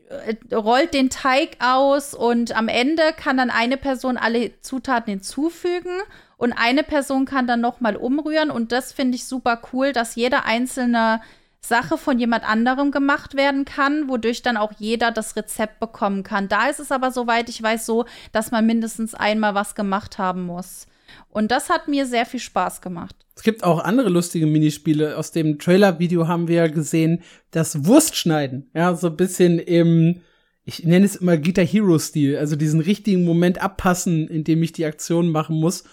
[0.09, 6.01] äh, rollt den Teig aus und am Ende kann dann eine Person alle Zutaten hinzufügen
[6.37, 10.15] und eine Person kann dann noch mal umrühren und das finde ich super cool, dass
[10.15, 11.21] jeder einzelne
[11.61, 16.47] Sache von jemand anderem gemacht werden kann, wodurch dann auch jeder das Rezept bekommen kann.
[16.47, 20.45] Da ist es aber, soweit ich weiß, so, dass man mindestens einmal was gemacht haben
[20.45, 20.87] muss.
[21.29, 23.15] Und das hat mir sehr viel Spaß gemacht.
[23.35, 25.17] Es gibt auch andere lustige Minispiele.
[25.17, 28.69] Aus dem Trailer-Video haben wir ja gesehen, das Wurstschneiden.
[28.73, 30.21] Ja, so ein bisschen im,
[30.65, 32.37] ich nenne es immer Guitar Hero-Stil.
[32.37, 35.83] Also diesen richtigen Moment abpassen, in dem ich die Aktion machen muss,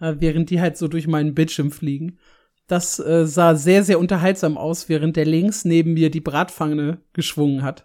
[0.00, 2.18] äh, während die halt so durch meinen Bildschirm fliegen.
[2.66, 7.62] Das äh, sah sehr, sehr unterhaltsam aus, während der links neben mir die Bratpfanne geschwungen
[7.62, 7.84] hat.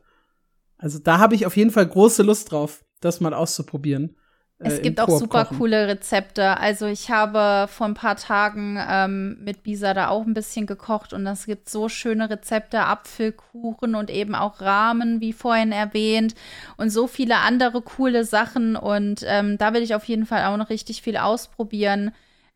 [0.78, 4.16] Also da habe ich auf jeden Fall große Lust drauf, das mal auszuprobieren.
[4.60, 6.58] Äh, es gibt auch super coole Rezepte.
[6.58, 11.14] Also ich habe vor ein paar Tagen ähm, mit Bisa da auch ein bisschen gekocht
[11.14, 16.36] und es gibt so schöne Rezepte, Apfelkuchen und eben auch Rahmen, wie vorhin erwähnt,
[16.78, 18.76] und so viele andere coole Sachen.
[18.76, 22.12] Und ähm, da will ich auf jeden Fall auch noch richtig viel ausprobieren.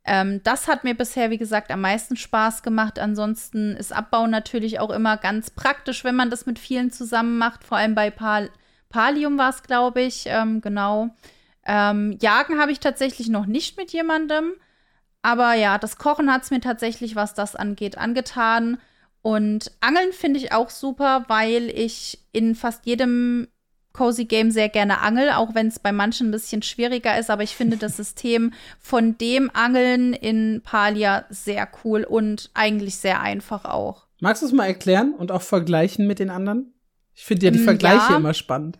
[0.06, 3.00] Ähm, das hat mir bisher, wie gesagt, am meisten Spaß gemacht.
[3.00, 7.64] Ansonsten ist Abbau natürlich auch immer ganz praktisch, wenn man das mit vielen zusammen macht.
[7.64, 8.50] Vor allem bei Pal
[8.90, 10.26] Palium war es, glaube ich.
[10.28, 11.10] Ähm, genau.
[11.66, 14.54] Ähm, Jagen habe ich tatsächlich noch nicht mit jemandem.
[15.24, 18.78] Aber ja, das Kochen hat es mir tatsächlich, was das angeht, angetan.
[19.22, 23.48] Und Angeln finde ich auch super, weil ich in fast jedem
[23.94, 27.30] Cozy Game sehr gerne angel, auch wenn es bei manchen ein bisschen schwieriger ist.
[27.30, 33.22] Aber ich finde das System von dem Angeln in Palia sehr cool und eigentlich sehr
[33.22, 34.08] einfach auch.
[34.20, 36.74] Magst du es mal erklären und auch vergleichen mit den anderen?
[37.14, 38.18] Ich finde ja die mm, Vergleiche ja.
[38.18, 38.80] immer spannend.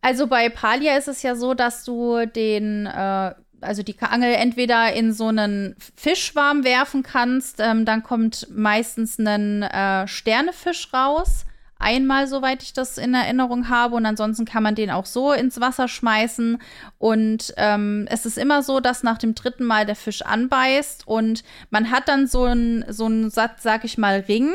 [0.00, 4.92] Also bei Palia ist es ja so, dass du den, äh, also die Angel entweder
[4.92, 11.46] in so einen Fischschwarm werfen kannst, ähm, dann kommt meistens ein äh, Sternefisch raus
[11.78, 13.96] einmal, soweit ich das in Erinnerung habe.
[13.96, 16.58] Und ansonsten kann man den auch so ins Wasser schmeißen.
[16.98, 21.44] Und ähm, es ist immer so, dass nach dem dritten Mal der Fisch anbeißt und
[21.70, 24.52] man hat dann so einen so einen Satz, sag ich mal, Ring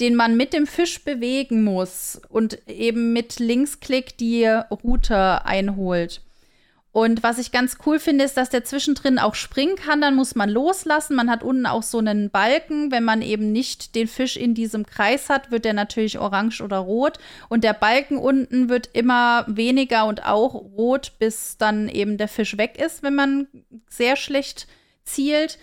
[0.00, 6.22] den man mit dem Fisch bewegen muss und eben mit Linksklick die Route einholt.
[6.92, 10.02] Und was ich ganz cool finde, ist, dass der zwischendrin auch springen kann.
[10.02, 11.16] Dann muss man loslassen.
[11.16, 12.92] Man hat unten auch so einen Balken.
[12.92, 16.76] Wenn man eben nicht den Fisch in diesem Kreis hat, wird der natürlich orange oder
[16.76, 17.18] rot.
[17.48, 22.58] Und der Balken unten wird immer weniger und auch rot, bis dann eben der Fisch
[22.58, 23.48] weg ist, wenn man
[23.88, 24.66] sehr schlecht
[25.02, 25.58] zielt.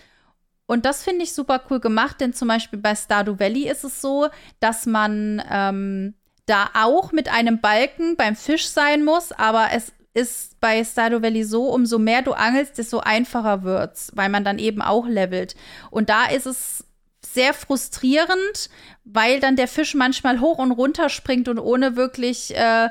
[0.66, 4.00] Und das finde ich super cool gemacht, denn zum Beispiel bei Stardew Valley ist es
[4.00, 4.28] so,
[4.60, 6.14] dass man ähm,
[6.46, 11.44] da auch mit einem Balken beim Fisch sein muss, aber es ist bei Stardew Valley
[11.44, 15.54] so, umso mehr du angelst, desto einfacher wird's, weil man dann eben auch levelt.
[15.90, 16.84] Und da ist es
[17.24, 18.70] sehr frustrierend,
[19.04, 22.88] weil dann der Fisch manchmal hoch und runter springt und ohne wirklich äh,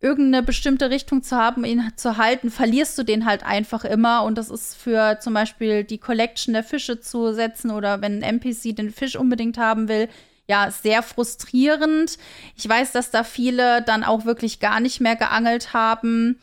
[0.00, 4.22] irgendeine bestimmte Richtung zu haben, ihn zu halten, verlierst du den halt einfach immer.
[4.22, 8.40] Und das ist für zum Beispiel die Collection der Fische zu setzen oder wenn ein
[8.40, 10.08] NPC den Fisch unbedingt haben will,
[10.46, 12.18] ja, sehr frustrierend.
[12.56, 16.40] Ich weiß, dass da viele dann auch wirklich gar nicht mehr geangelt haben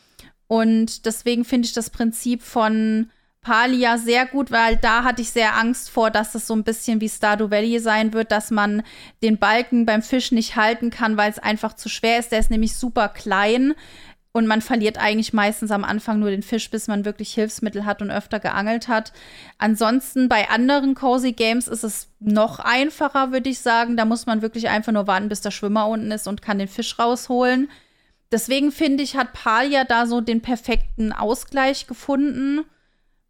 [0.48, 3.10] und deswegen finde ich das Prinzip von
[3.42, 7.00] Palia sehr gut, weil da hatte ich sehr Angst vor, dass es so ein bisschen
[7.00, 8.84] wie Stardew Valley sein wird, dass man
[9.24, 12.32] den Balken beim Fisch nicht halten kann, weil es einfach zu schwer ist.
[12.32, 13.74] Der ist nämlich super klein
[14.38, 18.02] und man verliert eigentlich meistens am Anfang nur den Fisch, bis man wirklich Hilfsmittel hat
[18.02, 19.14] und öfter geangelt hat.
[19.58, 23.98] Ansonsten bei anderen Cozy Games ist es noch einfacher, würde ich sagen.
[23.98, 26.68] Da muss man wirklich einfach nur warten, bis der Schwimmer unten ist und kann den
[26.68, 27.70] Fisch rausholen.
[28.32, 32.66] Deswegen finde ich, hat Palia da so den perfekten Ausgleich gefunden.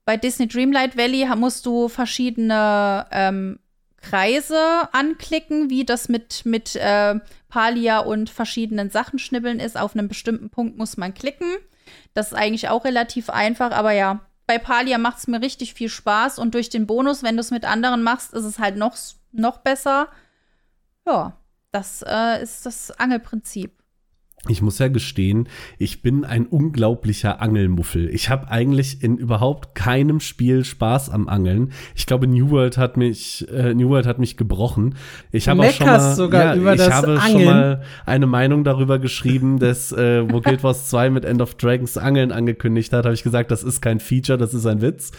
[0.06, 3.60] Bei Disney Dreamlight Valley musst du verschiedene ähm,
[3.98, 7.20] Kreise anklicken, wie das mit, mit äh,
[7.50, 9.78] Palia und verschiedenen Sachen schnibbeln ist.
[9.78, 11.58] Auf einem bestimmten Punkt muss man klicken.
[12.14, 15.90] Das ist eigentlich auch relativ einfach, aber ja, bei Palia macht es mir richtig viel
[15.90, 18.98] Spaß und durch den Bonus, wenn du es mit anderen machst, ist es halt noch,
[19.34, 20.08] noch besser.
[21.06, 21.38] Ja,
[21.72, 23.72] das äh, ist das Angelprinzip.
[24.50, 28.10] Ich muss ja gestehen, ich bin ein unglaublicher Angelmuffel.
[28.10, 31.72] Ich habe eigentlich in überhaupt keinem Spiel Spaß am Angeln.
[31.96, 34.96] Ich glaube, New World hat mich, äh, New World hat mich gebrochen.
[35.32, 37.32] Ich habe auch schon mal, sogar ja, über ich das habe Angeln.
[37.32, 41.56] schon mal eine Meinung darüber geschrieben, dass äh, wo Guild Wars 2 mit End of
[41.56, 45.12] Dragons Angeln angekündigt hat, habe ich gesagt, das ist kein Feature, das ist ein Witz.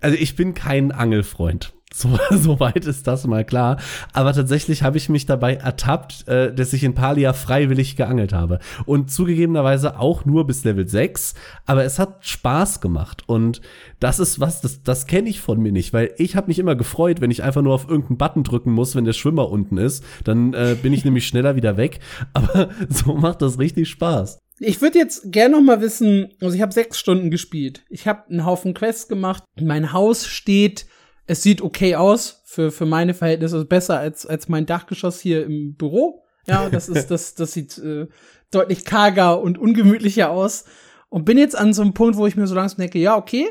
[0.00, 1.72] Also ich bin kein Angelfreund.
[1.92, 3.78] So, so weit ist das mal klar.
[4.12, 8.58] Aber tatsächlich habe ich mich dabei ertappt, äh, dass ich in Palia freiwillig geangelt habe.
[8.84, 11.34] Und zugegebenerweise auch nur bis Level 6.
[11.66, 13.24] Aber es hat Spaß gemacht.
[13.26, 13.60] Und
[14.00, 15.92] das ist was, das, das kenne ich von mir nicht.
[15.92, 18.94] Weil ich habe mich immer gefreut, wenn ich einfach nur auf irgendeinen Button drücken muss,
[18.94, 20.04] wenn der Schwimmer unten ist.
[20.24, 22.00] Dann äh, bin ich nämlich schneller wieder weg.
[22.34, 24.38] Aber so macht das richtig Spaß.
[24.60, 27.84] Ich würde jetzt gerne noch mal wissen, also ich habe sechs Stunden gespielt.
[27.90, 29.44] Ich habe einen Haufen Quests gemacht.
[29.60, 30.86] Mein Haus steht
[31.28, 35.74] es sieht okay aus für, für meine Verhältnisse, besser als, als mein Dachgeschoss hier im
[35.74, 36.24] Büro.
[36.46, 38.08] Ja, das ist, das, das sieht äh,
[38.50, 40.64] deutlich karger und ungemütlicher aus.
[41.10, 43.46] Und bin jetzt an so einem Punkt, wo ich mir so langsam denke, ja, okay,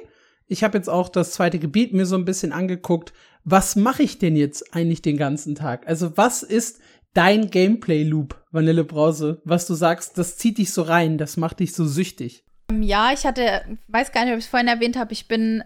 [0.47, 3.13] ich habe jetzt auch das zweite Gebiet mir so ein bisschen angeguckt.
[3.43, 5.87] Was mache ich denn jetzt eigentlich den ganzen Tag?
[5.87, 6.79] Also, was ist
[7.13, 11.73] dein Gameplay-Loop, Vanille Brause, was du sagst, das zieht dich so rein, das macht dich
[11.73, 12.43] so süchtig?
[12.81, 15.63] Ja, ich hatte, weiß gar nicht, ob ich es vorhin erwähnt habe, ich bin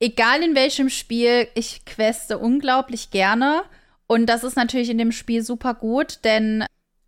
[0.00, 3.62] egal in welchem Spiel, ich queste unglaublich gerne.
[4.06, 6.64] Und das ist natürlich in dem Spiel super gut, denn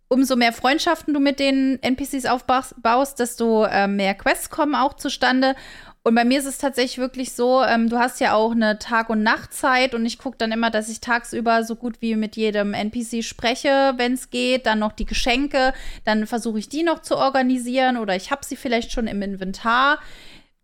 [0.07, 5.55] umso mehr Freundschaften du mit den NPCs aufbaust, desto äh, mehr Quests kommen auch zustande.
[6.03, 9.09] Und bei mir ist es tatsächlich wirklich so, ähm, du hast ja auch eine Tag-
[9.09, 12.73] und Nachtzeit und ich gucke dann immer, dass ich tagsüber so gut wie mit jedem
[12.73, 14.65] NPC spreche, wenn es geht.
[14.65, 15.73] Dann noch die Geschenke,
[16.03, 19.99] dann versuche ich die noch zu organisieren oder ich habe sie vielleicht schon im Inventar.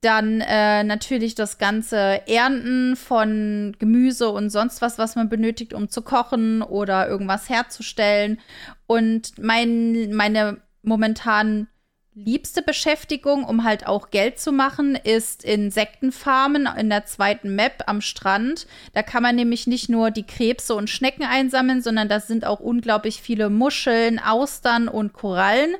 [0.02, 5.90] Dann äh, natürlich das ganze Ernten von Gemüse und sonst was, was man benötigt, um
[5.90, 8.40] zu kochen oder irgendwas herzustellen.
[8.86, 11.68] Und mein, meine momentan
[12.18, 18.02] liebste Beschäftigung, um halt auch Geld zu machen, ist Insektenfarmen in der zweiten Map am
[18.02, 18.66] Strand.
[18.94, 22.60] Da kann man nämlich nicht nur die Krebse und Schnecken einsammeln, sondern da sind auch
[22.60, 25.76] unglaublich viele Muscheln, Austern und Korallen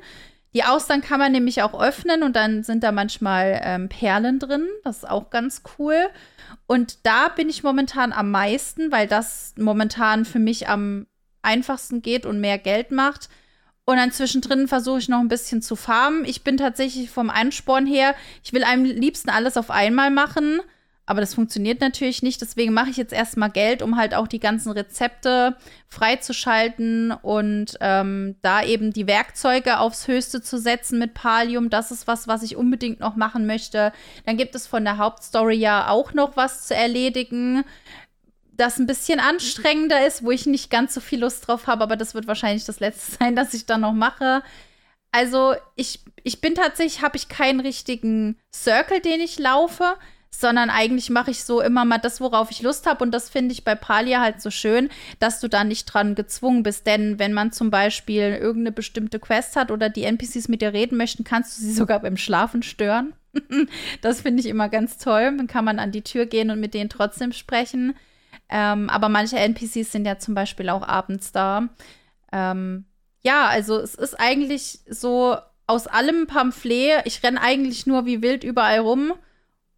[0.54, 4.66] Die Austern kann man nämlich auch öffnen und dann sind da manchmal ähm, Perlen drin.
[4.82, 6.08] Das ist auch ganz cool.
[6.66, 11.06] Und da bin ich momentan am meisten, weil das momentan für mich am
[11.42, 13.28] einfachsten geht und mehr Geld macht.
[13.84, 16.24] Und dann zwischendrin versuche ich noch ein bisschen zu farmen.
[16.24, 20.60] Ich bin tatsächlich vom Ansporn her, ich will am liebsten alles auf einmal machen.
[21.08, 22.42] Aber das funktioniert natürlich nicht.
[22.42, 25.56] Deswegen mache ich jetzt erstmal Geld, um halt auch die ganzen Rezepte
[25.88, 31.70] freizuschalten und ähm, da eben die Werkzeuge aufs Höchste zu setzen mit Palium.
[31.70, 33.90] Das ist was, was ich unbedingt noch machen möchte.
[34.26, 37.64] Dann gibt es von der Hauptstory ja auch noch was zu erledigen
[38.58, 41.94] das ein bisschen anstrengender ist, wo ich nicht ganz so viel Lust drauf habe, aber
[41.94, 44.42] das wird wahrscheinlich das letzte sein, das ich dann noch mache.
[45.12, 49.96] Also ich, ich bin tatsächlich, habe ich keinen richtigen Circle, den ich laufe,
[50.30, 53.02] sondern eigentlich mache ich so immer mal das, worauf ich Lust habe.
[53.02, 56.62] Und das finde ich bei Palia halt so schön, dass du da nicht dran gezwungen
[56.62, 56.86] bist.
[56.86, 60.96] Denn wenn man zum Beispiel irgendeine bestimmte Quest hat oder die NPCs mit dir reden
[60.96, 63.14] möchten, kannst du sie sogar beim Schlafen stören.
[64.02, 65.34] das finde ich immer ganz toll.
[65.36, 67.96] Dann kann man an die Tür gehen und mit denen trotzdem sprechen.
[68.50, 71.68] Ähm, aber manche NPCs sind ja zum Beispiel auch abends da.
[72.32, 72.84] Ähm,
[73.22, 77.02] ja, also es ist eigentlich so aus allem Pamphlet.
[77.04, 79.14] Ich renne eigentlich nur wie wild überall rum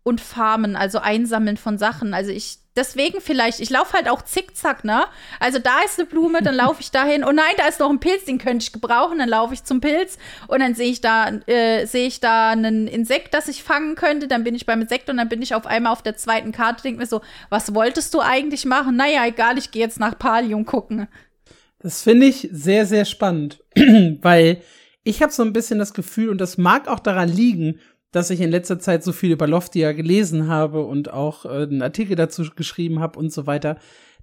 [0.03, 2.15] und farmen, also einsammeln von Sachen.
[2.15, 5.05] Also ich deswegen vielleicht, ich laufe halt auch zickzack, ne?
[5.39, 7.25] Also da ist eine Blume, dann laufe ich dahin.
[7.25, 9.19] Oh nein, da ist noch ein Pilz, den könnte ich gebrauchen.
[9.19, 12.87] Dann laufe ich zum Pilz und dann sehe ich da äh, sehe ich da ein
[12.87, 14.29] Insekt, das ich fangen könnte.
[14.29, 16.83] Dann bin ich beim Insekt und dann bin ich auf einmal auf der zweiten Karte.
[16.83, 17.21] Denke mir so,
[17.51, 18.97] was wolltest du eigentlich machen?
[18.97, 21.09] Naja, egal, ich gehe jetzt nach Palium gucken.
[21.81, 23.63] Das finde ich sehr sehr spannend,
[24.23, 24.63] weil
[25.03, 27.81] ich habe so ein bisschen das Gefühl und das mag auch daran liegen,
[28.13, 31.83] dass ich in letzter Zeit so viel über Loftia gelesen habe und auch äh, einen
[31.83, 33.79] Artikel dazu geschrieben habe und so weiter,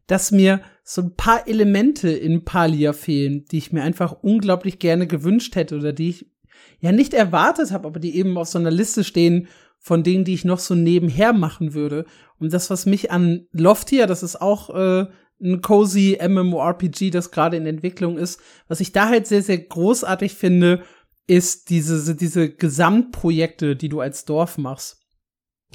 [0.08, 5.06] dass mir so ein paar Elemente in Palia fehlen, die ich mir einfach unglaublich gerne
[5.06, 6.32] gewünscht hätte oder die ich
[6.80, 9.48] ja nicht erwartet habe, aber die eben auf so einer Liste stehen
[9.80, 12.06] von Dingen, die ich noch so nebenher machen würde.
[12.40, 15.08] Und das, was mich an Loftia, das ist auch äh,
[15.42, 20.34] ein cozy MMORPG, das gerade in Entwicklung ist, was ich da halt sehr, sehr großartig
[20.34, 20.82] finde,
[21.28, 24.98] ist diese, diese Gesamtprojekte, die du als Dorf machst.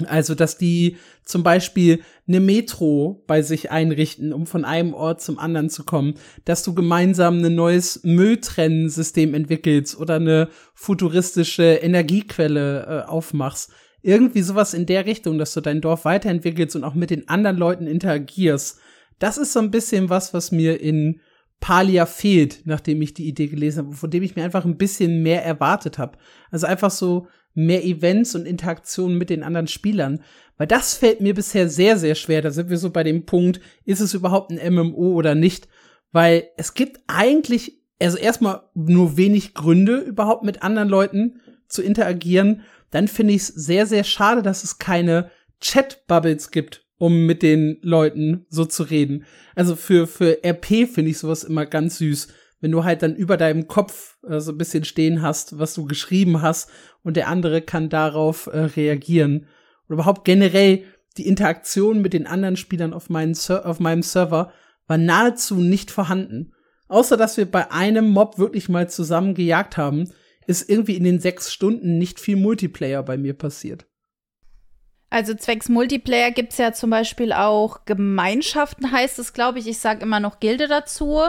[0.07, 5.37] Also, dass die zum Beispiel eine Metro bei sich einrichten, um von einem Ort zum
[5.37, 13.07] anderen zu kommen, dass du gemeinsam ein neues Mülltrennensystem entwickelst oder eine futuristische Energiequelle äh,
[13.07, 13.71] aufmachst.
[14.01, 17.57] Irgendwie sowas in der Richtung, dass du dein Dorf weiterentwickelst und auch mit den anderen
[17.57, 18.79] Leuten interagierst.
[19.19, 21.21] Das ist so ein bisschen was, was mir in
[21.59, 25.23] Palia fehlt, nachdem ich die Idee gelesen habe, von dem ich mir einfach ein bisschen
[25.23, 26.17] mehr erwartet habe.
[26.51, 30.21] Also einfach so mehr Events und Interaktionen mit den anderen Spielern.
[30.57, 32.41] Weil das fällt mir bisher sehr, sehr schwer.
[32.41, 35.67] Da sind wir so bei dem Punkt, ist es überhaupt ein MMO oder nicht?
[36.11, 42.61] Weil es gibt eigentlich, also erstmal nur wenig Gründe, überhaupt mit anderen Leuten zu interagieren.
[42.91, 47.79] Dann finde ich es sehr, sehr schade, dass es keine Chat-Bubbles gibt, um mit den
[47.81, 49.25] Leuten so zu reden.
[49.55, 52.29] Also für, für RP finde ich sowas immer ganz süß,
[52.61, 55.83] wenn du halt dann über deinem Kopf äh, so ein bisschen stehen hast, was du
[55.83, 56.69] geschrieben hast
[57.03, 59.47] und der andere kann darauf äh, reagieren.
[59.87, 60.85] Oder überhaupt generell
[61.17, 64.53] die Interaktion mit den anderen Spielern auf, meinen Ser auf meinem Server
[64.87, 66.53] war nahezu nicht vorhanden.
[66.87, 70.09] Außer dass wir bei einem Mob wirklich mal zusammen gejagt haben,
[70.47, 73.87] ist irgendwie in den sechs Stunden nicht viel Multiplayer bei mir passiert.
[75.13, 79.67] Also zwecks Multiplayer gibt es ja zum Beispiel auch Gemeinschaften, heißt es, glaube ich.
[79.67, 81.21] Ich sage immer noch Gilde dazu.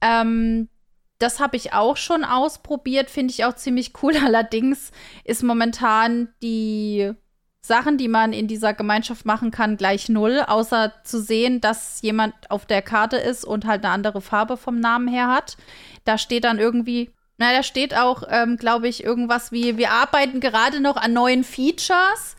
[0.00, 0.70] Ähm,
[1.18, 4.14] das habe ich auch schon ausprobiert, finde ich auch ziemlich cool.
[4.24, 4.90] Allerdings
[5.22, 7.12] ist momentan die
[7.60, 12.50] Sachen, die man in dieser Gemeinschaft machen kann, gleich null, außer zu sehen, dass jemand
[12.50, 15.58] auf der Karte ist und halt eine andere Farbe vom Namen her hat.
[16.06, 20.40] Da steht dann irgendwie, na, da steht auch, ähm, glaube ich, irgendwas wie, wir arbeiten
[20.40, 22.36] gerade noch an neuen Features.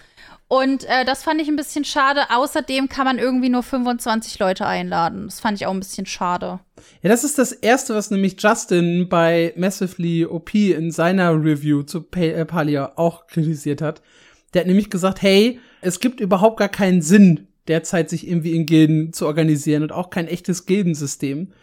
[0.51, 2.23] Und äh, das fand ich ein bisschen schade.
[2.29, 5.27] Außerdem kann man irgendwie nur 25 Leute einladen.
[5.27, 6.59] Das fand ich auch ein bisschen schade.
[7.01, 12.05] Ja, das ist das Erste, was nämlich Justin bei Massively OP in seiner Review zu
[12.15, 14.01] äh, Palia auch kritisiert hat.
[14.53, 18.65] Der hat nämlich gesagt, hey, es gibt überhaupt gar keinen Sinn, derzeit sich irgendwie in
[18.65, 21.53] Gilden zu organisieren und auch kein echtes Gildensystem.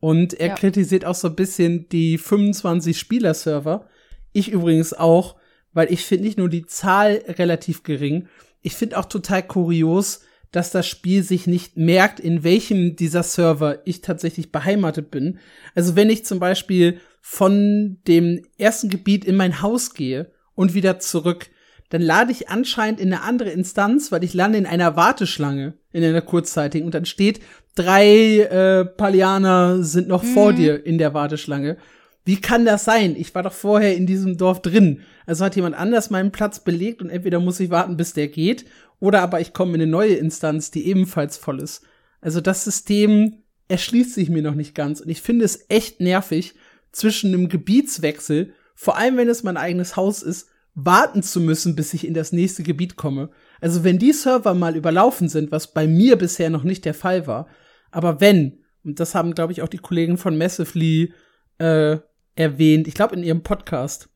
[0.00, 0.54] Und er ja.
[0.54, 3.86] kritisiert auch so ein bisschen die 25 Spieler-Server.
[4.32, 5.36] Ich übrigens auch,
[5.72, 8.28] weil ich finde nicht nur die Zahl relativ gering,
[8.62, 10.20] ich finde auch total kurios,
[10.52, 15.38] dass das Spiel sich nicht merkt, in welchem dieser Server ich tatsächlich beheimatet bin.
[15.74, 20.98] Also wenn ich zum Beispiel von dem ersten Gebiet in mein Haus gehe und wieder
[20.98, 21.46] zurück,
[21.90, 26.04] dann lade ich anscheinend in eine andere Instanz, weil ich lande in einer Warteschlange, in
[26.04, 27.40] einer kurzzeitigen, und dann steht,
[27.74, 30.28] drei äh, Palianer sind noch mhm.
[30.28, 31.76] vor dir in der Warteschlange.
[32.24, 33.16] Wie kann das sein?
[33.16, 35.00] Ich war doch vorher in diesem Dorf drin.
[35.26, 38.66] Also hat jemand anders meinen Platz belegt und entweder muss ich warten, bis der geht,
[38.98, 41.82] oder aber ich komme in eine neue Instanz, die ebenfalls voll ist.
[42.20, 46.54] Also das System erschließt sich mir noch nicht ganz und ich finde es echt nervig,
[46.92, 51.94] zwischen einem Gebietswechsel, vor allem wenn es mein eigenes Haus ist, warten zu müssen, bis
[51.94, 53.30] ich in das nächste Gebiet komme.
[53.60, 57.26] Also wenn die Server mal überlaufen sind, was bei mir bisher noch nicht der Fall
[57.26, 57.48] war,
[57.90, 61.12] aber wenn, und das haben, glaube ich, auch die Kollegen von Massively
[61.58, 61.98] äh,
[62.34, 64.08] erwähnt, ich glaube in ihrem Podcast,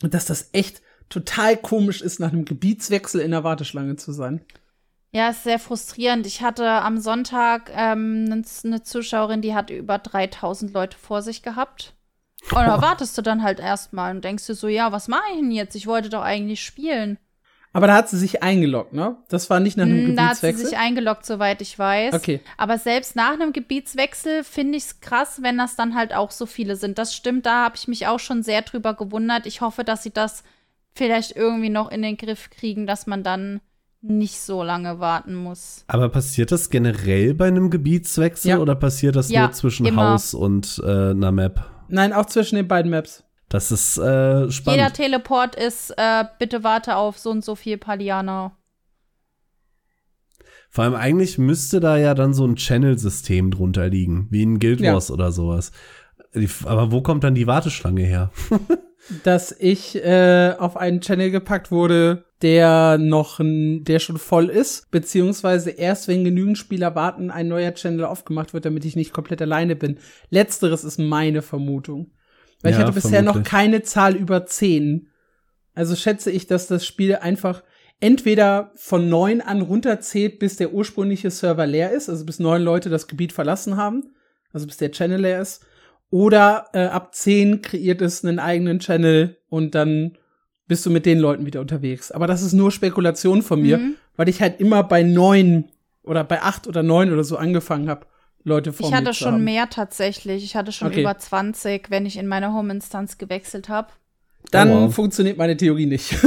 [0.00, 4.44] dass das echt total komisch ist, nach einem Gebietswechsel in der Warteschlange zu sein.
[5.10, 6.26] Ja, ist sehr frustrierend.
[6.26, 11.94] Ich hatte am Sonntag ähm, eine Zuschauerin, die hat über 3000 Leute vor sich gehabt.
[12.50, 15.40] Und da wartest du dann halt erstmal und denkst dir so, ja, was mache ich
[15.40, 15.74] denn jetzt?
[15.74, 17.18] Ich wollte doch eigentlich spielen.
[17.72, 19.16] Aber da hat sie sich eingeloggt, ne?
[19.28, 20.64] Das war nicht nach einem Mm, Da hat Gebietswechsel.
[20.64, 22.14] sie sich eingeloggt, soweit ich weiß.
[22.14, 22.40] Okay.
[22.56, 26.46] Aber selbst nach einem Gebietswechsel finde ich es krass, wenn das dann halt auch so
[26.46, 26.98] viele sind.
[26.98, 29.46] Das stimmt, da habe ich mich auch schon sehr drüber gewundert.
[29.46, 30.42] Ich hoffe, dass sie das
[30.94, 33.60] vielleicht irgendwie noch in den Griff kriegen, dass man dann
[34.00, 35.84] nicht so lange warten muss.
[35.88, 38.58] Aber passiert das generell bei einem Gebietswechsel Ja.
[38.58, 40.12] oder passiert das Ja, nur zwischen immer.
[40.12, 41.60] Haus und äh, einer Map?
[41.88, 43.24] Nein, auch zwischen den beiden Maps.
[43.48, 44.02] Das ist äh,
[44.40, 44.94] Jeder spannend.
[44.94, 48.56] Teleport ist, äh, bitte warte auf so und so viel Palianer.
[50.70, 54.80] Vor allem eigentlich müsste da ja dann so ein Channel-System drunter liegen, wie in Guild
[54.80, 54.92] Ja.
[54.92, 55.72] Wars oder sowas.
[56.66, 58.30] Aber wo kommt dann die Warteschlange her?
[59.24, 64.90] Dass ich äh, auf einen Channel gepackt wurde, der noch, n- der schon voll ist,
[64.90, 69.40] beziehungsweise erst wenn genügend Spieler warten, ein neuer Channel aufgemacht wird, damit ich nicht komplett
[69.40, 69.98] alleine bin.
[70.28, 72.10] Letzteres ist meine Vermutung.
[72.62, 73.50] Weil ich Ja, hatte bisher noch vermutlich.
[73.50, 75.08] keine Zahl über 10.
[75.74, 77.62] Also schätze ich, dass das Spiel einfach
[78.00, 82.90] entweder von neun an runterzählt, bis der ursprüngliche Server leer ist, also bis neun Leute
[82.90, 84.14] das Gebiet verlassen haben,
[84.52, 85.64] also bis der Channel leer ist,
[86.10, 90.16] oder äh, ab zehn kreiert es einen eigenen Channel und dann
[90.66, 92.10] bist du mit den Leuten wieder unterwegs.
[92.10, 93.94] Aber das ist nur Spekulation von mir, Mhm.
[94.16, 95.64] weil ich halt immer bei neun
[96.02, 98.06] oder bei acht oder neun oder so angefangen habe,
[98.44, 99.44] Leute vor Ich mir hatte schon haben.
[99.44, 100.44] mehr tatsächlich.
[100.44, 101.00] Ich hatte schon Okay.
[101.00, 103.88] über 20, wenn ich in meine Home-Instanz gewechselt habe.
[104.50, 104.94] Dann Oh, wow.
[104.94, 106.14] funktioniert meine Theorie nicht.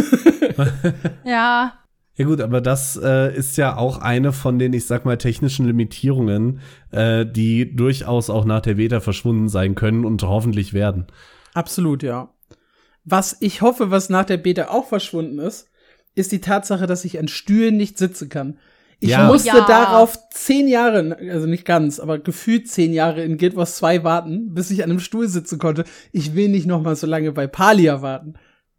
[1.23, 1.73] Ja,
[2.17, 5.65] Ja gut, aber das äh, ist ja auch eine von den, ich sag mal, technischen
[5.65, 6.59] Limitierungen,
[6.91, 11.07] äh, die durchaus auch nach der Beta verschwunden sein können und hoffentlich werden.
[11.53, 12.29] Absolut, ja.
[13.05, 15.69] Was ich hoffe, was nach der Beta auch verschwunden ist,
[16.13, 18.59] ist die Tatsache, dass ich an Stühlen nicht sitzen kann.
[19.01, 19.25] Ich Ja.
[19.27, 19.65] musste Ja.
[19.65, 24.53] darauf zehn Jahre, also nicht ganz, aber gefühlt zehn Jahre in Guild Wars 2 warten,
[24.53, 25.83] bis ich an einem Stuhl sitzen konnte.
[26.11, 28.35] Ich will nicht noch mal so lange bei Palia warten.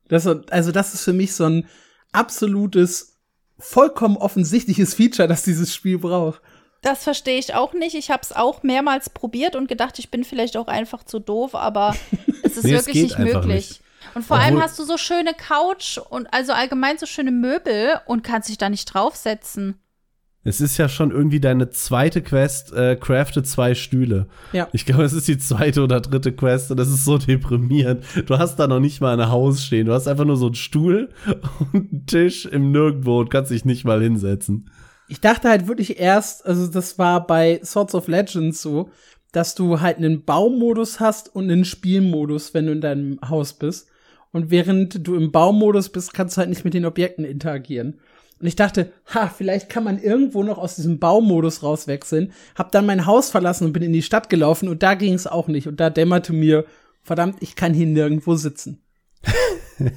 [0.08, 1.66] Das, also das ist für mich so ein
[2.12, 3.18] absolutes,
[3.58, 6.40] vollkommen offensichtliches Feature, das dieses Spiel braucht.
[6.82, 7.94] das verstehe ich auch nicht.
[7.94, 11.54] Ich habe es auch mehrmals probiert und gedacht, ich bin vielleicht auch einfach zu doof,
[11.54, 11.94] aber
[12.42, 13.54] es ist Nee, es wirklich geht nicht möglich.
[13.70, 13.82] nicht.
[14.16, 18.00] Und vor allem Obwohl- hast du so schöne Couch und also allgemein so schöne Möbel
[18.06, 19.78] und kannst dich da nicht draufsetzen.
[20.44, 24.26] Es ist ja schon irgendwie deine zweite Quest, äh, crafte zwei Stühle.
[24.52, 24.68] Ja.
[24.72, 28.04] Ich glaube, es ist die zweite oder dritte Quest und das ist so deprimierend.
[28.26, 29.86] Du hast da noch nicht mal ein Haus stehen.
[29.86, 31.10] Du hast einfach nur so einen Stuhl
[31.72, 34.68] und einen Tisch im Nirgendwo und kannst dich nicht mal hinsetzen.
[35.08, 38.90] Ich dachte halt wirklich erst, also das war bei Swords of Legends so,
[39.30, 43.88] dass du halt einen Baumodus hast und einen Spielmodus, wenn du in deinem Haus bist.
[44.32, 48.00] Und während du im Baumodus bist, kannst du halt nicht mit den Objekten interagieren.
[48.42, 52.32] Und ich dachte, ha, vielleicht kann man irgendwo noch aus diesem Baumodus rauswechseln.
[52.56, 55.28] Hab dann mein Haus verlassen und bin in die Stadt gelaufen und da ging es
[55.28, 55.68] auch nicht.
[55.68, 56.64] Und da dämmerte mir,
[57.02, 58.82] verdammt, ich kann hier nirgendwo sitzen.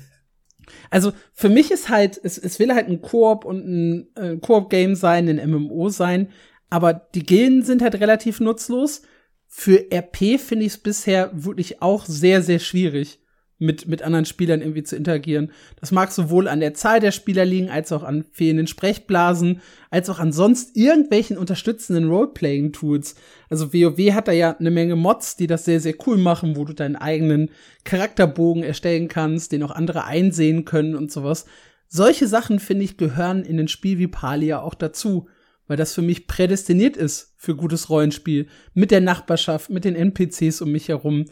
[0.91, 4.95] Also für mich ist halt, es, es will halt ein Koop und ein äh, Koop-Game
[4.95, 6.29] sein, ein MMO sein,
[6.69, 9.01] aber die Gilden sind halt relativ nutzlos.
[9.47, 13.19] Für RP finde ich es bisher wirklich auch sehr, sehr schwierig,
[13.65, 15.51] mit, mit anderen Spielern irgendwie zu interagieren.
[15.79, 20.09] Das mag sowohl an der Zahl der Spieler liegen, als auch an fehlenden Sprechblasen, als
[20.09, 23.15] auch an sonst irgendwelchen unterstützenden Roleplaying-Tools.
[23.49, 26.65] Also WoW hat da ja eine Menge Mods, die das sehr, sehr cool machen, wo
[26.65, 27.49] du deinen eigenen
[27.83, 31.45] Charakterbogen erstellen kannst, den auch andere einsehen können und sowas.
[31.87, 35.27] Solche Sachen, finde ich, gehören in ein Spiel wie Palia auch dazu,
[35.67, 38.47] weil das für mich prädestiniert ist für gutes Rollenspiel.
[38.73, 41.25] Mit der Nachbarschaft, mit den NPCs um mich herum.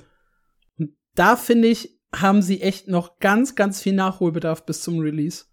[0.78, 5.46] Und da, finde ich, haben sie echt noch ganz, ganz viel Nachholbedarf bis zum Release.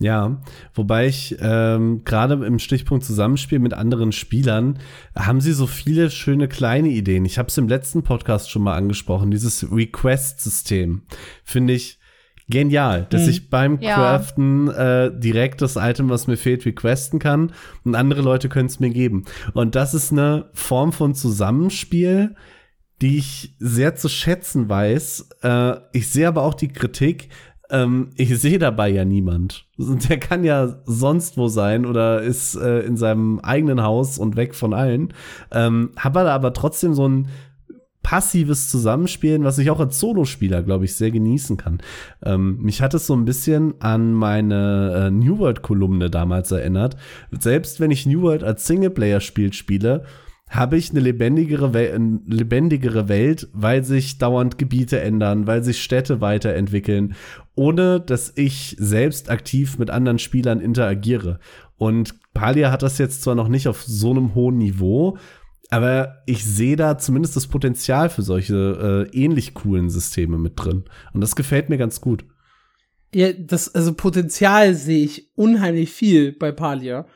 [0.00, 0.40] Ja,
[0.74, 4.78] wobei ich ähm, gerade im Stichpunkt Zusammenspiel mit anderen Spielern
[5.14, 7.24] haben sie so viele schöne kleine Ideen.
[7.24, 11.02] Ich habe es im letzten Podcast schon mal angesprochen, dieses Request-System
[11.44, 12.00] finde ich
[12.48, 13.28] genial, dass Mhm.
[13.28, 13.94] ich beim Ja.
[13.94, 17.52] Craften äh, direkt das Item, was mir fehlt, requesten kann
[17.84, 19.24] und andere Leute können es mir geben.
[19.54, 22.34] Und das ist eine Form von Zusammenspiel,
[23.02, 25.28] die ich sehr zu schätzen weiß.
[25.42, 27.28] Äh, ich sehe aber auch die Kritik,
[27.70, 29.66] ähm, ich sehe dabei ja niemand.
[29.78, 34.54] Der kann ja sonst wo sein oder ist äh, in seinem eigenen Haus und weg
[34.54, 35.12] von allen.
[35.50, 37.28] Ähm, hat er aber trotzdem so ein
[38.02, 41.78] passives Zusammenspielen, was ich auch als Solospieler, glaube ich, sehr genießen kann.
[42.24, 46.96] Ähm, mich hat es so ein bisschen an meine äh, New World-Kolumne damals erinnert.
[47.30, 50.04] Selbst wenn ich New World als Singleplayer-Spiel spiele,
[50.52, 55.82] habe ich eine lebendigere, We eine lebendigere Welt, weil sich dauernd Gebiete ändern, weil sich
[55.82, 57.14] Städte weiterentwickeln,
[57.54, 61.40] ohne dass ich selbst aktiv mit anderen Spielern interagiere.
[61.78, 65.16] Und Palia hat das jetzt zwar noch nicht auf so einem hohen Niveau,
[65.70, 70.84] aber ich sehe da zumindest das Potenzial für solche äh, ähnlich coolen Systeme mit drin.
[71.14, 72.26] Und das gefällt mir ganz gut.
[73.14, 77.06] Ja, das, also Potenzial sehe ich unheimlich viel bei Palia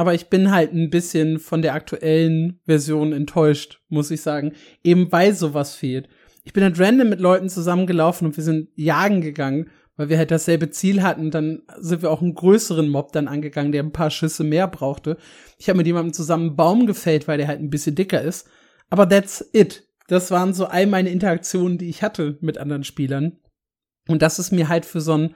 [0.00, 4.54] aber ich bin halt ein bisschen von der aktuellen Version enttäuscht, muss ich sagen.
[4.82, 6.08] Eben weil sowas fehlt.
[6.42, 10.30] Ich bin halt random mit Leuten zusammengelaufen und wir sind jagen gegangen, weil wir halt
[10.30, 11.30] dasselbe Ziel hatten.
[11.30, 15.18] Dann sind wir auch einen größeren Mob dann angegangen, der ein paar Schüsse mehr brauchte.
[15.58, 18.48] Ich habe mit jemandem zusammen einen Baum gefällt, weil der halt ein bisschen dicker ist.
[18.88, 19.86] Aber that's it.
[20.08, 23.36] Das waren so all meine Interaktionen, die ich hatte mit anderen Spielern.
[24.08, 25.34] Und das ist mir halt für so ein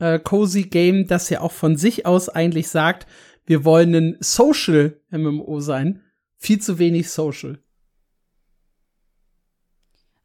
[0.00, 3.06] äh, cozy Game, das ja auch von sich aus eigentlich sagt,
[3.44, 6.02] wir wollen ein Social MMO sein.
[6.36, 7.58] Viel zu wenig Social.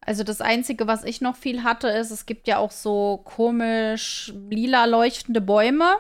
[0.01, 4.34] Also das Einzige, was ich noch viel hatte, ist, es gibt ja auch so komisch
[4.49, 5.97] lila leuchtende Bäume.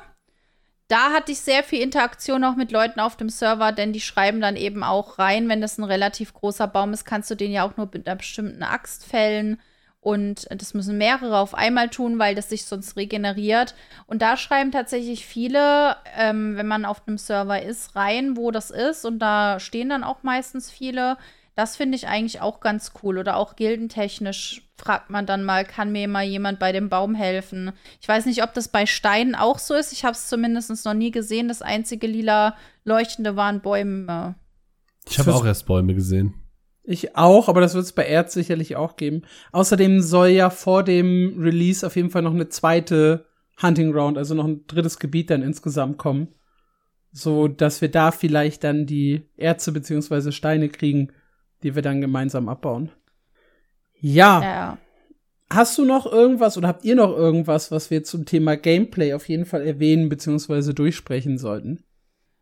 [0.87, 4.39] Da hatte ich sehr viel Interaktion auch mit Leuten auf dem Server, denn die schreiben
[4.39, 7.67] dann eben auch rein, wenn das ein relativ großer Baum ist, kannst du den ja
[7.67, 9.59] auch nur mit einer bestimmten Axt fällen.
[10.07, 13.75] Und das müssen mehrere auf einmal tun, weil das sich sonst regeneriert.
[14.05, 18.71] Und da schreiben tatsächlich viele, ähm, wenn man auf einem Server ist, rein, wo das
[18.71, 19.03] ist.
[19.03, 21.17] Und da stehen dann auch meistens viele.
[21.55, 23.17] Das finde ich eigentlich auch ganz cool.
[23.17, 27.73] Oder auch gildentechnisch fragt man dann mal, kann mir mal jemand bei dem Baum helfen?
[27.99, 29.91] Ich weiß nicht, ob das bei Steinen auch so ist.
[29.91, 31.49] Ich habe es zumindest noch nie gesehen.
[31.49, 32.55] Das einzige lila
[32.85, 34.35] Leuchtende waren Bäume.
[35.09, 36.46] Ich habe auch erst Bäume gesehen.
[36.89, 39.23] Ich auch, aber das wird es bei Erz sicherlich auch geben.
[39.51, 43.25] Außerdem soll ja vor dem Release auf jeden Fall noch eine zweite
[43.61, 46.29] Hunting Ground, also noch ein drittes Gebiet dann insgesamt kommen.
[47.11, 51.11] So dass wir da vielleicht dann die Erze beziehungsweise Steine kriegen,
[51.61, 52.89] die wir dann gemeinsam abbauen.
[53.99, 54.41] Ja.
[54.41, 54.77] ja.
[55.49, 59.27] Hast du noch irgendwas oder habt ihr noch irgendwas, was wir zum Thema Gameplay auf
[59.27, 61.83] jeden Fall erwähnen beziehungsweise durchsprechen sollten?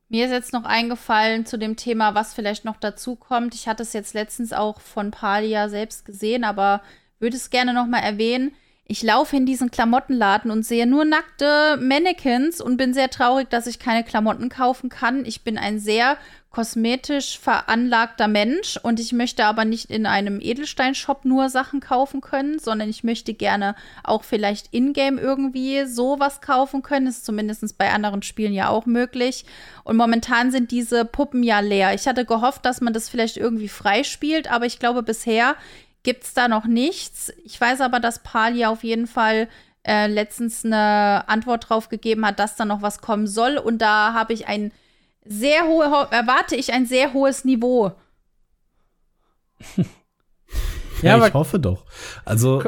[0.07, 3.55] Mir ist jetzt noch eingefallen zu dem Thema, was vielleicht noch dazu kommt.
[3.55, 6.81] Ich hatte es jetzt letztens auch von Palia selbst gesehen, aber
[7.19, 8.53] würde es gerne noch mal erwähnen.
[8.87, 13.65] Ich laufe in diesen Klamottenladen und sehe nur nackte Mannequins und bin sehr traurig, dass
[13.65, 15.25] ich keine Klamotten kaufen kann.
[15.25, 16.17] Ich bin ein sehr
[16.55, 22.59] kosmetisch veranlagter Mensch und ich möchte aber nicht in einem Edelsteinshop nur Sachen kaufen können,
[22.59, 23.75] sondern ich möchte gerne
[24.05, 27.07] auch vielleicht in-game irgendwie sowas kaufen können.
[27.07, 29.43] Das ist zumindest bei anderen Spielen ja auch möglich.
[29.83, 31.93] Und momentan sind diese Puppen ja leer.
[31.93, 35.55] Ich hatte gehofft, dass man das vielleicht irgendwie freispielt, aber ich glaube, bisher
[36.05, 37.33] gibt es da noch nichts.
[37.43, 39.49] Ich weiß aber, dass Palia auf jeden Fall
[39.83, 43.57] äh, letztens eine Antwort drauf gegeben hat, dass da noch was kommen soll.
[43.57, 44.71] Und da habe ich ein
[45.25, 47.91] sehr hohe, erwarte ich ein sehr hohes Niveau.
[51.01, 51.85] ja, ja ich hoffe doch.
[52.23, 52.63] Also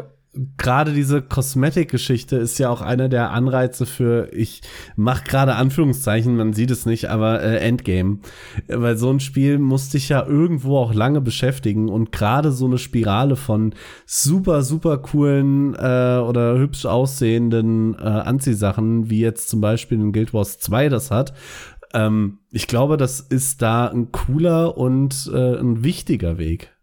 [0.57, 4.61] gerade diese Kosmetik-Geschichte ist ja auch einer der Anreize für, ich
[4.95, 8.19] mache gerade Anführungszeichen, man sieht es nicht, aber äh, Endgame.
[8.67, 12.77] Weil so ein Spiel muss dich ja irgendwo auch lange beschäftigen und gerade so eine
[12.77, 13.73] Spirale von
[14.05, 20.33] super, super coolen äh, oder hübsch aussehenden äh, Anziehsachen, wie jetzt zum Beispiel in Guild
[20.33, 21.33] Wars 2 das hat,
[21.93, 26.76] ähm, ich glaube, das ist da ein cooler und äh, ein wichtiger Weg.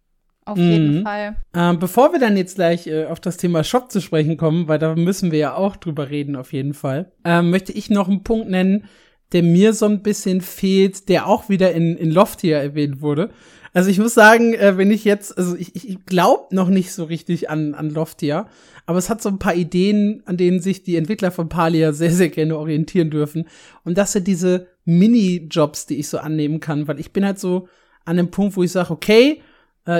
[0.46, 1.02] Auf jeden mhm.
[1.04, 1.36] Fall.
[1.54, 4.78] Ähm, bevor wir dann jetzt gleich äh, auf das Thema Shop zu sprechen kommen, weil
[4.78, 8.24] da müssen wir ja auch drüber reden, auf jeden Fall, ähm, möchte ich noch einen
[8.24, 8.84] Punkt nennen,
[9.32, 13.30] der mir so ein bisschen fehlt, der auch wieder in, in Loft hier erwähnt wurde.
[13.72, 17.04] Also ich muss sagen, äh, wenn ich jetzt, also ich, ich glaube noch nicht so
[17.04, 18.46] richtig an, an Loftia,
[18.86, 22.12] aber es hat so ein paar Ideen, an denen sich die Entwickler von Palia sehr,
[22.12, 23.48] sehr gerne orientieren dürfen.
[23.82, 27.66] Und das sind diese Mini-Jobs, die ich so annehmen kann, weil ich bin halt so
[28.04, 29.40] an dem Punkt, wo ich sage, okay,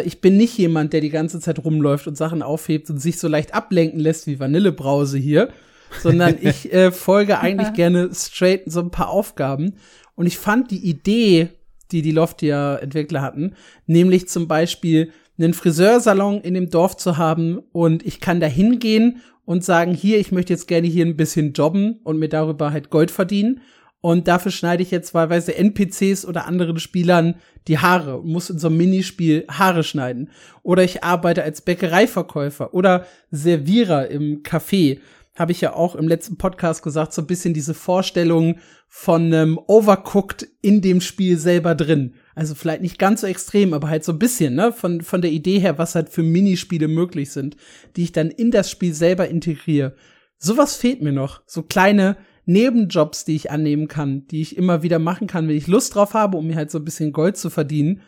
[0.05, 3.28] ich bin nicht jemand, der die ganze Zeit rumläuft und Sachen aufhebt und sich so
[3.28, 5.51] leicht ablenken lässt wie Vanillebrause hier,
[6.03, 9.74] sondern ich äh, folge eigentlich gerne straight so ein paar Aufgaben.
[10.14, 11.49] Und ich fand die Idee,
[11.93, 13.55] die die Loftia-Entwickler hatten,
[13.87, 19.20] nämlich zum Beispiel einen Friseursalon in dem Dorf zu haben und ich kann da hingehen
[19.45, 22.91] und sagen, hier, ich möchte jetzt gerne hier ein bisschen jobben und mir darüber halt
[22.91, 23.61] Gold verdienen.
[24.05, 27.36] Und dafür schneide ich jetzt wahlweise NPCs oder anderen Spielern
[27.68, 30.28] die Haare und muss in so einem Minispiel Haare schneiden.
[30.62, 35.00] Oder ich arbeite als Bäckereiverkäufer oder Servierer im Café.
[35.38, 39.59] Habe ich ja auch im letzten Podcast gesagt, so ein bisschen diese Vorstellung von einem
[39.68, 42.12] Overcooked in dem Spiel selber drin.
[42.34, 45.30] Also vielleicht nicht ganz so extrem, aber halt so ein bisschen, ne, von, von der
[45.30, 47.57] Idee her, was halt für Minispiele möglich sind,
[47.96, 49.94] die ich dann in das Spiel selber integriere.
[50.36, 51.40] Sowas fehlt mir noch.
[51.46, 55.66] So kleine Nebenjobs, die ich annehmen kann, die ich immer wieder machen kann, wenn ich
[55.66, 58.03] Lust drauf habe, um mir halt so ein bisschen Gold zu verdienen.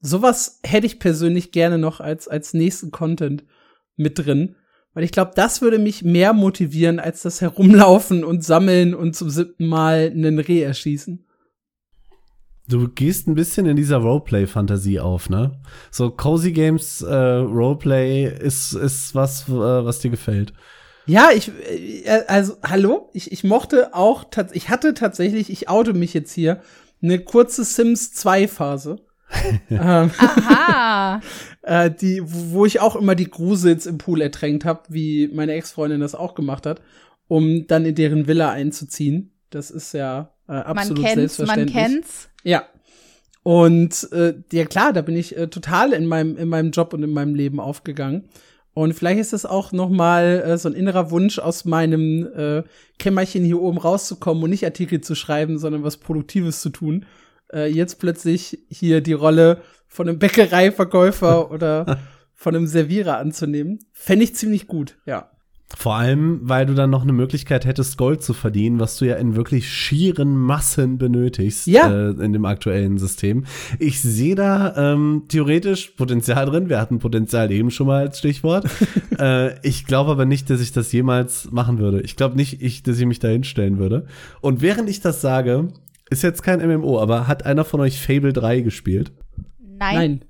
[0.00, 3.44] Sowas hätte ich persönlich gerne noch als, als nächsten Content
[3.96, 4.56] mit drin.
[4.94, 9.28] Weil ich glaube, das würde mich mehr motivieren, als das Herumlaufen und Sammeln und zum
[9.28, 11.26] siebten Mal einen Reh erschießen.
[12.68, 15.60] Du gehst ein bisschen in dieser Roleplay-Fantasie auf, ne?
[15.90, 20.52] So Cozy Games äh, Roleplay ist, ist was, äh, was dir gefällt.
[21.06, 21.50] Ja, ich,
[22.04, 26.60] äh, also, hallo, ich, ich mochte auch, ich hatte tatsächlich, ich oute mich jetzt hier,
[27.02, 28.96] eine kurze Sims 2 Phase.
[29.70, 31.20] ähm, Aha.
[31.62, 36.00] äh, die, wo ich auch immer die Grusels im Pool ertränkt habe, wie meine Ex-Freundin
[36.00, 36.80] das auch gemacht hat,
[37.28, 39.32] um dann in deren Villa einzuziehen.
[39.50, 41.74] Das ist ja äh, absolut man kennt's, selbstverständlich.
[41.74, 42.28] Man kennt's.
[42.44, 42.64] Ja.
[43.42, 47.02] Und äh, ja klar, da bin ich äh, total in meinem in meinem Job und
[47.02, 48.28] in meinem Leben aufgegangen.
[48.76, 52.62] Und vielleicht ist es auch noch mal äh, so ein innerer Wunsch aus meinem äh,
[52.98, 57.06] Kämmerchen hier oben rauszukommen und nicht Artikel zu schreiben, sondern was Produktives zu tun.
[57.50, 62.00] Äh, jetzt plötzlich hier die Rolle von einem Bäckereiverkäufer oder
[62.34, 63.78] von einem Servierer anzunehmen.
[63.92, 65.30] Fände ich ziemlich gut, ja.
[65.74, 69.16] Vor allem, weil du dann noch eine Möglichkeit hättest, Gold zu verdienen, was du ja
[69.16, 71.90] in wirklich schieren Massen benötigst ja.
[71.90, 73.44] äh, in dem aktuellen System.
[73.80, 76.68] Ich sehe da ähm, theoretisch Potenzial drin.
[76.68, 78.66] Wir hatten Potenzial eben schon mal als Stichwort.
[79.18, 82.00] äh, ich glaube aber nicht, dass ich das jemals machen würde.
[82.02, 84.06] Ich glaube nicht, ich, dass ich mich da hinstellen würde.
[84.40, 85.68] Und während ich das sage,
[86.10, 89.10] ist jetzt kein MMO, aber hat einer von euch Fable 3 gespielt?
[89.58, 89.96] Nein.
[89.96, 90.20] Nein.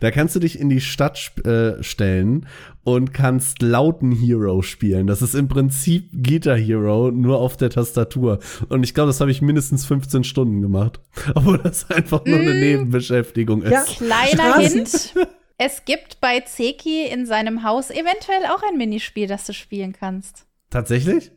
[0.00, 2.46] Da kannst du dich in die Stadt äh, stellen
[2.84, 5.06] und kannst lauten Hero spielen.
[5.06, 8.38] Das ist im Prinzip Guitar Hero, nur auf der Tastatur.
[8.68, 11.00] Und ich glaube, das habe ich mindestens 15 Stunden gemacht.
[11.34, 12.60] Obwohl das einfach nur eine mm.
[12.60, 13.72] Nebenbeschäftigung ist.
[13.72, 13.82] Ja.
[13.82, 15.14] Kleiner Hint.
[15.56, 20.46] Es gibt bei Zeki in seinem Haus eventuell auch ein Minispiel, das du spielen kannst.
[20.68, 21.30] Tatsächlich?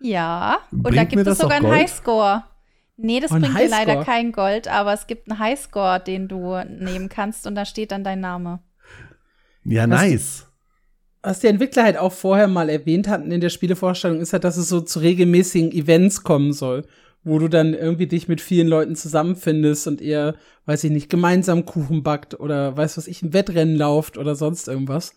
[0.00, 0.58] Ja.
[0.70, 2.44] Und Bringt da gibt es sogar einen Highscore.
[2.96, 6.58] Nee, das und bringt dir leider kein Gold, aber es gibt einen Highscore, den du
[6.64, 8.60] nehmen kannst und da steht dann dein Name.
[9.64, 10.49] Ja, nice.
[11.22, 14.56] Was, die Entwickler halt auch vorher mal erwähnt hatten in der Spielevorstellung, ist halt, dass
[14.56, 16.84] es so zu regelmäßigen Events kommen soll,
[17.24, 21.66] wo du dann irgendwie dich mit vielen Leuten zusammenfindest und ihr, weiß ich nicht, gemeinsam
[21.66, 25.14] Kuchen backt oder weiß was ich, ein Wettrennen lauft oder sonst irgendwas.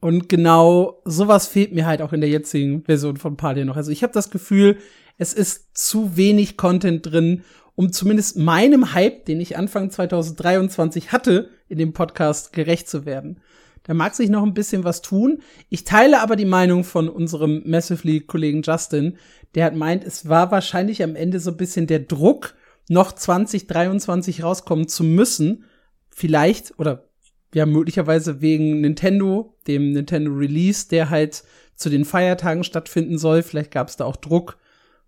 [0.00, 3.76] Und genau sowas fehlt mir halt auch in der jetzigen Version von Palia noch.
[3.76, 4.76] Also ich habe das Gefühl,
[5.16, 7.42] es ist zu wenig Content drin,
[7.74, 13.40] um zumindest meinem Hype, den ich Anfang 2023 hatte, in dem Podcast gerecht zu werden.
[13.86, 15.42] Da mag sich noch ein bisschen was tun.
[15.68, 19.16] Ich teile aber die Meinung von unserem Massively-Kollegen Justin,
[19.54, 22.54] der hat meint, es war wahrscheinlich am Ende so ein bisschen der Druck,
[22.88, 25.64] noch 2023 rauskommen zu müssen.
[26.10, 27.08] Vielleicht, oder
[27.54, 31.44] ja, möglicherweise wegen Nintendo, dem Nintendo Release, der halt
[31.76, 33.42] zu den Feiertagen stattfinden soll.
[33.42, 34.58] Vielleicht gab es da auch Druck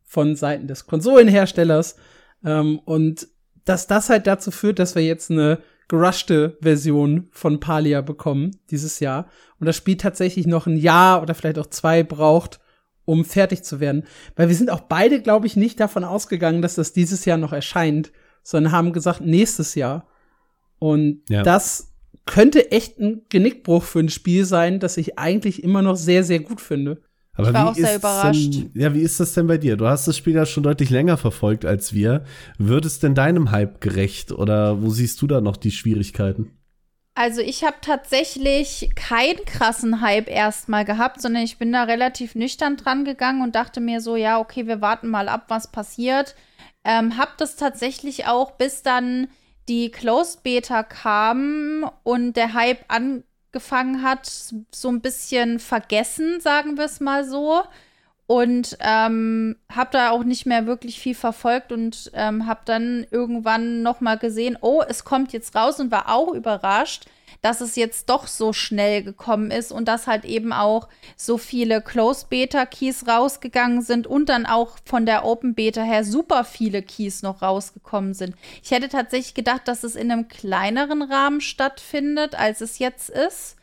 [0.04, 1.96] von Seiten des Konsolenherstellers.
[2.44, 3.26] Ähm, und
[3.64, 5.58] dass das halt dazu führt, dass wir jetzt eine
[5.88, 9.26] gerushte Version von Palia bekommen dieses Jahr.
[9.58, 12.60] Und das Spiel tatsächlich noch ein Jahr oder vielleicht auch zwei braucht,
[13.04, 14.04] um fertig zu werden.
[14.36, 17.54] Weil wir sind auch beide, glaube ich, nicht davon ausgegangen, dass das dieses Jahr noch
[17.54, 18.12] erscheint,
[18.42, 20.06] sondern haben gesagt, nächstes Jahr.
[20.78, 21.42] Und ja.
[21.42, 21.94] das
[22.26, 26.40] könnte echt ein Genickbruch für ein Spiel sein, das ich eigentlich immer noch sehr, sehr
[26.40, 27.00] gut finde.
[27.38, 28.54] Aber ich war auch sehr überrascht.
[28.54, 29.76] Denn, ja, wie ist das denn bei dir?
[29.76, 32.24] Du hast das Spiel ja schon deutlich länger verfolgt als wir.
[32.58, 36.50] Wird es denn deinem Hype gerecht oder wo siehst du da noch die Schwierigkeiten?
[37.14, 42.76] Also ich habe tatsächlich keinen krassen Hype erstmal gehabt, sondern ich bin da relativ nüchtern
[42.76, 46.34] dran gegangen und dachte mir so, ja, okay, wir warten mal ab, was passiert.
[46.84, 49.28] Ähm, hab das tatsächlich auch, bis dann
[49.68, 53.22] die Closed Beta kam und der Hype an
[53.58, 54.30] gefangen hat,
[54.70, 57.62] so ein bisschen vergessen, sagen wir es mal so.
[58.26, 63.82] Und ähm, habe da auch nicht mehr wirklich viel verfolgt und ähm, habe dann irgendwann
[63.82, 67.06] noch mal gesehen, oh, es kommt jetzt raus und war auch überrascht,
[67.40, 71.80] dass es jetzt doch so schnell gekommen ist und dass halt eben auch so viele
[71.80, 76.82] Closed Beta Keys rausgegangen sind und dann auch von der Open Beta her super viele
[76.82, 78.34] Keys noch rausgekommen sind.
[78.62, 83.56] Ich hätte tatsächlich gedacht, dass es in einem kleineren Rahmen stattfindet, als es jetzt ist.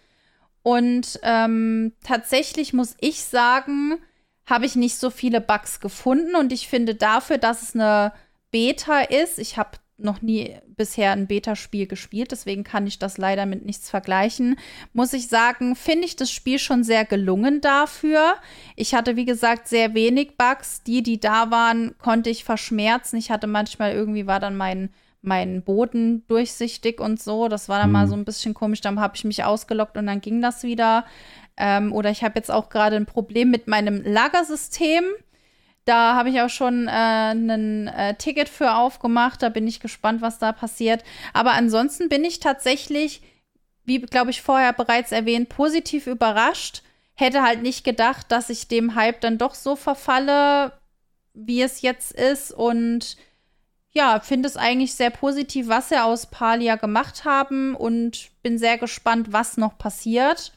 [0.64, 4.00] Und ähm, tatsächlich muss ich sagen,
[4.46, 8.14] habe ich nicht so viele Bugs gefunden und ich finde dafür, dass es eine
[8.52, 9.38] Beta ist.
[9.38, 13.90] Ich habe noch nie bisher ein Beta-Spiel gespielt, deswegen kann ich das leider mit nichts
[13.90, 14.58] vergleichen.
[14.94, 18.36] Muss ich sagen, finde ich das Spiel schon sehr gelungen dafür.
[18.76, 20.84] Ich hatte, wie gesagt, sehr wenig Bugs.
[20.84, 23.18] Die, die da waren, konnte ich verschmerzen.
[23.18, 24.90] Ich hatte manchmal irgendwie war dann mein
[25.26, 27.48] mein Boden durchsichtig und so.
[27.48, 27.94] Das war dann mhm.
[27.94, 28.82] mal so ein bisschen komisch.
[28.82, 31.06] Dann habe ich mich ausgelockt und dann ging das wieder.
[31.58, 35.04] Ähm, oder ich habe jetzt auch gerade ein Problem mit meinem Lagersystem.
[35.86, 39.42] Da habe ich auch schon äh, ein äh, Ticket für aufgemacht.
[39.44, 41.04] Da bin ich gespannt, was da passiert.
[41.32, 43.22] Aber ansonsten bin ich tatsächlich,
[43.84, 46.82] wie glaube ich vorher bereits erwähnt, positiv überrascht.
[47.14, 50.74] Hätte halt nicht gedacht, dass ich dem Hype dann doch so verfalle,
[51.36, 52.52] wie es jetzt ist.
[52.52, 53.16] Und
[53.92, 58.80] ja, finde es eigentlich sehr positiv, was sie aus Palia gemacht haben und bin sehr
[58.80, 60.52] gespannt, was noch passiert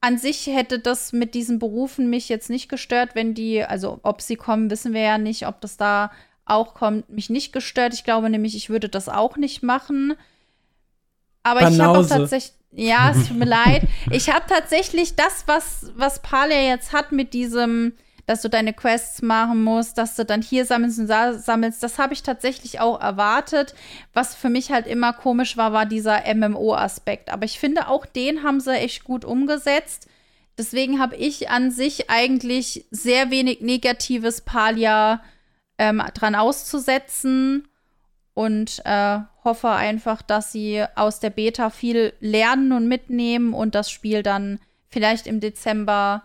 [0.00, 4.22] an sich hätte das mit diesen Berufen mich jetzt nicht gestört, wenn die, also ob
[4.22, 6.10] sie kommen, wissen wir ja nicht, ob das da
[6.46, 7.94] auch kommt, mich nicht gestört.
[7.94, 10.14] Ich glaube nämlich, ich würde das auch nicht machen.
[11.42, 11.76] Aber Banause.
[11.76, 13.82] ich habe auch tatsächlich, ja, es tut mir leid.
[14.10, 17.92] Ich habe tatsächlich das, was, was Palia jetzt hat mit diesem,
[18.30, 21.82] dass du deine Quests machen musst, dass du dann hier sammelst und da sammelst.
[21.82, 23.74] Das habe ich tatsächlich auch erwartet.
[24.12, 27.28] Was für mich halt immer komisch war, war dieser MMO-Aspekt.
[27.30, 30.06] Aber ich finde, auch den haben sie echt gut umgesetzt.
[30.56, 35.24] Deswegen habe ich an sich eigentlich sehr wenig negatives Palia
[35.76, 37.66] ähm, dran auszusetzen
[38.34, 43.90] und äh, hoffe einfach, dass sie aus der Beta viel lernen und mitnehmen und das
[43.90, 46.22] Spiel dann vielleicht im Dezember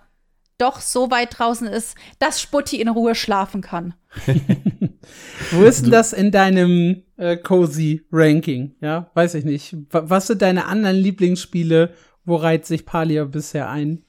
[0.58, 3.94] doch so weit draußen ist, dass Sputti in Ruhe schlafen kann.
[5.52, 8.76] Wo ist denn das in deinem äh, Cozy Ranking?
[8.82, 9.76] Ja, weiß ich nicht.
[9.90, 11.94] Was sind deine anderen Lieblingsspiele?
[12.24, 14.04] Wo reiht sich Palia bisher ein?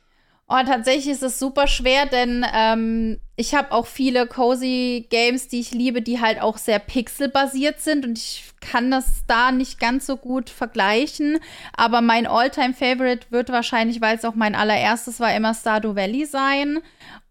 [0.48, 5.60] Oh, tatsächlich ist es super schwer, denn ähm, ich habe auch viele cozy Games, die
[5.60, 10.06] ich liebe, die halt auch sehr pixelbasiert sind und ich kann das da nicht ganz
[10.06, 11.38] so gut vergleichen.
[11.76, 16.24] Aber mein Alltime favorite wird wahrscheinlich, weil es auch mein allererstes war, immer Stardew Valley
[16.24, 16.78] sein.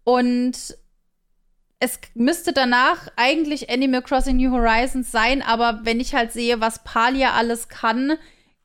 [0.04, 0.76] Und
[1.80, 6.84] es müsste danach eigentlich Animal Crossing New Horizons sein, aber wenn ich halt sehe, was
[6.84, 8.16] Palia alles kann,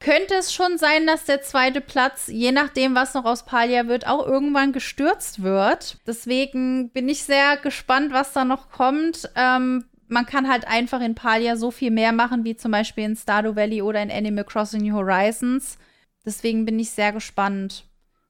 [0.01, 4.07] könnte es schon sein, dass der zweite Platz, je nachdem, was noch aus Palia wird,
[4.07, 5.97] auch irgendwann gestürzt wird.
[6.05, 9.29] Deswegen bin ich sehr gespannt, was da noch kommt.
[9.35, 13.15] Ähm, man kann halt einfach in Palia so viel mehr machen, wie zum Beispiel in
[13.15, 15.77] Stardew Valley oder in Animal Crossing New Horizons.
[16.25, 17.85] Deswegen bin ich sehr gespannt.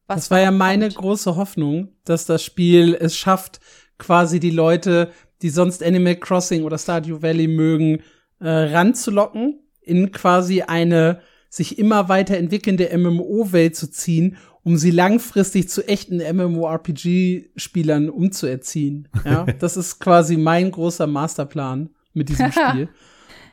[0.07, 0.97] Was das war ja meine kommt.
[0.97, 3.59] große Hoffnung, dass das Spiel es schafft,
[3.97, 5.11] quasi die Leute,
[5.41, 8.03] die sonst Animal Crossing oder Stardew Valley mögen,
[8.39, 11.21] äh, ranzulocken in quasi eine
[11.51, 19.09] sich immer weiter entwickelnde MMO-Welt zu ziehen, um sie langfristig zu echten MMORPG-Spielern umzuerziehen.
[19.25, 22.87] Ja, das ist quasi mein großer Masterplan mit diesem Spiel.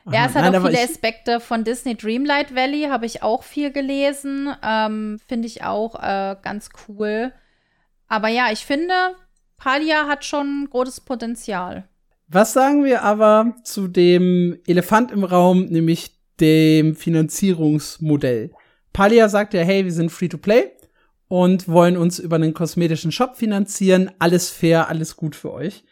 [0.09, 3.69] Ja, es hat Nein, auch viele Aspekte von Disney Dreamlight Valley, habe ich auch viel
[3.69, 4.49] gelesen.
[4.63, 7.33] Ähm, finde ich auch äh, ganz cool.
[8.07, 8.93] Aber ja, ich finde,
[9.57, 11.89] Palia hat schon großes Potenzial.
[12.29, 18.51] Was sagen wir aber zu dem Elefant im Raum, nämlich dem Finanzierungsmodell.
[18.93, 20.71] Palia sagt ja, hey, wir sind free to play
[21.27, 24.11] und wollen uns über einen kosmetischen Shop finanzieren.
[24.19, 25.83] Alles fair, alles gut für euch.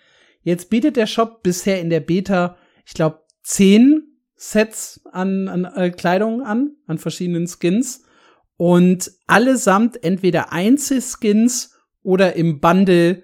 [0.41, 4.03] Jetzt bietet der Shop bisher in der Beta, ich glaube, zehn
[4.35, 8.03] Sets an, an äh, Kleidung an, an verschiedenen Skins.
[8.55, 13.23] Und allesamt entweder Einzelskins oder im Bundle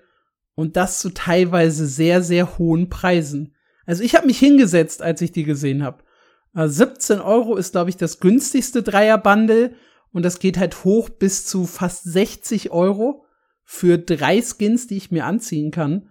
[0.55, 3.55] und das zu teilweise sehr, sehr hohen Preisen.
[3.85, 6.03] Also ich habe mich hingesetzt, als ich die gesehen habe
[6.55, 9.75] 17 äh, Euro ist, glaube ich, das günstigste Dreier-Bundle
[10.11, 13.25] und das geht halt hoch bis zu fast 60 Euro
[13.63, 16.09] für drei Skins, die ich mir anziehen kann.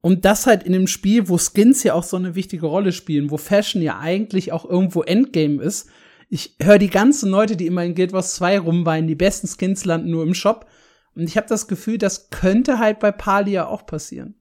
[0.00, 3.30] Und das halt in einem Spiel, wo Skins ja auch so eine wichtige Rolle spielen,
[3.30, 5.88] wo Fashion ja eigentlich auch irgendwo Endgame ist.
[6.28, 9.84] Ich höre die ganzen Leute, die immer in Guild Wars 2 rumweinen, die besten Skins
[9.84, 10.66] landen nur im Shop.
[11.14, 14.34] Und ich habe das Gefühl, das könnte halt bei Palia auch passieren.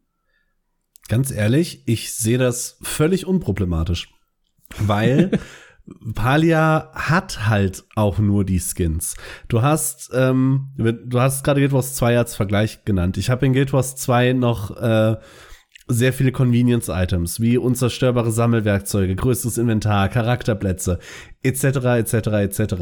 [1.08, 4.10] Ganz ehrlich, ich sehe das völlig unproblematisch
[4.80, 5.32] weil
[6.16, 9.16] Palia hat halt auch nur die Skins.
[9.48, 13.18] Du hast, ähm, du hast gerade Guild Wars 2 als Vergleich genannt.
[13.18, 15.16] Ich habe in Guild Wars 2 noch äh,
[15.88, 21.00] sehr viele Convenience-Items, wie unzerstörbare Sammelwerkzeuge, größtes Inventar, Charakterplätze,
[21.44, 22.74] etc., etc., etc.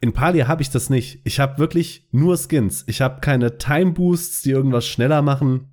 [0.00, 1.20] In Palia habe ich das nicht.
[1.24, 2.84] Ich habe wirklich nur Skins.
[2.86, 5.71] Ich habe keine Time-Boosts, die irgendwas schneller machen.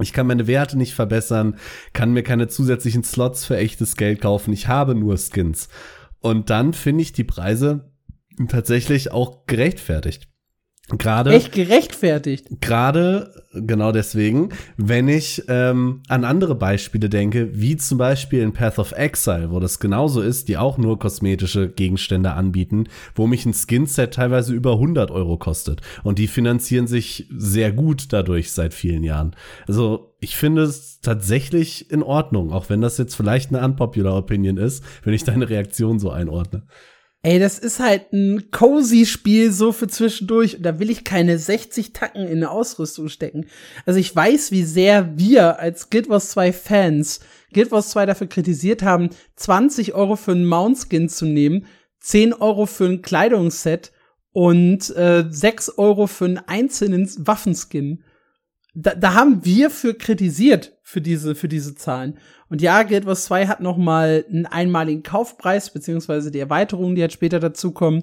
[0.00, 1.56] Ich kann meine Werte nicht verbessern,
[1.92, 4.52] kann mir keine zusätzlichen Slots für echtes Geld kaufen.
[4.52, 5.68] Ich habe nur Skins.
[6.20, 7.90] Und dann finde ich die Preise
[8.48, 10.29] tatsächlich auch gerechtfertigt.
[10.98, 11.32] Gerade.
[11.32, 12.46] Echt gerechtfertigt.
[12.60, 18.78] Gerade, genau deswegen, wenn ich ähm, an andere Beispiele denke, wie zum Beispiel in Path
[18.78, 23.54] of Exile, wo das genauso ist, die auch nur kosmetische Gegenstände anbieten, wo mich ein
[23.54, 25.80] Skinset teilweise über 100 Euro kostet.
[26.02, 29.36] Und die finanzieren sich sehr gut dadurch seit vielen Jahren.
[29.68, 34.56] Also ich finde es tatsächlich in Ordnung, auch wenn das jetzt vielleicht eine unpopular Opinion
[34.56, 36.62] ist, wenn ich deine Reaktion so einordne.
[37.22, 40.56] Ey, das ist halt ein cozy Spiel so für zwischendurch.
[40.56, 43.46] Und da will ich keine 60 Tacken in eine Ausrüstung stecken.
[43.84, 47.20] Also ich weiß, wie sehr wir als Guild Wars 2 Fans
[47.52, 51.66] Guild Wars 2 dafür kritisiert haben, 20 Euro für einen Mount-Skin zu nehmen,
[52.00, 53.92] 10 Euro für ein Kleidungsset
[54.32, 58.04] und äh, 6 Euro für einen einzelnen Waffenskin.
[58.74, 62.18] Da, da haben wir für kritisiert für diese für diese Zahlen.
[62.50, 67.00] Und ja, Guild Wars 2 hat noch mal einen einmaligen Kaufpreis, beziehungsweise die Erweiterungen, die
[67.00, 68.02] halt später dazukommen.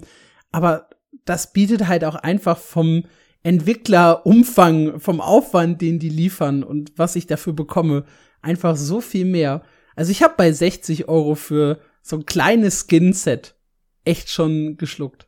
[0.52, 0.90] Aber
[1.26, 3.04] das bietet halt auch einfach vom
[3.44, 8.06] Entwicklerumfang, vom Aufwand, den die liefern und was ich dafür bekomme,
[8.42, 9.64] einfach so viel mehr.
[9.96, 13.56] Also ich habe bei 60 Euro für so ein kleines Skin-Set
[14.06, 15.27] echt schon geschluckt.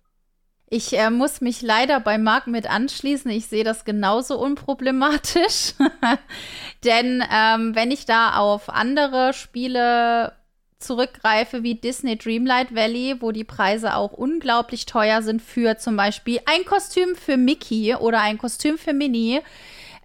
[0.72, 3.32] Ich äh, muss mich leider bei Marc mit anschließen.
[3.32, 5.74] Ich sehe das genauso unproblematisch.
[6.84, 10.34] Denn ähm, wenn ich da auf andere Spiele
[10.78, 16.40] zurückgreife wie Disney Dreamlight Valley, wo die Preise auch unglaublich teuer sind für zum Beispiel
[16.46, 19.42] ein Kostüm für Mickey oder ein Kostüm für Minnie,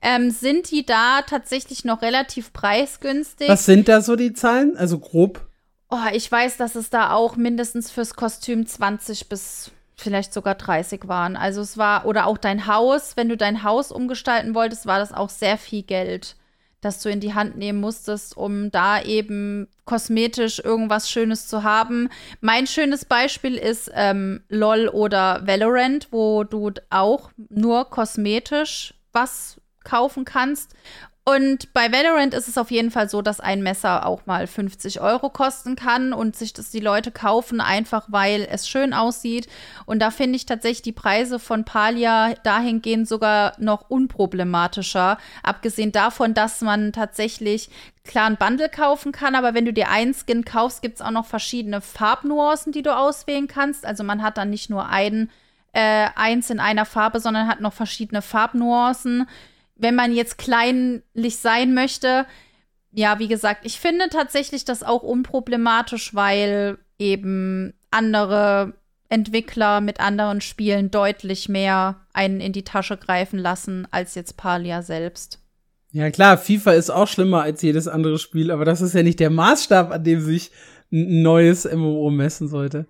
[0.03, 3.49] ähm, sind die da tatsächlich noch relativ preisgünstig.
[3.49, 4.77] Was sind da so die Zahlen?
[4.77, 5.47] Also grob?
[5.91, 11.09] Oh, ich weiß, dass es da auch mindestens fürs Kostüm 20 bis vielleicht sogar 30
[11.09, 11.37] waren.
[11.37, 15.13] Also es war, oder auch dein Haus, wenn du dein Haus umgestalten wolltest, war das
[15.13, 16.37] auch sehr viel Geld,
[16.81, 22.09] das du in die Hand nehmen musstest, um da eben kosmetisch irgendwas Schönes zu haben.
[22.41, 30.25] Mein schönes Beispiel ist ähm, LOL oder Valorant, wo du auch nur kosmetisch was kaufen
[30.25, 30.75] kannst.
[31.27, 35.01] Und bei Valorant ist es auf jeden Fall so, dass ein Messer auch mal 50
[35.01, 39.49] Euro kosten kann und sich das die Leute kaufen, einfach weil es schön aussieht.
[39.87, 45.17] Und da finde ich tatsächlich die Preise von Palia dahingehend sogar noch unproblematischer.
[45.43, 47.71] Abgesehen davon, dass man tatsächlich
[48.05, 51.11] klar ein Bundle kaufen kann, aber wenn du dir einen Skin kaufst, gibt es auch
[51.11, 53.87] noch verschiedene Farbnuancen, die du auswählen kannst.
[53.87, 55.31] Also man hat dann nicht nur einen,
[55.73, 59.27] äh, eins in einer Farbe, sondern hat noch verschiedene Farbnuancen
[59.77, 62.27] wenn man jetzt kleinlich sein möchte,
[62.93, 68.75] ja, wie gesagt, ich finde tatsächlich das auch unproblematisch, weil eben andere
[69.09, 74.83] Entwickler mit anderen Spielen deutlich mehr einen in die Tasche greifen lassen als jetzt Palia
[74.83, 75.41] selbst.
[75.93, 79.21] Ja, klar, FIFA ist auch schlimmer als jedes andere Spiel, aber das ist ja nicht
[79.21, 80.51] der Maßstab, an dem sich
[80.93, 82.87] ein neues MMO messen sollte.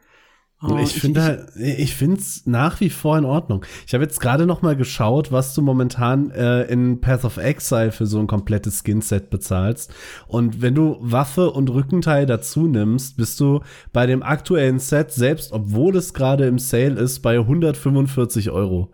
[0.66, 3.64] Oh, ich finde, ich, ich finde es nach wie vor in Ordnung.
[3.86, 7.92] Ich habe jetzt gerade noch mal geschaut, was du momentan äh, in Path of Exile
[7.92, 9.92] für so ein komplettes Skinset bezahlst.
[10.26, 13.60] Und wenn du Waffe und Rückenteil dazu nimmst, bist du
[13.92, 18.92] bei dem aktuellen Set, selbst obwohl es gerade im Sale ist, bei 145 Euro.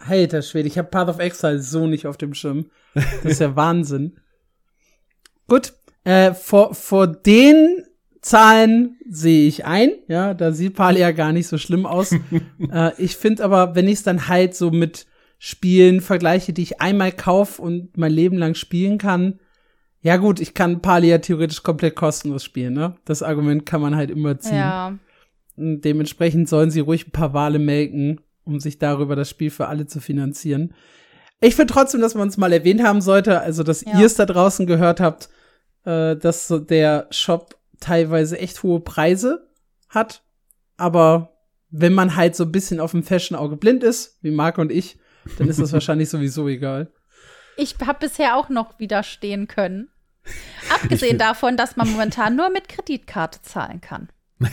[0.00, 2.66] Alter Schwede, ich habe Path of Exile so nicht auf dem Schirm.
[2.94, 4.18] Das ist ja Wahnsinn.
[5.46, 5.74] Gut,
[6.04, 7.84] äh, vor, vor den
[8.22, 12.12] Zahlen sehe ich ein, ja, da sieht Palia gar nicht so schlimm aus.
[12.72, 15.06] äh, ich finde aber, wenn ich es dann halt so mit
[15.38, 19.40] Spielen vergleiche, die ich einmal kaufe und mein Leben lang spielen kann,
[20.02, 22.96] ja gut, ich kann Palia theoretisch komplett kostenlos spielen, ne?
[23.04, 24.56] Das Argument kann man halt immer ziehen.
[24.56, 24.98] Ja.
[25.56, 29.66] Und dementsprechend sollen sie ruhig ein paar Wale melken, um sich darüber das Spiel für
[29.66, 30.74] alle zu finanzieren.
[31.40, 33.98] Ich finde trotzdem, dass man es mal erwähnt haben sollte, also dass ja.
[33.98, 35.28] ihr es da draußen gehört habt,
[35.84, 39.48] äh, dass so der Shop teilweise echt hohe Preise
[39.88, 40.22] hat.
[40.76, 41.36] Aber
[41.70, 44.98] wenn man halt so ein bisschen auf dem Fashion-Auge blind ist, wie Marc und ich,
[45.38, 46.92] dann ist das wahrscheinlich sowieso egal.
[47.56, 49.88] Ich habe bisher auch noch widerstehen können.
[50.74, 54.08] Abgesehen davon, dass man momentan nur mit Kreditkarte zahlen kann.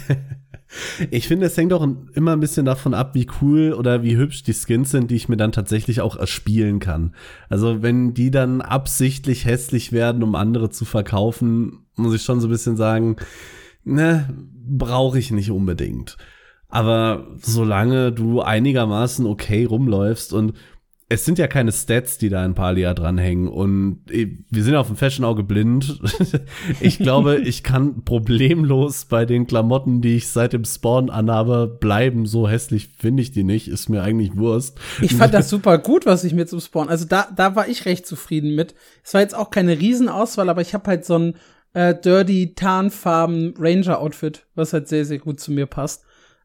[1.10, 4.44] Ich finde, es hängt auch immer ein bisschen davon ab, wie cool oder wie hübsch
[4.44, 7.16] die Skins sind, die ich mir dann tatsächlich auch erspielen kann.
[7.50, 12.48] Also wenn die dann absichtlich hässlich werden, um andere zu verkaufen, muss ich schon so
[12.48, 13.16] ein bisschen sagen,
[13.84, 14.30] ne,
[14.68, 16.18] brauche ich nicht unbedingt.
[16.68, 20.54] Aber solange du einigermaßen okay rumläufst und
[21.12, 23.48] es sind ja keine Stats, die da in Palia dranhängen.
[23.48, 26.00] Und wir sind auf dem Fashion-Auge blind.
[26.80, 32.28] ich glaube, ich kann problemlos bei den Klamotten, die ich seit dem Spawn anhabe, bleiben.
[32.28, 33.68] So hässlich finde ich die nicht.
[33.68, 34.80] Ist mir eigentlich Wurst.
[35.02, 36.90] Ich fand das super gut, was ich mir zum Spawn.
[36.90, 38.76] Also da, da war ich recht zufrieden mit.
[39.04, 41.34] Es war jetzt auch keine Riesenauswahl, aber ich habe halt so ein
[41.74, 46.04] äh, dirty tarnfarben Ranger-Outfit, was halt sehr, sehr gut zu mir passt.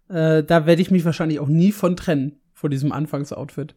[0.08, 3.74] Äh, da werde ich mich wahrscheinlich auch nie von trennen, vor diesem Anfangsoutfit.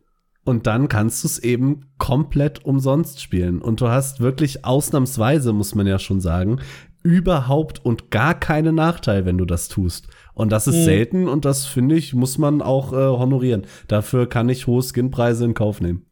[0.47, 3.61] Und dann kannst du es eben komplett umsonst spielen.
[3.61, 6.59] Und du hast wirklich ausnahmsweise, muss man ja schon sagen,
[7.03, 10.07] überhaupt und gar keinen Nachteil, wenn du das tust.
[10.33, 10.83] Und das ist mhm.
[10.83, 13.65] selten und das finde ich, muss man auch äh, honorieren.
[13.87, 16.05] Dafür kann ich hohe Skinpreise in Kauf nehmen.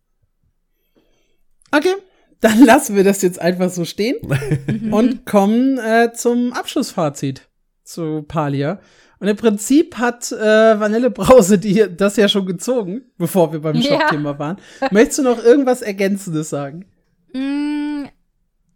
[1.71, 1.95] Okay,
[2.41, 4.17] dann lassen wir das jetzt einfach so stehen
[4.91, 7.47] und kommen äh, zum Abschlussfazit
[7.83, 8.79] zu Palia.
[9.19, 13.99] Und im Prinzip hat äh, Vanillebrause die das ja schon gezogen, bevor wir beim ja.
[13.99, 14.57] Shop-Thema waren.
[14.91, 16.85] Möchtest du noch irgendwas Ergänzendes sagen?
[17.33, 18.05] Mm,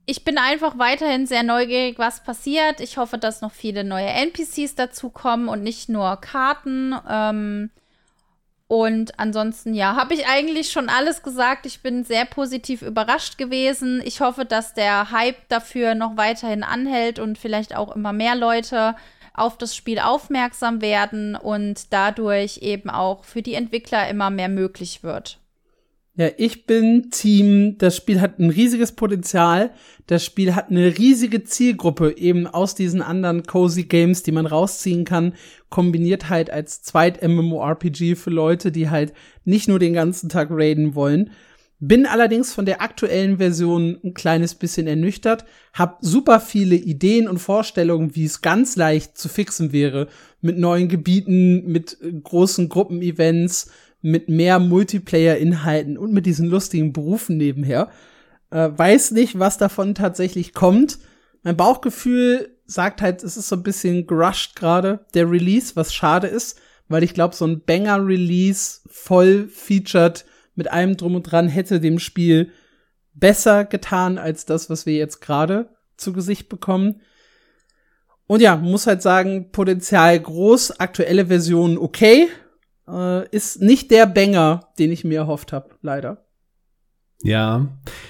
[0.06, 2.80] ich bin einfach weiterhin sehr neugierig, was passiert.
[2.80, 6.96] Ich hoffe, dass noch viele neue NPCs dazukommen und nicht nur Karten.
[7.08, 7.70] Ähm,
[8.68, 11.66] und ansonsten, ja, habe ich eigentlich schon alles gesagt.
[11.66, 14.02] Ich bin sehr positiv überrascht gewesen.
[14.06, 18.96] Ich hoffe, dass der Hype dafür noch weiterhin anhält und vielleicht auch immer mehr Leute
[19.34, 25.04] auf das Spiel aufmerksam werden und dadurch eben auch für die Entwickler immer mehr möglich
[25.04, 25.40] wird.
[26.20, 29.72] Ja, ich bin Team, das Spiel hat ein riesiges Potenzial.
[30.06, 35.06] Das Spiel hat eine riesige Zielgruppe eben aus diesen anderen cozy Games, die man rausziehen
[35.06, 35.34] kann,
[35.70, 39.14] kombiniert halt als zweit MMORPG für Leute, die halt
[39.46, 41.32] nicht nur den ganzen Tag raiden wollen.
[41.82, 47.40] Bin allerdings von der aktuellen Version ein kleines bisschen ernüchtert, hab super viele Ideen und
[47.40, 50.10] Vorstellungen, wie es ganz leicht zu fixen wäre,
[50.42, 57.90] mit neuen Gebieten, mit großen Gruppenevents, mit mehr Multiplayer-Inhalten und mit diesen lustigen Berufen nebenher.
[58.52, 61.00] Äh, weiß nicht, was davon tatsächlich kommt.
[61.44, 66.28] Mein Bauchgefühl sagt halt, es ist so ein bisschen gerusht gerade, der Release, was schade
[66.28, 70.26] ist, weil ich glaube, so ein Banger-Release voll featured
[70.60, 72.52] mit allem drum und dran hätte dem Spiel
[73.14, 77.02] besser getan als das, was wir jetzt gerade zu Gesicht bekommen.
[78.28, 82.28] Und ja, muss halt sagen, Potenzial groß, aktuelle Version okay,
[82.88, 86.29] äh, ist nicht der Banger, den ich mir erhofft habe, leider.
[87.22, 87.68] Ja,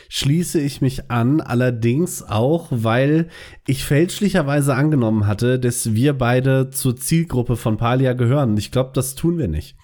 [0.09, 3.29] schließe ich mich an, allerdings auch, weil
[3.65, 8.55] ich fälschlicherweise angenommen hatte, dass wir beide zur Zielgruppe von Palia gehören.
[8.57, 9.75] Ich glaube, das tun wir nicht.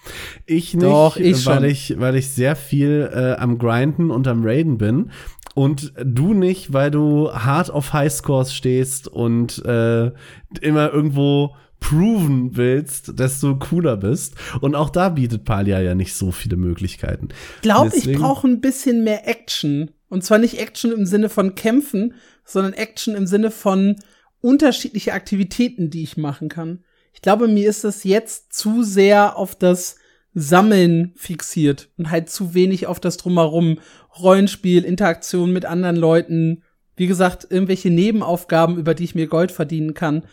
[0.46, 4.44] Ich nicht, Doch, ich weil ich, weil ich sehr viel äh, am Grinden und am
[4.44, 5.10] Raiden bin.
[5.56, 10.12] Und du nicht, weil du hart auf Highscores stehst und äh,
[10.60, 14.34] immer irgendwo proven willst, desto cooler bist.
[14.60, 17.28] Und auch da bietet Palia ja nicht so viele Möglichkeiten.
[17.56, 19.90] Ich glaube, ich brauche ein bisschen mehr Action.
[20.08, 23.96] Und zwar nicht Action im Sinne von Kämpfen, sondern Action im Sinne von
[24.40, 26.84] unterschiedliche Aktivitäten, die ich machen kann.
[27.12, 29.96] Ich glaube, mir ist das jetzt zu sehr auf das
[30.34, 33.78] Sammeln fixiert und halt zu wenig auf das Drumherum.
[34.18, 36.62] Rollenspiel, Interaktion mit anderen Leuten.
[36.94, 40.24] Wie gesagt, irgendwelche Nebenaufgaben, über die ich mir Gold verdienen kann.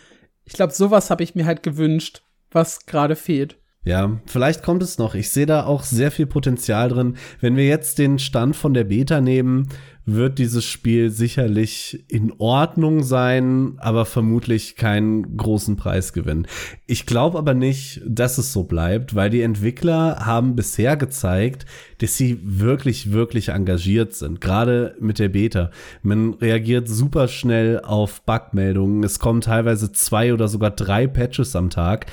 [0.45, 3.57] Ich glaube, sowas habe ich mir halt gewünscht, was gerade fehlt.
[3.85, 5.13] Ja, vielleicht kommt es noch.
[5.13, 7.17] Ich sehe da auch sehr viel Potenzial drin.
[7.41, 9.67] Wenn wir jetzt den Stand von der Beta nehmen,
[10.05, 16.47] wird dieses Spiel sicherlich in Ordnung sein, aber vermutlich keinen großen Preis gewinnen.
[16.87, 21.65] Ich glaube aber nicht, dass es so bleibt, weil die Entwickler haben bisher gezeigt,
[21.99, 24.41] dass sie wirklich, wirklich engagiert sind.
[24.41, 25.71] Gerade mit der Beta.
[26.01, 29.03] Man reagiert super schnell auf Bugmeldungen.
[29.03, 32.07] Es kommen teilweise zwei oder sogar drei Patches am Tag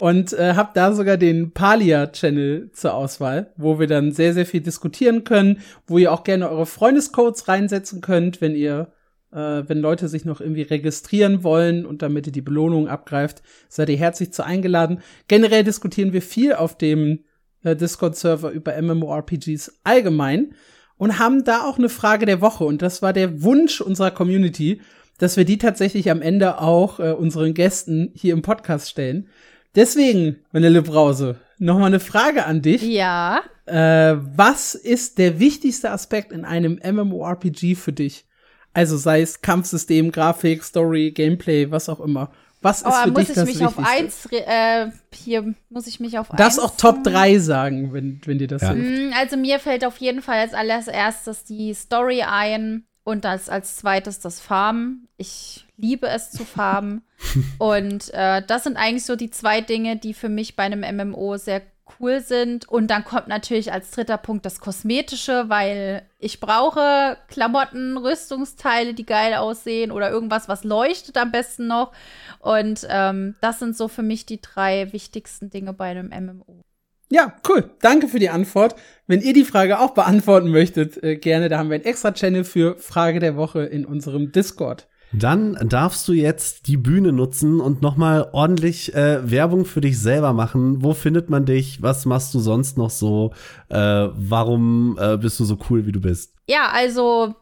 [0.00, 4.62] Und äh, habt da sogar den Palia-Channel zur Auswahl, wo wir dann sehr, sehr viel
[4.62, 8.90] diskutieren können, wo ihr auch gerne eure Freundescodes reinsetzen könnt, wenn ihr
[9.32, 13.88] äh, wenn Leute sich noch irgendwie registrieren wollen und damit ihr die Belohnung abgreift, seid
[13.88, 15.00] ihr herzlich zu eingeladen.
[15.28, 17.24] Generell diskutieren wir viel auf dem
[17.62, 20.54] äh, Discord-Server über MMORPGs allgemein
[20.96, 22.64] und haben da auch eine Frage der Woche.
[22.64, 24.80] Und das war der Wunsch unserer Community,
[25.18, 29.28] dass wir die tatsächlich am Ende auch äh, unseren Gästen hier im Podcast stellen.
[29.74, 32.82] Deswegen, Vanille Brause, noch mal eine Frage an dich.
[32.82, 33.40] Ja.
[33.64, 38.26] Äh, was ist der wichtigste Aspekt in einem MMORPG für dich?
[38.74, 42.30] Also sei es Kampfsystem, Grafik, Story, Gameplay, was auch immer.
[42.62, 45.98] Was ist oh, für muss dich das ich mich auf eins, äh, hier muss ich
[45.98, 48.72] mich auf Das eins auch Top 3 sagen, wenn, wenn dir das Ja.
[48.72, 48.88] hilft.
[48.88, 53.76] Mm, Also mir fällt auf jeden Fall als allererstes die Story ein und als, als
[53.76, 55.08] zweites das Farmen.
[55.16, 57.02] Ich liebe es zu farmen.
[57.58, 61.36] und äh, das sind eigentlich so die zwei Dinge, die für mich bei einem MMO
[61.38, 61.62] sehr
[62.00, 62.68] cool sind.
[62.68, 69.06] Und dann kommt natürlich als dritter Punkt das Kosmetische, weil ich brauche Klamotten, Rüstungsteile, die
[69.06, 71.92] geil aussehen oder irgendwas, was leuchtet am besten noch.
[72.38, 76.62] Und ähm, das sind so für mich die drei wichtigsten Dinge bei einem MMO.
[77.10, 77.70] Ja, cool.
[77.82, 78.74] Danke für die Antwort.
[79.06, 82.44] Wenn ihr die Frage auch beantworten möchtet, äh, gerne, da haben wir einen extra Channel
[82.44, 84.88] für Frage der Woche in unserem Discord.
[85.12, 90.32] Dann darfst du jetzt die Bühne nutzen und nochmal ordentlich äh, Werbung für dich selber
[90.32, 90.82] machen.
[90.82, 91.82] Wo findet man dich?
[91.82, 93.32] Was machst du sonst noch so?
[93.68, 96.34] Äh, warum äh, bist du so cool, wie du bist?
[96.46, 97.34] Ja, also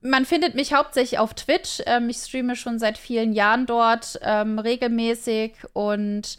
[0.00, 1.80] man findet mich hauptsächlich auf Twitch.
[1.86, 6.38] Ähm, ich streame schon seit vielen Jahren dort ähm, regelmäßig und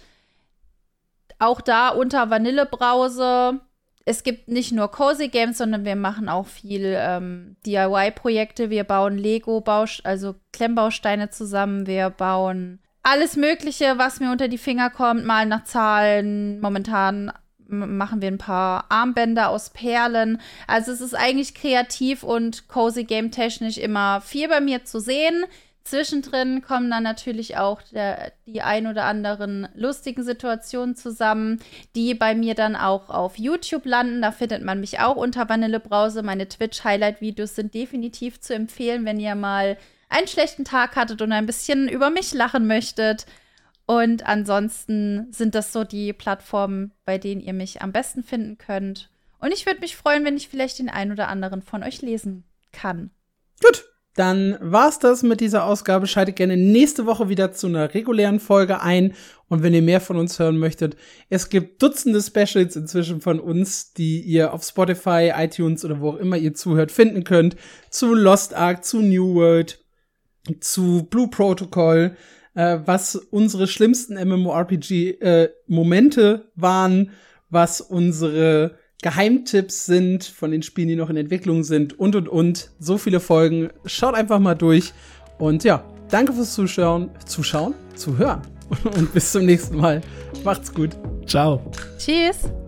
[1.39, 3.61] auch da unter Vanillebrause.
[4.05, 8.69] Es gibt nicht nur Cozy Games, sondern wir machen auch viel ähm, DIY-Projekte.
[8.69, 11.87] Wir bauen Lego, -Baust also Klemmbausteine zusammen.
[11.87, 16.59] Wir bauen alles Mögliche, was mir unter die Finger kommt, mal nach Zahlen.
[16.61, 17.31] Momentan
[17.67, 20.41] machen wir ein paar Armbänder aus Perlen.
[20.67, 25.45] Also es ist eigentlich kreativ und cozy game technisch immer viel bei mir zu sehen.
[25.83, 31.59] Zwischendrin kommen dann natürlich auch der, die ein oder anderen lustigen Situationen zusammen,
[31.95, 34.21] die bei mir dann auch auf YouTube landen.
[34.21, 36.21] Da findet man mich auch unter Vanillebrause.
[36.21, 39.77] Meine Twitch-Highlight-Videos sind definitiv zu empfehlen, wenn ihr mal
[40.09, 43.25] einen schlechten Tag hattet und ein bisschen über mich lachen möchtet.
[43.85, 49.09] Und ansonsten sind das so die Plattformen, bei denen ihr mich am besten finden könnt.
[49.39, 52.43] Und ich würde mich freuen, wenn ich vielleicht den einen oder anderen von euch lesen
[52.71, 53.09] kann.
[53.61, 56.05] Gut, dann war's das mit dieser Ausgabe.
[56.05, 59.13] Schaltet gerne nächste Woche wieder zu einer regulären Folge ein.
[59.47, 60.97] Und wenn ihr mehr von uns hören möchtet,
[61.29, 66.17] es gibt Dutzende Specials inzwischen von uns, die ihr auf Spotify, iTunes oder wo auch
[66.17, 67.55] immer ihr zuhört, finden könnt.
[67.89, 69.81] Zu Lost Ark, zu New World,
[70.59, 72.17] zu Blue Protocol,
[72.53, 77.11] äh, was unsere schlimmsten MMORPG-Momente waren,
[77.49, 82.69] was unsere Geheimtipps sind von den Spielen, die noch in Entwicklung sind und und und.
[82.79, 83.69] So viele Folgen.
[83.85, 84.93] Schaut einfach mal durch.
[85.39, 87.09] Und ja, danke fürs Zuschauen.
[87.25, 87.73] Zuschauen?
[87.95, 88.41] Zuhören.
[88.95, 89.99] Und bis zum nächsten Mal.
[90.45, 90.91] Macht's gut.
[91.25, 91.61] Ciao.
[91.97, 92.60] Tschüss!